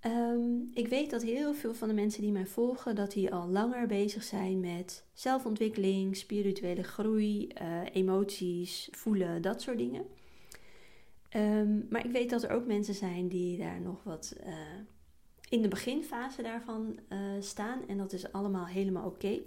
Um, 0.02 0.72
ik 0.74 0.88
weet 0.88 1.10
dat 1.10 1.22
heel 1.22 1.54
veel 1.54 1.74
van 1.74 1.88
de 1.88 1.94
mensen 1.94 2.22
die 2.22 2.32
mij 2.32 2.46
volgen, 2.46 2.96
dat 2.96 3.12
die 3.12 3.34
al 3.34 3.48
langer 3.48 3.88
bezig 3.88 4.24
zijn 4.24 4.60
met 4.60 5.04
zelfontwikkeling, 5.14 6.18
spirituele 6.18 6.84
groei, 6.84 7.48
emoties, 7.94 8.88
voelen, 8.92 9.42
dat 9.42 9.62
soort 9.62 9.78
dingen. 9.78 10.06
Um, 11.36 11.88
maar 11.90 12.06
ik 12.06 12.12
weet 12.12 12.30
dat 12.30 12.44
er 12.44 12.52
ook 12.52 12.66
mensen 12.66 12.94
zijn 12.94 13.28
die 13.28 13.58
daar 13.58 13.82
nog 13.82 14.04
wat 14.04 14.36
in 15.50 15.62
de 15.62 15.68
beginfase 15.68 16.42
daarvan 16.42 17.00
staan. 17.40 17.88
En 17.88 17.98
dat 17.98 18.14
is 18.14 18.32
allemaal 18.32 18.66
helemaal 18.66 19.06
oké. 19.06 19.40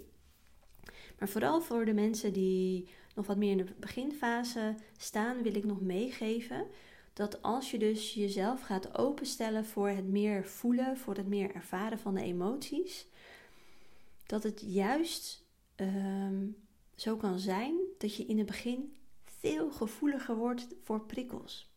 Maar 1.19 1.29
vooral 1.29 1.61
voor 1.61 1.85
de 1.85 1.93
mensen 1.93 2.33
die 2.33 2.87
nog 3.15 3.27
wat 3.27 3.37
meer 3.37 3.51
in 3.51 3.57
de 3.57 3.73
beginfase 3.79 4.75
staan, 4.97 5.41
wil 5.41 5.55
ik 5.55 5.65
nog 5.65 5.81
meegeven 5.81 6.67
dat 7.13 7.41
als 7.41 7.71
je 7.71 7.77
dus 7.77 8.13
jezelf 8.13 8.61
gaat 8.61 8.97
openstellen 8.97 9.65
voor 9.65 9.87
het 9.87 10.07
meer 10.07 10.45
voelen, 10.45 10.97
voor 10.97 11.15
het 11.15 11.27
meer 11.27 11.55
ervaren 11.55 11.99
van 11.99 12.13
de 12.13 12.21
emoties, 12.21 13.07
dat 14.25 14.43
het 14.43 14.63
juist 14.65 15.45
um, 15.75 16.55
zo 16.95 17.17
kan 17.17 17.39
zijn 17.39 17.75
dat 17.97 18.15
je 18.15 18.25
in 18.25 18.37
het 18.37 18.47
begin 18.47 18.93
veel 19.25 19.71
gevoeliger 19.71 20.35
wordt 20.35 20.67
voor 20.83 21.01
prikkels. 21.05 21.69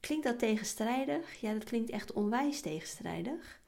Klinkt 0.00 0.24
dat 0.24 0.38
tegenstrijdig? 0.38 1.40
Ja, 1.40 1.52
dat 1.52 1.64
klinkt 1.64 1.90
echt 1.90 2.12
onwijs 2.12 2.60
tegenstrijdig. 2.60 3.60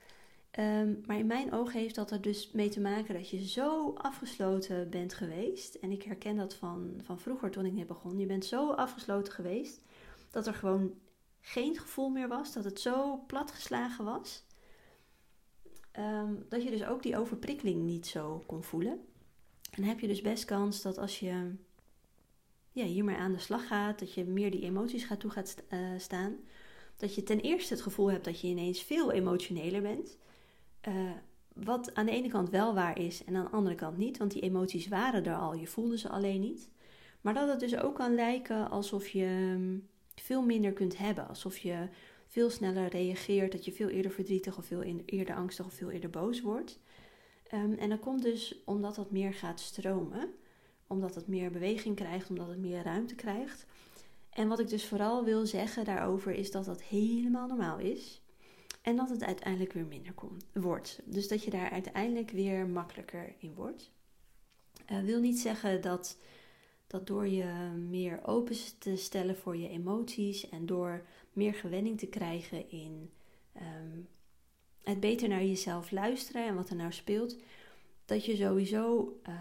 Um, 0.58 1.02
maar 1.06 1.18
in 1.18 1.26
mijn 1.26 1.52
ogen 1.52 1.80
heeft 1.80 1.94
dat 1.94 2.10
er 2.10 2.20
dus 2.20 2.50
mee 2.50 2.68
te 2.68 2.80
maken 2.80 3.14
dat 3.14 3.28
je 3.28 3.48
zo 3.48 3.92
afgesloten 3.94 4.90
bent 4.90 5.14
geweest. 5.14 5.74
En 5.74 5.90
ik 5.90 6.02
herken 6.02 6.36
dat 6.36 6.54
van, 6.54 7.00
van 7.02 7.20
vroeger 7.20 7.50
toen 7.50 7.66
ik 7.66 7.72
net 7.72 7.86
begon. 7.86 8.18
Je 8.18 8.26
bent 8.26 8.44
zo 8.44 8.70
afgesloten 8.70 9.32
geweest 9.32 9.80
dat 10.30 10.46
er 10.46 10.54
gewoon 10.54 10.94
geen 11.40 11.78
gevoel 11.78 12.08
meer 12.08 12.28
was. 12.28 12.52
Dat 12.52 12.64
het 12.64 12.80
zo 12.80 13.24
platgeslagen 13.26 14.04
was. 14.04 14.44
Um, 15.98 16.44
dat 16.48 16.62
je 16.62 16.70
dus 16.70 16.84
ook 16.84 17.02
die 17.02 17.18
overprikkeling 17.18 17.82
niet 17.82 18.06
zo 18.06 18.42
kon 18.46 18.62
voelen. 18.62 18.92
En 19.70 19.82
dan 19.82 19.84
heb 19.84 20.00
je 20.00 20.06
dus 20.06 20.22
best 20.22 20.44
kans 20.44 20.82
dat 20.82 20.98
als 20.98 21.20
je 21.20 21.54
ja, 22.72 22.84
hiermee 22.84 23.16
aan 23.16 23.32
de 23.32 23.38
slag 23.38 23.66
gaat, 23.66 23.98
dat 23.98 24.14
je 24.14 24.24
meer 24.24 24.50
die 24.50 24.62
emoties 24.62 25.04
gaat 25.04 25.20
toe 25.20 25.30
gaat 25.30 25.56
uh, 25.70 25.78
staan. 25.98 26.36
Dat 26.96 27.14
je 27.14 27.22
ten 27.22 27.40
eerste 27.40 27.72
het 27.74 27.82
gevoel 27.82 28.10
hebt 28.10 28.24
dat 28.24 28.40
je 28.40 28.46
ineens 28.46 28.82
veel 28.82 29.12
emotioneler 29.12 29.82
bent. 29.82 30.18
Uh, 30.88 30.94
wat 31.54 31.94
aan 31.94 32.06
de 32.06 32.12
ene 32.12 32.28
kant 32.28 32.50
wel 32.50 32.74
waar 32.74 32.98
is 32.98 33.24
en 33.24 33.36
aan 33.36 33.44
de 33.44 33.50
andere 33.50 33.74
kant 33.74 33.96
niet, 33.96 34.18
want 34.18 34.30
die 34.30 34.42
emoties 34.42 34.88
waren 34.88 35.24
er 35.24 35.36
al, 35.36 35.54
je 35.54 35.66
voelde 35.66 35.98
ze 35.98 36.08
alleen 36.08 36.40
niet. 36.40 36.70
Maar 37.20 37.34
dat 37.34 37.48
het 37.48 37.60
dus 37.60 37.76
ook 37.76 37.94
kan 37.94 38.14
lijken 38.14 38.70
alsof 38.70 39.08
je 39.08 39.52
um, 39.54 39.88
veel 40.14 40.42
minder 40.42 40.72
kunt 40.72 40.98
hebben, 40.98 41.28
alsof 41.28 41.58
je 41.58 41.88
veel 42.26 42.50
sneller 42.50 42.88
reageert, 42.88 43.52
dat 43.52 43.64
je 43.64 43.72
veel 43.72 43.88
eerder 43.88 44.10
verdrietig 44.10 44.58
of 44.58 44.64
veel 44.64 44.82
eerder 45.04 45.34
angstig 45.34 45.66
of 45.66 45.74
veel 45.74 45.90
eerder 45.90 46.10
boos 46.10 46.40
wordt. 46.40 46.78
Um, 47.54 47.74
en 47.74 47.88
dat 47.88 48.00
komt 48.00 48.22
dus 48.22 48.62
omdat 48.64 48.94
dat 48.94 49.10
meer 49.10 49.34
gaat 49.34 49.60
stromen 49.60 50.34
omdat 50.86 51.14
het 51.14 51.26
meer 51.26 51.50
beweging 51.50 51.96
krijgt, 51.96 52.28
omdat 52.28 52.48
het 52.48 52.58
meer 52.58 52.82
ruimte 52.82 53.14
krijgt. 53.14 53.66
En 54.30 54.48
wat 54.48 54.58
ik 54.58 54.68
dus 54.68 54.86
vooral 54.86 55.24
wil 55.24 55.46
zeggen 55.46 55.84
daarover 55.84 56.32
is 56.32 56.50
dat 56.50 56.64
dat 56.64 56.82
helemaal 56.82 57.46
normaal 57.46 57.78
is. 57.78 58.22
En 58.86 58.96
dat 58.96 59.10
het 59.10 59.24
uiteindelijk 59.24 59.72
weer 59.72 59.86
minder 59.86 60.12
komt, 60.12 60.44
wordt. 60.52 61.00
Dus 61.04 61.28
dat 61.28 61.44
je 61.44 61.50
daar 61.50 61.70
uiteindelijk 61.70 62.30
weer 62.30 62.66
makkelijker 62.66 63.34
in 63.38 63.54
wordt. 63.54 63.90
Uh, 64.92 65.00
wil 65.00 65.20
niet 65.20 65.38
zeggen 65.38 65.80
dat, 65.80 66.18
dat 66.86 67.06
door 67.06 67.26
je 67.26 67.44
meer 67.88 68.20
open 68.26 68.56
te 68.78 68.96
stellen 68.96 69.36
voor 69.36 69.56
je 69.56 69.68
emoties 69.68 70.48
en 70.48 70.66
door 70.66 71.06
meer 71.32 71.54
gewenning 71.54 71.98
te 71.98 72.06
krijgen 72.06 72.70
in 72.70 73.10
um, 73.56 74.08
het 74.82 75.00
beter 75.00 75.28
naar 75.28 75.44
jezelf 75.44 75.90
luisteren 75.90 76.46
en 76.46 76.54
wat 76.54 76.70
er 76.70 76.76
nou 76.76 76.92
speelt, 76.92 77.36
dat 78.04 78.24
je 78.24 78.36
sowieso 78.36 79.16
uh, 79.28 79.34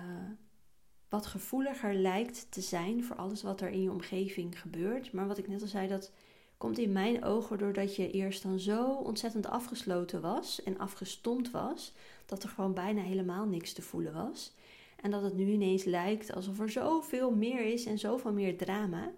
wat 1.09 1.25
gevoeliger 1.25 1.93
lijkt 1.93 2.51
te 2.51 2.61
zijn 2.61 3.03
voor 3.03 3.15
alles 3.15 3.43
wat 3.43 3.61
er 3.61 3.69
in 3.69 3.81
je 3.81 3.91
omgeving 3.91 4.59
gebeurt. 4.59 5.11
Maar 5.11 5.27
wat 5.27 5.37
ik 5.37 5.47
net 5.47 5.61
al 5.61 5.67
zei, 5.67 5.87
dat 5.87 6.11
komt 6.57 6.77
in 6.77 6.91
mijn 6.91 7.23
ogen 7.23 7.57
doordat 7.57 7.95
je 7.95 8.11
eerst 8.11 8.43
dan 8.43 8.59
zo 8.59 8.93
ontzettend 8.93 9.47
afgesloten 9.47 10.21
was 10.21 10.63
en 10.63 10.77
afgestompt 10.77 11.51
was, 11.51 11.93
dat 12.25 12.43
er 12.43 12.49
gewoon 12.49 12.73
bijna 12.73 13.01
helemaal 13.01 13.45
niks 13.45 13.73
te 13.73 13.81
voelen 13.81 14.13
was. 14.13 14.53
En 14.95 15.11
dat 15.11 15.21
het 15.21 15.35
nu 15.35 15.45
ineens 15.45 15.83
lijkt 15.83 16.33
alsof 16.33 16.59
er 16.59 16.69
zoveel 16.69 17.31
meer 17.31 17.65
is 17.65 17.85
en 17.85 17.99
zoveel 17.99 18.33
meer 18.33 18.57
drama. 18.57 19.11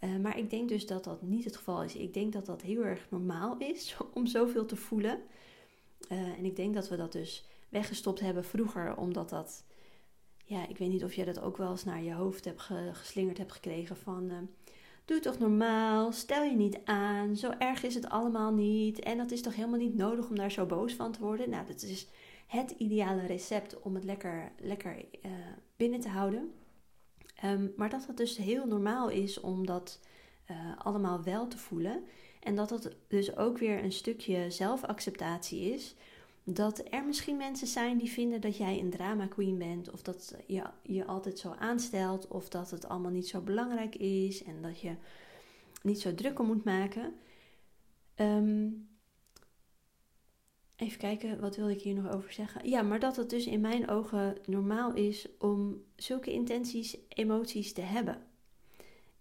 Uh, 0.00 0.16
maar 0.16 0.38
ik 0.38 0.50
denk 0.50 0.68
dus 0.68 0.86
dat 0.86 1.04
dat 1.04 1.22
niet 1.22 1.44
het 1.44 1.56
geval 1.56 1.82
is. 1.82 1.94
Ik 1.94 2.14
denk 2.14 2.32
dat 2.32 2.46
dat 2.46 2.62
heel 2.62 2.84
erg 2.84 3.06
normaal 3.08 3.56
is 3.58 3.96
om 4.14 4.26
zoveel 4.26 4.66
te 4.66 4.76
voelen. 4.76 5.22
Uh, 6.08 6.18
en 6.18 6.44
ik 6.44 6.56
denk 6.56 6.74
dat 6.74 6.88
we 6.88 6.96
dat 6.96 7.12
dus 7.12 7.44
weggestopt 7.68 8.20
hebben 8.20 8.44
vroeger, 8.44 8.96
omdat 8.96 9.28
dat 9.28 9.64
ja, 10.44 10.68
ik 10.68 10.78
weet 10.78 10.88
niet 10.90 11.04
of 11.04 11.14
jij 11.14 11.24
dat 11.24 11.40
ook 11.40 11.56
wel 11.56 11.70
eens 11.70 11.84
naar 11.84 12.02
je 12.02 12.12
hoofd 12.12 12.44
hebt 12.44 12.60
geslingerd 12.92 13.38
hebt 13.38 13.52
gekregen 13.52 13.96
van... 13.96 14.30
Uh, 14.30 14.36
doe 15.04 15.20
toch 15.20 15.38
normaal, 15.38 16.12
stel 16.12 16.42
je 16.42 16.56
niet 16.56 16.78
aan, 16.84 17.36
zo 17.36 17.50
erg 17.58 17.82
is 17.82 17.94
het 17.94 18.08
allemaal 18.08 18.52
niet. 18.52 19.00
En 19.00 19.18
dat 19.18 19.30
is 19.30 19.42
toch 19.42 19.54
helemaal 19.54 19.78
niet 19.78 19.96
nodig 19.96 20.28
om 20.28 20.36
daar 20.36 20.50
zo 20.50 20.66
boos 20.66 20.94
van 20.94 21.12
te 21.12 21.20
worden. 21.20 21.50
Nou, 21.50 21.66
dat 21.66 21.82
is 21.82 22.06
het 22.46 22.70
ideale 22.70 23.26
recept 23.26 23.80
om 23.80 23.94
het 23.94 24.04
lekker, 24.04 24.52
lekker 24.58 24.96
uh, 24.96 25.30
binnen 25.76 26.00
te 26.00 26.08
houden. 26.08 26.52
Um, 27.44 27.72
maar 27.76 27.90
dat 27.90 28.06
het 28.06 28.16
dus 28.16 28.36
heel 28.36 28.66
normaal 28.66 29.08
is 29.08 29.40
om 29.40 29.66
dat 29.66 30.00
uh, 30.50 30.56
allemaal 30.78 31.22
wel 31.22 31.48
te 31.48 31.58
voelen. 31.58 32.04
En 32.40 32.54
dat 32.54 32.68
dat 32.68 32.96
dus 33.08 33.36
ook 33.36 33.58
weer 33.58 33.84
een 33.84 33.92
stukje 33.92 34.50
zelfacceptatie 34.50 35.72
is 35.72 35.94
dat 36.44 36.82
er 36.90 37.04
misschien 37.04 37.36
mensen 37.36 37.66
zijn 37.66 37.98
die 37.98 38.10
vinden 38.10 38.40
dat 38.40 38.56
jij 38.56 38.80
een 38.80 38.90
drama 38.90 39.26
queen 39.26 39.58
bent, 39.58 39.90
of 39.90 40.02
dat 40.02 40.34
je 40.46 40.62
je 40.82 41.04
altijd 41.04 41.38
zo 41.38 41.50
aanstelt, 41.50 42.28
of 42.28 42.48
dat 42.48 42.70
het 42.70 42.88
allemaal 42.88 43.10
niet 43.10 43.28
zo 43.28 43.40
belangrijk 43.40 43.96
is 43.96 44.42
en 44.42 44.62
dat 44.62 44.80
je 44.80 44.94
niet 45.82 46.00
zo 46.00 46.14
druk 46.14 46.38
om 46.38 46.46
moet 46.46 46.64
maken. 46.64 47.14
Ehm, 48.14 48.68
even 50.76 50.98
kijken, 50.98 51.40
wat 51.40 51.56
wil 51.56 51.68
ik 51.68 51.80
hier 51.80 51.94
nog 51.94 52.12
over 52.12 52.32
zeggen? 52.32 52.68
Ja, 52.68 52.82
maar 52.82 53.00
dat 53.00 53.16
het 53.16 53.30
dus 53.30 53.46
in 53.46 53.60
mijn 53.60 53.88
ogen 53.88 54.36
normaal 54.46 54.94
is 54.94 55.28
om 55.38 55.84
zulke 55.96 56.32
intenties, 56.32 56.96
emoties 57.08 57.72
te 57.72 57.80
hebben. 57.80 58.22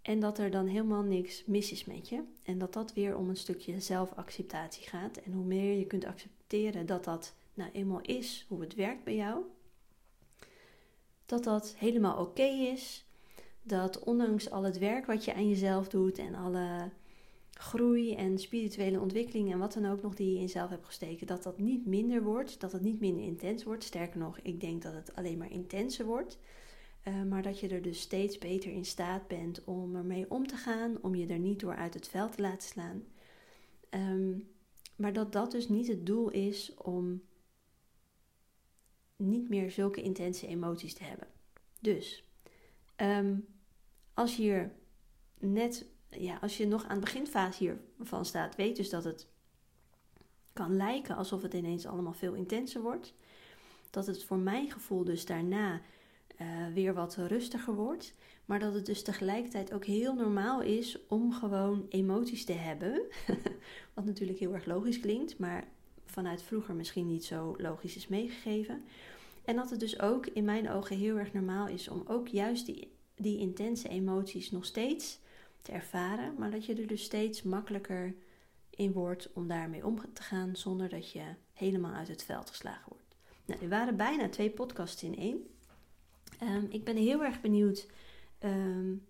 En 0.01 0.19
dat 0.19 0.37
er 0.37 0.51
dan 0.51 0.67
helemaal 0.67 1.03
niks 1.03 1.45
mis 1.45 1.71
is 1.71 1.85
met 1.85 2.09
je. 2.09 2.23
En 2.43 2.57
dat 2.57 2.73
dat 2.73 2.93
weer 2.93 3.17
om 3.17 3.29
een 3.29 3.37
stukje 3.37 3.79
zelfacceptatie 3.79 4.87
gaat. 4.87 5.17
En 5.17 5.31
hoe 5.31 5.45
meer 5.45 5.77
je 5.77 5.85
kunt 5.85 6.05
accepteren 6.05 6.42
dat 6.85 7.03
dat 7.03 7.35
nou 7.53 7.71
eenmaal 7.71 8.01
is, 8.01 8.45
hoe 8.49 8.61
het 8.61 8.75
werkt 8.75 9.03
bij 9.03 9.15
jou. 9.15 9.43
Dat 11.25 11.43
dat 11.43 11.75
helemaal 11.77 12.17
oké 12.17 12.43
is. 12.43 13.05
Dat 13.61 13.99
ondanks 13.99 14.49
al 14.49 14.63
het 14.63 14.77
werk 14.77 15.05
wat 15.05 15.25
je 15.25 15.33
aan 15.33 15.49
jezelf 15.49 15.87
doet 15.87 16.17
en 16.17 16.35
alle 16.35 16.89
groei 17.53 18.15
en 18.15 18.37
spirituele 18.37 18.99
ontwikkeling 18.99 19.51
en 19.51 19.59
wat 19.59 19.73
dan 19.73 19.85
ook 19.85 20.01
nog 20.01 20.15
die 20.15 20.29
je 20.29 20.35
in 20.35 20.41
jezelf 20.41 20.69
hebt 20.69 20.85
gesteken, 20.85 21.27
dat 21.27 21.43
dat 21.43 21.59
niet 21.59 21.85
minder 21.85 22.23
wordt, 22.23 22.59
dat 22.59 22.71
het 22.71 22.81
niet 22.81 22.99
minder 22.99 23.23
intens 23.23 23.63
wordt. 23.63 23.83
Sterker 23.83 24.19
nog, 24.19 24.39
ik 24.39 24.59
denk 24.59 24.81
dat 24.81 24.93
het 24.93 25.15
alleen 25.15 25.37
maar 25.37 25.51
intenser 25.51 26.05
wordt. 26.05 26.37
Uh, 27.07 27.23
maar 27.23 27.41
dat 27.41 27.59
je 27.59 27.67
er 27.67 27.81
dus 27.81 27.99
steeds 27.99 28.37
beter 28.37 28.71
in 28.71 28.85
staat 28.85 29.27
bent 29.27 29.63
om 29.63 29.95
ermee 29.95 30.25
om 30.29 30.47
te 30.47 30.55
gaan, 30.55 30.97
om 31.01 31.15
je 31.15 31.27
er 31.27 31.39
niet 31.39 31.59
door 31.59 31.75
uit 31.75 31.93
het 31.93 32.07
veld 32.07 32.35
te 32.35 32.41
laten 32.41 32.67
slaan. 32.67 33.03
Um, 33.89 34.47
maar 34.95 35.13
dat 35.13 35.31
dat 35.31 35.51
dus 35.51 35.69
niet 35.69 35.87
het 35.87 36.05
doel 36.05 36.29
is 36.29 36.73
om 36.73 37.21
niet 39.15 39.49
meer 39.49 39.71
zulke 39.71 40.01
intense 40.01 40.47
emoties 40.47 40.93
te 40.93 41.03
hebben. 41.03 41.27
Dus 41.79 42.23
um, 42.97 43.45
als 44.13 44.35
je 44.35 44.41
hier 44.41 44.75
net, 45.39 45.85
ja, 46.09 46.37
als 46.41 46.57
je 46.57 46.67
nog 46.67 46.85
aan 46.85 46.99
de 46.99 47.05
beginfase 47.05 47.63
hiervan 47.97 48.25
staat, 48.25 48.55
weet 48.55 48.75
dus 48.75 48.89
dat 48.89 49.03
het 49.03 49.27
kan 50.53 50.75
lijken 50.75 51.15
alsof 51.15 51.41
het 51.41 51.53
ineens 51.53 51.85
allemaal 51.85 52.13
veel 52.13 52.33
intenser 52.33 52.81
wordt. 52.81 53.13
Dat 53.89 54.07
het 54.07 54.23
voor 54.23 54.37
mijn 54.37 54.71
gevoel 54.71 55.03
dus 55.03 55.25
daarna 55.25 55.81
uh, 56.41 56.47
weer 56.73 56.93
wat 56.93 57.15
rustiger 57.15 57.75
wordt. 57.75 58.13
Maar 58.45 58.59
dat 58.59 58.73
het 58.73 58.85
dus 58.85 59.03
tegelijkertijd 59.03 59.73
ook 59.73 59.85
heel 59.85 60.13
normaal 60.13 60.61
is 60.61 60.97
om 61.07 61.33
gewoon 61.33 61.85
emoties 61.89 62.45
te 62.45 62.53
hebben. 62.53 63.01
Wat 63.93 64.05
natuurlijk 64.05 64.39
heel 64.39 64.53
erg 64.53 64.65
logisch 64.65 64.99
klinkt, 64.99 65.37
maar 65.37 65.67
vanuit 66.05 66.43
vroeger 66.43 66.75
misschien 66.75 67.07
niet 67.07 67.25
zo 67.25 67.55
logisch 67.57 67.95
is 67.95 68.07
meegegeven. 68.07 68.83
En 69.45 69.55
dat 69.55 69.69
het 69.69 69.79
dus 69.79 69.99
ook 69.99 70.27
in 70.27 70.45
mijn 70.45 70.69
ogen 70.69 70.97
heel 70.97 71.17
erg 71.17 71.33
normaal 71.33 71.67
is 71.67 71.87
om 71.87 72.03
ook 72.07 72.27
juist 72.27 72.65
die, 72.65 72.91
die 73.15 73.39
intense 73.39 73.89
emoties 73.89 74.51
nog 74.51 74.65
steeds 74.65 75.19
te 75.61 75.71
ervaren. 75.71 76.35
Maar 76.37 76.51
dat 76.51 76.65
je 76.65 76.75
er 76.75 76.87
dus 76.87 77.03
steeds 77.03 77.43
makkelijker 77.43 78.15
in 78.69 78.91
wordt 78.91 79.29
om 79.33 79.47
daarmee 79.47 79.85
om 79.85 80.13
te 80.13 80.21
gaan 80.21 80.55
zonder 80.55 80.89
dat 80.89 81.11
je 81.11 81.23
helemaal 81.53 81.93
uit 81.93 82.07
het 82.07 82.23
veld 82.23 82.49
geslagen 82.49 82.89
wordt. 82.89 83.15
Nou, 83.45 83.61
er 83.61 83.69
waren 83.69 83.97
bijna 83.97 84.29
twee 84.29 84.49
podcasts 84.49 85.03
in 85.03 85.17
één. 85.17 85.47
Um, 86.47 86.67
ik 86.69 86.83
ben 86.83 86.95
heel 86.95 87.23
erg 87.23 87.41
benieuwd 87.41 87.87
um, 88.43 89.05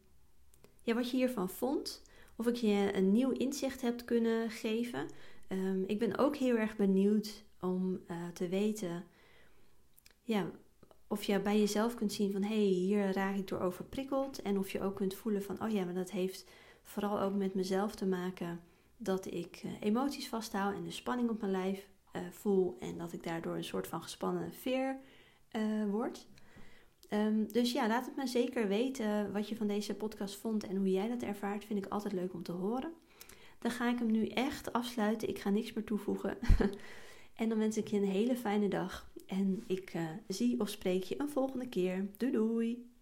ja, 0.81 0.93
wat 0.93 1.09
je 1.09 1.17
hiervan 1.17 1.49
vond. 1.49 2.01
Of 2.36 2.47
ik 2.47 2.55
je 2.55 2.91
een 2.93 3.11
nieuw 3.11 3.31
inzicht 3.31 3.81
heb 3.81 4.05
kunnen 4.05 4.49
geven. 4.49 5.07
Um, 5.49 5.84
ik 5.88 5.99
ben 5.99 6.17
ook 6.17 6.36
heel 6.36 6.55
erg 6.55 6.75
benieuwd 6.75 7.43
om 7.59 7.99
uh, 8.11 8.27
te 8.34 8.47
weten 8.47 9.03
ja, 10.23 10.51
of 11.07 11.23
je 11.23 11.39
bij 11.39 11.59
jezelf 11.59 11.95
kunt 11.95 12.13
zien 12.13 12.31
van 12.31 12.41
hé, 12.41 12.55
hey, 12.55 12.73
hier 12.73 13.13
raak 13.13 13.36
ik 13.36 13.47
door 13.47 13.59
overprikkeld. 13.59 14.41
En 14.41 14.57
of 14.57 14.71
je 14.71 14.81
ook 14.81 14.95
kunt 14.95 15.13
voelen 15.13 15.43
van 15.43 15.61
oh 15.61 15.69
ja, 15.69 15.84
maar 15.84 15.93
dat 15.93 16.11
heeft 16.11 16.45
vooral 16.81 17.19
ook 17.19 17.34
met 17.34 17.53
mezelf 17.53 17.95
te 17.95 18.05
maken 18.05 18.61
dat 18.97 19.25
ik 19.25 19.61
uh, 19.65 19.71
emoties 19.79 20.29
vasthoud 20.29 20.75
en 20.75 20.84
de 20.84 20.91
spanning 20.91 21.29
op 21.29 21.39
mijn 21.39 21.51
lijf 21.51 21.88
uh, 22.15 22.21
voel. 22.31 22.77
En 22.79 22.97
dat 22.97 23.13
ik 23.13 23.23
daardoor 23.23 23.55
een 23.55 23.63
soort 23.63 23.88
van 23.88 24.01
gespannen 24.01 24.53
veer 24.53 24.97
word. 25.89 26.27
Um, 27.14 27.51
dus 27.51 27.72
ja, 27.72 27.88
laat 27.88 28.05
het 28.05 28.16
me 28.16 28.28
zeker 28.28 28.68
weten 28.68 29.32
wat 29.32 29.49
je 29.49 29.55
van 29.55 29.68
deze 29.68 29.95
podcast 29.95 30.36
vond 30.36 30.64
en 30.64 30.76
hoe 30.76 30.91
jij 30.91 31.07
dat 31.07 31.22
ervaart. 31.22 31.66
Vind 31.66 31.86
ik 31.86 31.91
altijd 31.91 32.14
leuk 32.14 32.34
om 32.34 32.43
te 32.43 32.51
horen. 32.51 32.93
Dan 33.59 33.72
ga 33.72 33.89
ik 33.89 33.99
hem 33.99 34.11
nu 34.11 34.28
echt 34.28 34.74
afsluiten. 34.74 35.30
Ik 35.30 35.39
ga 35.39 35.49
niks 35.49 35.74
meer 35.74 35.84
toevoegen. 35.84 36.38
en 37.36 37.49
dan 37.49 37.57
wens 37.57 37.78
ik 37.78 37.88
je 37.88 37.97
een 37.97 38.07
hele 38.07 38.36
fijne 38.36 38.68
dag. 38.68 39.11
En 39.28 39.64
ik 39.68 39.93
uh, 39.93 40.01
zie 40.28 40.59
of 40.59 40.70
spreek 40.70 41.03
je 41.03 41.20
een 41.20 41.30
volgende 41.30 41.68
keer. 41.68 42.07
Doei 42.18 42.32
doei! 42.32 42.92